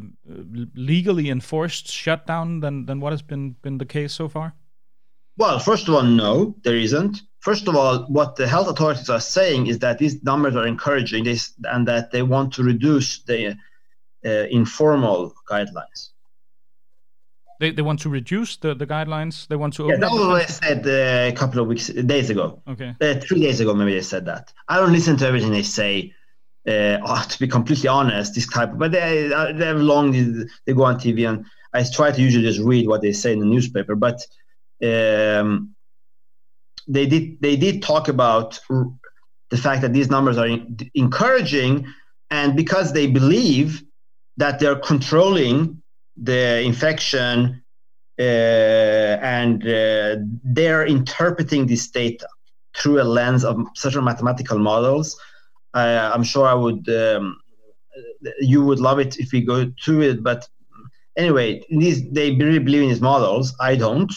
[0.75, 4.53] legally enforced shutdown than than what has been been the case so far?
[5.37, 7.21] Well, first of all, no, there isn't.
[7.45, 11.25] First of all, what the health authorities are saying is that these numbers are encouraging
[11.25, 13.55] this and that they want to reduce the
[14.25, 16.09] uh, informal guidelines.
[17.59, 19.47] They, they want to reduce the, the guidelines.
[19.47, 19.87] They want to.
[19.89, 22.63] yeah, that was what I said uh, a couple of weeks, days ago.
[22.67, 22.95] Okay.
[22.99, 24.51] Uh, three days ago, maybe they said that.
[24.67, 26.13] I don't listen to everything they say.
[26.67, 28.71] Uh, oh, to be completely honest, this type.
[28.71, 30.13] Of, but they uh, they have long
[30.65, 31.45] they go on TV and
[31.75, 33.95] I try to usually just read what they say in the newspaper.
[33.95, 34.25] But
[34.81, 35.74] um,
[36.87, 38.59] they did they did talk about
[39.49, 40.47] the fact that these numbers are
[40.93, 41.85] encouraging,
[42.31, 43.83] and because they believe
[44.37, 45.81] that they're controlling
[46.17, 47.63] the infection
[48.19, 52.27] uh, and uh, they're interpreting this data
[52.75, 55.19] through a lens of certain mathematical models.
[55.73, 57.37] Uh, I'm sure I would, um,
[58.39, 60.23] you would love it if we go through it.
[60.23, 60.47] But
[61.17, 63.53] anyway, these they really believe in these models.
[63.59, 64.11] I don't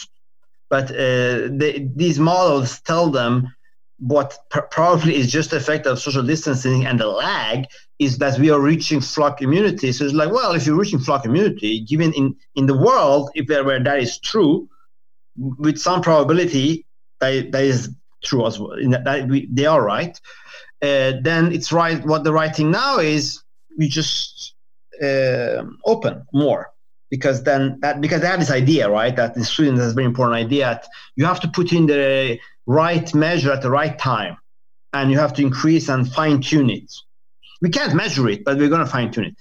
[0.69, 3.53] but uh, they, these models tell them
[3.97, 7.65] what pr- probably is just the effect of social distancing and the lag
[7.99, 9.91] is that we are reaching flock immunity.
[9.91, 13.47] So it's like, well, if you're reaching flock immunity, given in, in the world, if
[13.47, 14.69] there where that is true,
[15.37, 16.85] with some probability
[17.19, 17.89] that, that is
[18.23, 20.19] true as well, that we, they are right,
[20.81, 22.05] uh, then it's right.
[22.05, 23.41] What the right thing now is
[23.77, 24.53] we just
[25.03, 26.71] uh, open more
[27.09, 29.15] because then that because they have this idea right?
[29.15, 32.39] That in sweden that's a very important idea that you have to put in the
[32.65, 34.37] right measure at the right time
[34.93, 36.91] and you have to increase and fine tune it.
[37.61, 39.35] We can't measure it but we're going to fine tune it.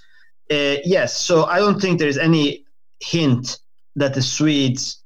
[0.51, 2.65] Uh, yes so i don't think there's any
[3.01, 3.59] hint
[3.97, 5.03] that the swedes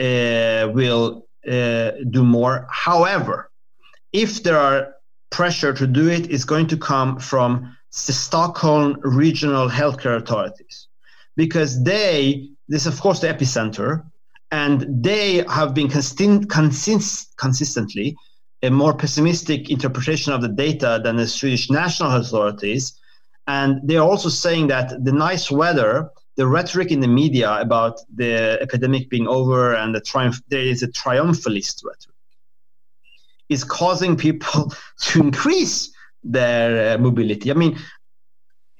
[0.00, 2.66] uh, will uh, do more.
[2.70, 3.50] However
[4.12, 4.94] if there are
[5.30, 7.76] pressure to do it it's going to come from
[8.06, 10.88] the stockholm regional healthcare authorities
[11.36, 14.04] because they, this is of course the epicenter,
[14.50, 18.16] and they have been consist- consist- consistently
[18.62, 22.98] a more pessimistic interpretation of the data than the Swedish national authorities.
[23.46, 28.00] And they are also saying that the nice weather, the rhetoric in the media about
[28.14, 32.16] the epidemic being over and the triumph, there is a triumphalist rhetoric,
[33.50, 35.92] is causing people to increase
[36.22, 37.50] their uh, mobility.
[37.50, 37.76] I mean,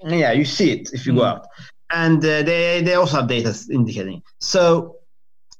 [0.03, 1.17] yeah, you see it if you mm.
[1.17, 1.47] go out
[1.91, 4.23] and uh, they they also have data indicating.
[4.41, 4.97] So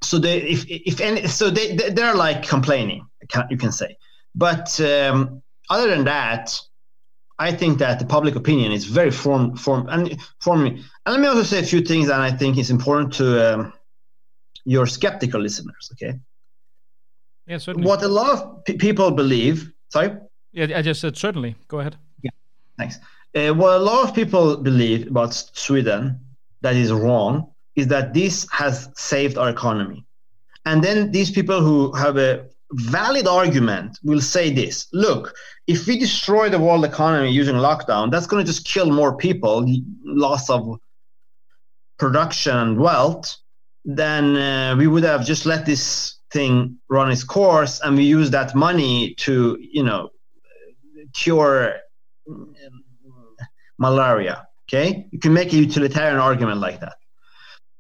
[0.03, 3.07] so they if if any so they they're like complaining
[3.51, 3.97] you can say,
[4.35, 6.61] but um, other than that.
[7.37, 10.75] I think that the public opinion is very form form and forming.
[11.05, 13.73] And let me also say a few things that I think is important to um,
[14.65, 15.91] your skeptical listeners.
[15.93, 16.21] Okay.
[17.47, 17.89] Yeah, certainly.
[17.89, 19.73] What a lot of p- people believe.
[19.89, 20.17] Sorry.
[20.53, 21.57] Yeah, I just said certainly.
[21.67, 21.97] Go ahead.
[22.23, 22.31] Yeah.
[22.79, 22.99] Thanks.
[23.35, 26.21] Uh, what a lot of people believe about Sweden
[26.61, 30.05] that is wrong is that this has saved our economy.
[30.65, 35.35] And then these people who have a valid argument will say this look,
[35.67, 39.67] if we destroy the world economy using lockdown, that's going to just kill more people,
[40.05, 40.79] loss of
[41.99, 43.37] production and wealth,
[43.85, 48.31] then uh, we would have just let this thing run its course and we use
[48.31, 50.11] that money to, you know,
[51.13, 51.75] cure
[53.87, 54.37] malaria.
[54.65, 56.97] Okay, you can make a utilitarian argument like that.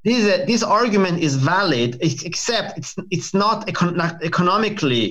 [0.06, 1.90] This, uh, this argument is valid,
[2.30, 3.98] except it's it's not, econ-
[4.30, 5.04] economically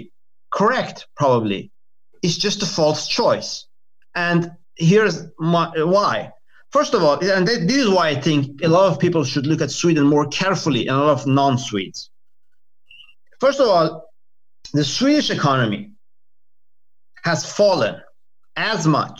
[0.60, 0.98] correct.
[1.22, 1.60] Probably,
[2.26, 3.49] it's just a false choice.
[4.14, 4.40] And
[4.91, 5.65] here's my,
[5.95, 6.15] why.
[6.78, 9.61] First of all, and this is why I think a lot of people should look
[9.61, 11.99] at Sweden more carefully and a lot of non-Swedes.
[13.40, 13.88] First of all,
[14.74, 15.82] the Swedish economy
[17.24, 17.95] has fallen
[18.56, 19.20] as much,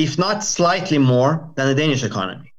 [0.00, 2.54] if not slightly more, than the Danish economy.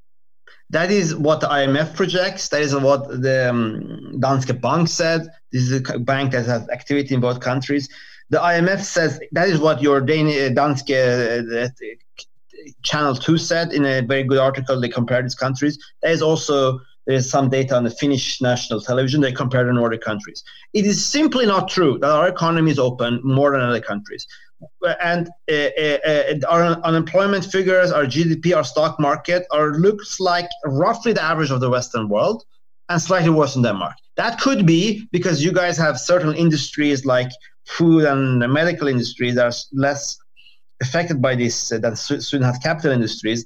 [0.69, 2.47] That is what the IMF projects.
[2.49, 5.22] That is what the um, Danske Bank said.
[5.51, 7.89] This is a bank that has activity in both countries.
[8.30, 10.99] The IMF says that is what your Danish Danske
[11.65, 11.69] uh,
[12.84, 14.80] Channel 2 said in a very good article.
[14.80, 15.80] They compared these countries.
[16.03, 19.19] There is also there's some data on the Finnish national television.
[19.19, 20.43] They compare the Nordic countries.
[20.73, 24.27] It is simply not true that our economy is open more than other countries.
[25.01, 30.49] And uh, uh, uh our unemployment figures, our GDP, our stock market, are looks like
[30.65, 32.43] roughly the average of the Western world,
[32.89, 33.95] and slightly worse in Denmark.
[34.17, 37.31] That could be because you guys have certain industries like
[37.65, 40.17] food and the medical industries that are less
[40.81, 43.45] affected by this uh, than Sweden has capital industries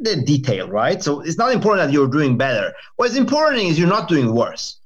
[0.00, 1.02] the detail, right?
[1.02, 2.74] So it's not important that you're doing better.
[2.96, 4.78] What's important is you're not doing worse.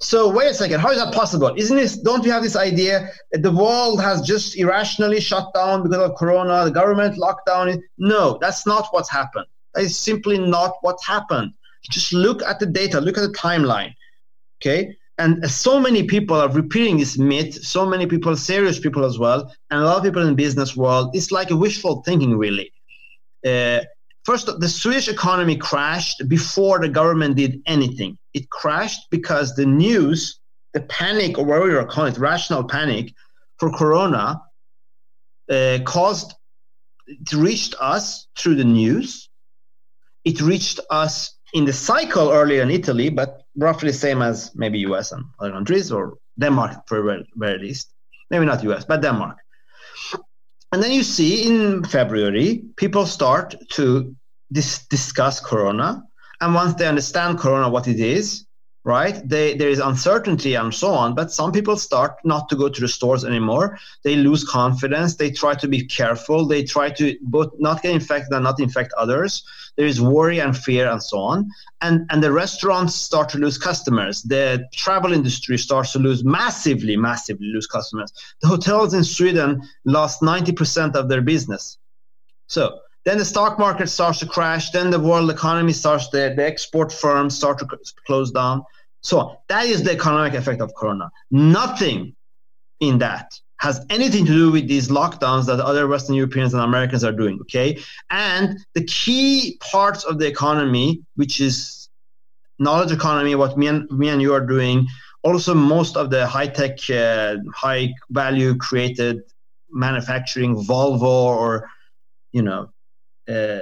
[0.00, 1.52] So wait a second, how is that possible?
[1.56, 1.96] Isn't this?
[1.96, 6.16] Don't we have this idea that the world has just irrationally shut down because of
[6.16, 6.64] Corona?
[6.64, 7.80] The government lockdown?
[7.98, 9.46] No, that's not what's happened.
[9.74, 11.52] That is simply not what's happened.
[11.90, 13.92] Just look at the data, look at the timeline.
[14.60, 17.54] Okay, and so many people are repeating this myth.
[17.54, 20.76] So many people, serious people as well, and a lot of people in the business
[20.76, 21.10] world.
[21.14, 22.72] It's like a wishful thinking, really.
[23.44, 23.80] Uh,
[24.28, 28.18] First, the Swedish economy crashed before the government did anything.
[28.34, 30.38] It crashed because the news,
[30.74, 33.14] the panic, or whatever you call it, rational panic
[33.58, 34.42] for Corona,
[35.50, 36.34] uh, caused
[37.06, 39.30] it reached us through the news.
[40.26, 44.80] It reached us in the cycle earlier in Italy, but roughly the same as maybe
[44.80, 47.94] US and other countries or Denmark for very least.
[48.30, 49.38] Maybe not US, but Denmark.
[50.70, 54.14] And then you see in February, people start to
[54.52, 56.02] dis- discuss Corona.
[56.40, 58.46] And once they understand Corona, what it is,
[58.84, 61.14] right, they, there is uncertainty and so on.
[61.14, 63.78] But some people start not to go to the stores anymore.
[64.04, 65.16] They lose confidence.
[65.16, 66.46] They try to be careful.
[66.46, 69.42] They try to both not get infected and not infect others
[69.78, 71.48] there is worry and fear and so on
[71.80, 76.96] and and the restaurants start to lose customers the travel industry starts to lose massively
[76.96, 78.12] massively lose customers
[78.42, 81.78] the hotels in sweden lost 90% of their business
[82.48, 86.46] so then the stock market starts to crash then the world economy starts to, the
[86.46, 87.66] export firms start to
[88.06, 88.62] close down
[89.00, 92.14] so that is the economic effect of corona nothing
[92.80, 97.02] in that has anything to do with these lockdowns that other Western Europeans and Americans
[97.04, 97.38] are doing.
[97.42, 97.78] Okay,
[98.10, 101.88] and the key parts of the economy, which is
[102.58, 104.86] knowledge economy, what me and me and you are doing,
[105.22, 109.22] also most of the high tech, uh, high value created
[109.70, 111.68] manufacturing, Volvo or
[112.32, 112.70] you know.
[113.28, 113.58] Uh,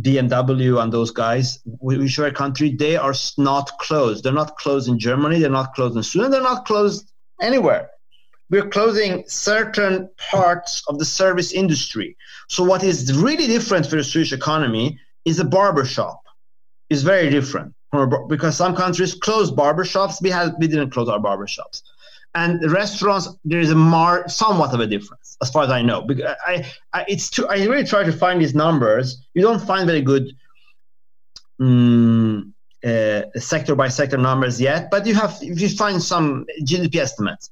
[0.00, 4.24] BMW and those guys, whichever country, they are not closed.
[4.24, 5.38] They're not closed in Germany.
[5.38, 6.32] They're not closed in Sweden.
[6.32, 7.90] They're not closed anywhere
[8.50, 12.16] we're closing certain parts of the service industry.
[12.48, 16.22] So what is really different for the Swedish economy is the barbershop.
[16.88, 17.74] Is very different
[18.28, 20.22] because some countries closed barbershops.
[20.22, 21.82] We had we didn't close our barbershops,
[22.36, 26.02] and restaurants there is a mar somewhat of a difference as far as I know.
[26.02, 29.26] Because I, I it's too, I really try to find these numbers.
[29.34, 30.32] You don't find very good.
[31.58, 32.52] Um,
[32.84, 37.50] uh, sector by sector numbers yet, but you have if you find some GDP estimates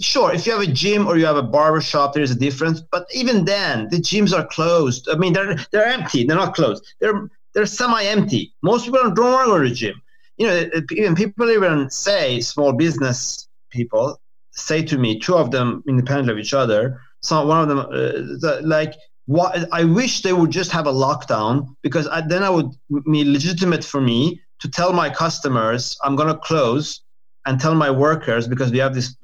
[0.00, 2.80] sure if you have a gym or you have a barber shop there's a difference
[2.92, 6.86] but even then the gyms are closed i mean they're they're empty they're not closed
[7.00, 10.00] they're they're semi-empty most people don't want to go to the gym
[10.36, 14.20] you know even people even say small business people
[14.52, 18.60] say to me two of them independent of each other so one of them uh,
[18.62, 18.94] like
[19.26, 22.70] what i wish they would just have a lockdown because I, then i would
[23.10, 27.02] be legitimate for me to tell my customers I'm going to close
[27.46, 29.16] and tell my workers because we have this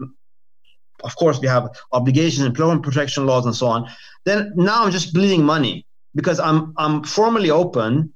[1.02, 3.88] of course we have obligations employment protection laws and so on.
[4.24, 8.12] Then now i'm just bleeding money because i'm i'm formally open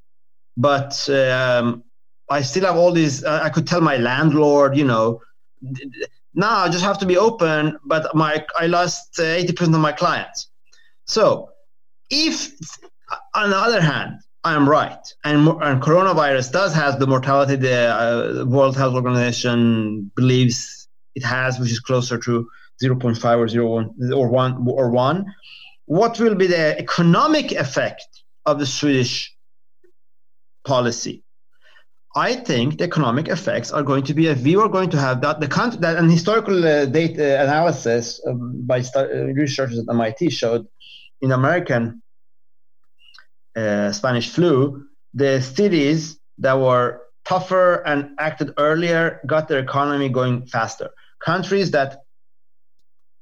[0.57, 1.85] but um,
[2.31, 5.21] i still have all these i could tell my landlord you know
[6.39, 10.49] now i just have to be open but my i lost 80% of my clients
[11.05, 11.51] so
[12.11, 12.51] if
[13.35, 17.77] on the other hand I am right, and, and coronavirus does have the mortality the
[17.77, 22.49] uh, World Health Organization believes it has, which is closer to
[22.83, 25.35] 0.5 or 0.1 or 1 or 1.
[25.87, 28.07] What will be the economic effect
[28.47, 29.35] of the Swedish
[30.65, 31.25] policy?
[32.19, 35.39] I think the economic effects are going to be we are going to have that
[35.39, 39.07] the country that an historical uh, data analysis um, by uh,
[39.43, 40.67] researchers at MIT showed
[41.21, 42.03] in American
[43.57, 44.85] uh, Spanish flu,
[45.15, 50.91] the cities that were tougher and acted earlier got their economy going faster.
[51.25, 51.99] Countries that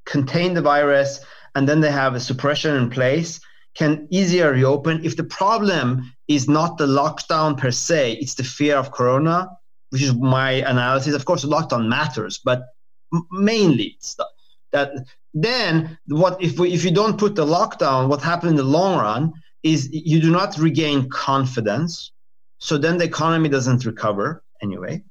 [0.07, 1.21] contain the virus
[1.55, 3.41] and then they have a suppression in place
[3.75, 5.87] can easier reopen if the problem
[6.29, 9.49] is not the lockdown per se it's the fear of corona
[9.91, 12.67] which is my analysis of course lockdown matters but
[13.31, 14.17] mainly it's
[14.73, 14.91] that
[15.35, 18.99] then what if we, if you don't put the lockdown what happens in the long
[18.99, 19.33] run
[19.67, 22.13] is you do not regain confidence.
[22.59, 25.03] So then the economy doesn't recover anyway.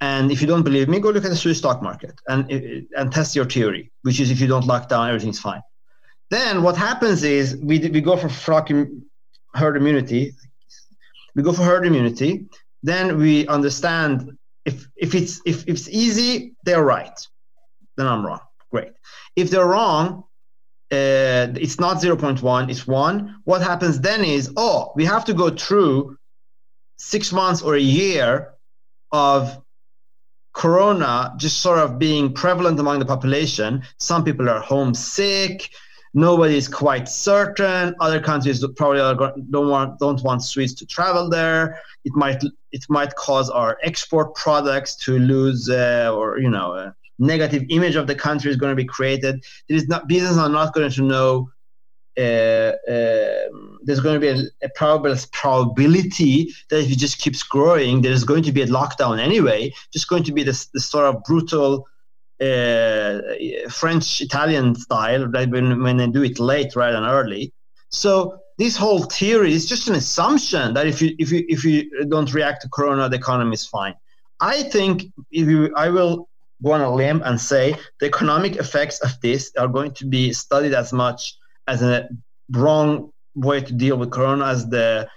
[0.00, 2.54] And if you don't believe me, go look at the Swiss stock market and, uh,
[2.54, 5.60] uh, and test your theory, which is if you don't lock down, everything's fine.
[6.30, 8.70] Then what happens is we, we go for flock
[9.54, 10.34] herd immunity.
[11.34, 12.46] We go for herd immunity.
[12.82, 17.18] Then we understand if, if, it's, if, if it's easy, they're right.
[17.96, 18.40] Then I'm wrong.
[18.70, 18.92] Great.
[19.36, 20.24] If they're wrong,
[20.90, 25.50] uh, it's not 0.1 it's 1 what happens then is oh we have to go
[25.50, 26.16] through
[26.96, 28.54] six months or a year
[29.12, 29.62] of
[30.54, 35.68] corona just sort of being prevalent among the population some people are homesick
[36.18, 38.98] nobody is quite certain other countries probably
[39.50, 42.42] don't want don't want swedes to travel there it might
[42.72, 47.96] it might cause our export products to lose uh, or you know uh, negative image
[47.96, 49.44] of the country is going to be created.
[49.68, 51.50] There is not business are not going to know.
[52.16, 53.48] Uh, uh,
[53.84, 58.24] there's going to be a, a probable probability that if it just keeps growing, there's
[58.24, 59.72] going to be a lockdown anyway.
[59.92, 61.86] Just going to be this, this sort of brutal
[62.40, 65.28] uh, French Italian style?
[65.28, 67.52] When when they do it late rather than early.
[67.90, 72.04] So this whole theory is just an assumption that if you if you if you
[72.06, 73.94] don't react to Corona, the economy is fine.
[74.40, 76.28] I think if you, I will
[76.62, 80.32] go on a limb and say the economic effects of this are going to be
[80.32, 81.34] studied as much
[81.66, 82.08] as a
[82.50, 85.08] wrong way to deal with corona as the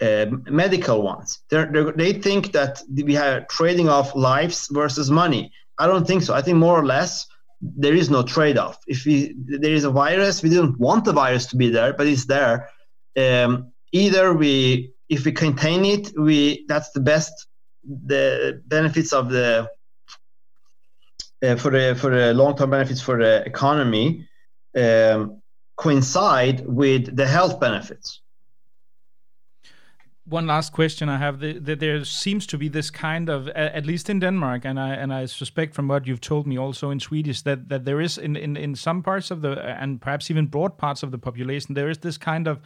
[0.00, 1.40] uh, medical ones.
[1.50, 5.52] They're, they're, they think that we are trading off lives versus money.
[5.78, 6.34] I don't think so.
[6.34, 7.26] I think more or less
[7.60, 8.78] there is no trade-off.
[8.86, 12.06] If we, there is a virus, we didn't want the virus to be there, but
[12.06, 12.68] it's there.
[13.16, 17.46] Um, either we, if we contain it, we that's the best.
[17.84, 19.68] The benefits of the
[21.42, 24.28] uh, for the for the long term benefits for the economy
[24.76, 25.42] um,
[25.76, 28.21] coincide with the health benefits.
[30.24, 34.08] One last question I have: that there seems to be this kind of, at least
[34.08, 37.42] in Denmark, and I and I suspect from what you've told me also in Swedish,
[37.42, 40.78] that that there is in in in some parts of the and perhaps even broad
[40.78, 42.60] parts of the population, there is this kind of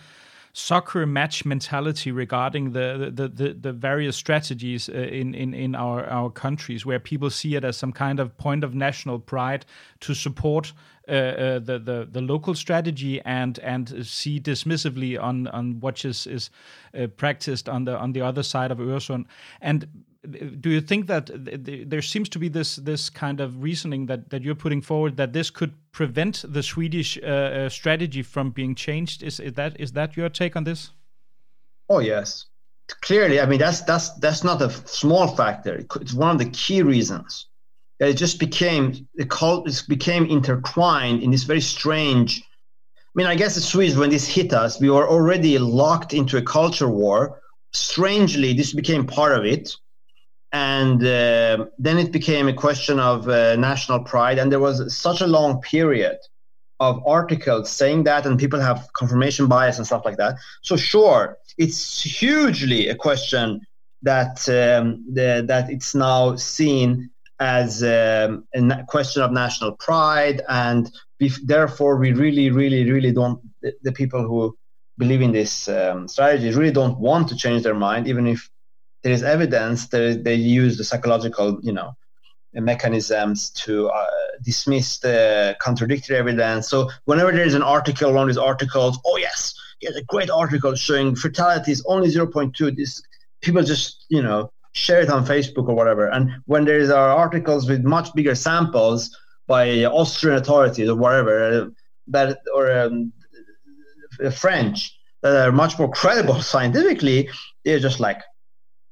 [0.59, 6.07] soccer match mentality regarding the the, the, the various strategies uh, in, in, in our,
[6.07, 9.67] our countries, where people see it as some kind of point of national pride
[10.01, 10.73] to support
[11.09, 16.27] uh, uh, the, the the local strategy and and see dismissively on on what is
[16.27, 16.49] is
[16.99, 19.27] uh, practiced on the on the other side of Öresund.
[19.61, 19.87] And
[20.27, 21.31] do you think that
[21.89, 25.33] there seems to be this this kind of reasoning that that you're putting forward that
[25.33, 29.23] this could prevent the Swedish uh, uh, strategy from being changed?
[29.23, 30.91] Is, is that is that your take on this?
[31.89, 32.47] Oh yes,
[33.03, 33.41] clearly.
[33.41, 35.85] I mean that's that's that's not a small factor.
[36.01, 37.47] It's one of the key reasons.
[37.99, 42.41] It just became the cult became intertwined in this very strange.
[42.41, 46.37] I mean, I guess the Swedes when this hit us, we were already locked into
[46.37, 47.41] a culture war.
[47.73, 49.77] Strangely, this became part of it
[50.53, 54.39] and uh, then it became a question of uh, national pride.
[54.39, 56.19] And there was such a long period
[56.79, 60.37] of articles saying that and people have confirmation bias and stuff like that.
[60.63, 63.61] So sure it's hugely a question
[64.03, 67.11] that um, the, that it's now seen
[67.41, 70.43] as um, a question of national pride.
[70.49, 70.91] And
[71.45, 74.57] therefore we really really really don't the, the people who
[74.99, 78.51] believe in this um, strategy really don't want to change their mind even if
[79.07, 81.97] there is evidence that they use the psychological, you know,
[82.55, 84.05] mechanisms to uh,
[84.43, 86.69] dismiss the contradictory evidence.
[86.69, 90.29] So whenever there is an article, one of these articles, oh yes, here's a great
[90.29, 92.77] article showing fertility is only 0.2.
[92.77, 93.01] This
[93.43, 96.09] people just you know share it on Facebook or whatever.
[96.09, 99.17] And when there is are articles with much bigger samples
[99.47, 101.71] by Austrian authorities or whatever
[102.09, 103.13] that or um,
[104.35, 107.29] French that are much more credible scientifically,
[107.65, 108.21] they're just like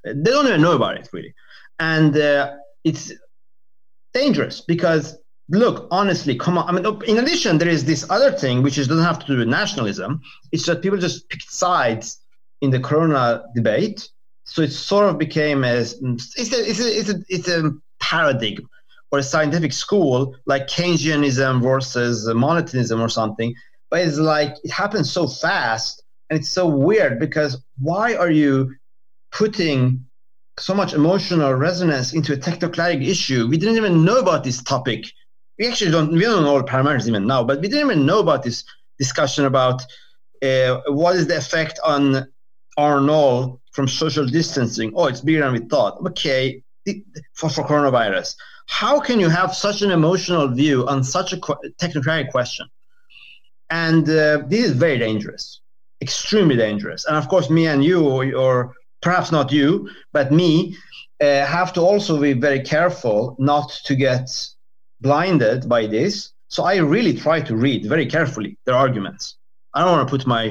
[0.05, 1.35] they don't even know about it really,
[1.79, 2.55] and uh,
[2.85, 3.13] it's
[4.13, 5.19] dangerous because
[5.49, 6.69] look honestly come on.
[6.69, 9.39] I mean in addition there is this other thing which is doesn't have to do
[9.39, 10.21] with nationalism.
[10.53, 12.21] It's that people just picked sides
[12.61, 14.09] in the corona debate.
[14.45, 18.69] So it sort of became as it's a, it's a, it's a, it's a paradigm
[19.11, 23.55] or a scientific school like keynesianism versus monetarism or something.
[23.91, 28.75] But it's like it happens so fast and it's so weird because why are you
[29.35, 30.07] putting
[30.59, 33.49] so much emotional resonance into a technocratic issue.
[33.49, 35.05] We didn't even know about this topic.
[35.59, 38.21] We actually don't we don't know all parameters even now, but we didn't even know
[38.21, 38.65] about this
[38.99, 39.83] discussion about
[40.43, 42.27] uh, what is the effect on
[42.79, 44.93] R0 from social distancing.
[44.95, 45.99] Oh, it's bigger than we thought.
[46.07, 46.63] Okay,
[47.35, 48.37] for, for coronavirus.
[48.67, 52.67] How can you have such an emotional view on such a technocratic question?
[53.71, 55.61] And uh, this is very dangerous,
[56.01, 57.05] extremely dangerous.
[57.05, 58.75] And of course, me and you, or, or
[59.05, 60.77] perhaps not you, but me,
[61.21, 64.27] uh, have to also be very careful not to get
[65.01, 66.33] blinded by this.
[66.49, 69.37] So I really try to read very carefully their arguments.
[69.75, 70.45] I don't want to put my,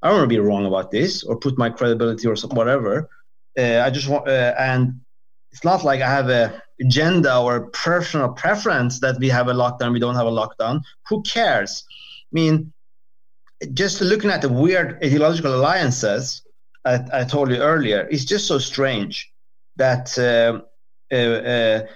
[0.00, 3.10] I don't want to be wrong about this or put my credibility or whatever.
[3.58, 5.00] Uh, I just want, uh, and
[5.50, 9.92] it's not like I have a agenda or personal preference that we have a lockdown,
[9.92, 10.82] we don't have a lockdown.
[11.08, 11.84] Who cares?
[12.30, 12.72] I mean,
[13.72, 16.42] just looking at the weird ideological alliances
[16.84, 18.06] I, I told you earlier.
[18.10, 19.30] It's just so strange
[19.76, 20.60] that uh,
[21.14, 21.86] uh, uh,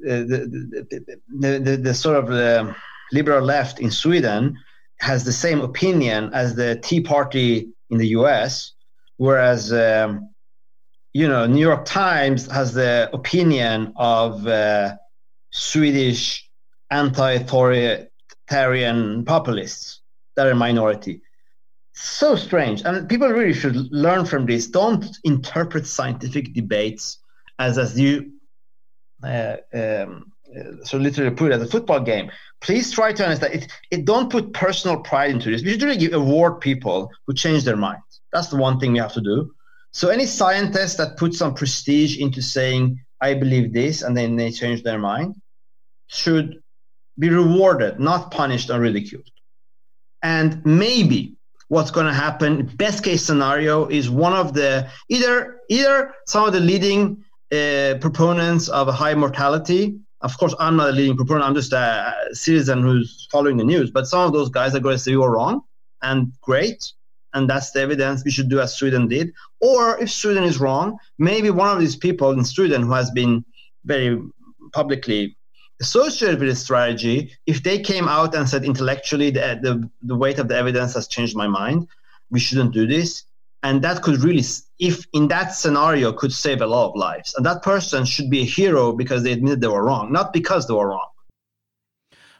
[0.00, 0.86] the,
[1.28, 2.74] the, the, the, sort of the
[3.12, 4.56] liberal left in Sweden
[4.98, 8.72] has the same opinion as the Tea Party in the US,
[9.16, 10.30] whereas um,
[11.12, 14.94] you know New York Times has the opinion of uh,
[15.50, 16.48] Swedish
[16.90, 20.00] anti-authoritarian populists
[20.36, 21.20] that are a minority
[21.96, 22.82] so strange.
[22.82, 24.66] And people really should learn from this.
[24.66, 27.18] Don't interpret scientific debates
[27.58, 28.32] as as you
[29.22, 30.32] uh, um,
[30.84, 32.30] so literally put it as a football game.
[32.60, 33.54] Please try to understand.
[33.54, 35.62] It, it don't put personal pride into this.
[35.62, 38.02] We should really give award people who change their mind.
[38.32, 39.52] That's the one thing we have to do.
[39.92, 44.50] So any scientist that puts some prestige into saying i believe this and then they
[44.50, 45.34] change their mind
[46.08, 46.62] should
[47.18, 49.28] be rewarded not punished or ridiculed.
[50.22, 51.35] And maybe
[51.68, 52.66] what's going to happen.
[52.76, 58.68] Best case scenario is one of the either either some of the leading uh, proponents
[58.68, 59.98] of a high mortality.
[60.22, 63.90] Of course i'm not a leading proponent i'm just a citizen who's following the news
[63.90, 65.60] but some of those guys are going to say you're wrong
[66.02, 66.90] and great
[67.34, 69.30] and that's the evidence we should do as sweden did.
[69.60, 73.44] Or if sweden is wrong maybe one of these people in sweden who has been
[73.84, 74.18] very
[74.72, 75.36] publicly
[75.80, 80.38] associated with this strategy, if they came out and said intellectually the, the, the weight
[80.38, 81.86] of the evidence has changed my mind,
[82.30, 83.24] we shouldn't do this.
[83.62, 84.44] And that could really,
[84.78, 87.34] if in that scenario, could save a lot of lives.
[87.34, 90.66] And that person should be a hero because they admitted they were wrong, not because
[90.66, 91.08] they were wrong.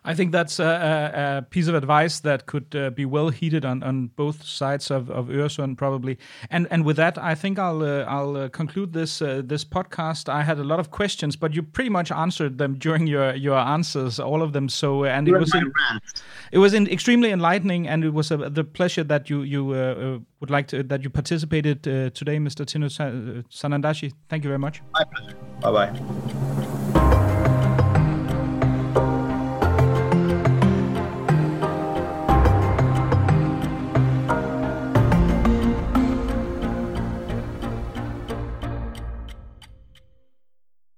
[0.06, 3.82] I think that's a, a, piece of advice that could uh, be well heeded on,
[3.82, 6.16] on both sides of, of Öresund, probably.
[6.48, 10.28] And and with that, I think I'll uh, I'll uh, conclude this uh, this podcast.
[10.28, 13.58] I had a lot of questions, but you pretty much answered them during your your
[13.58, 14.68] answers, all of them.
[14.68, 15.72] So uh, and it was in,
[16.52, 20.18] it was in, extremely enlightening, and it was a, the pleasure that you you uh,
[20.38, 22.64] would like to that you participated today, Mr.
[22.64, 24.12] Tino Sanandaji.
[24.28, 24.82] Thank you very much.
[24.92, 25.36] My pleasure.
[25.60, 27.12] Bye bye.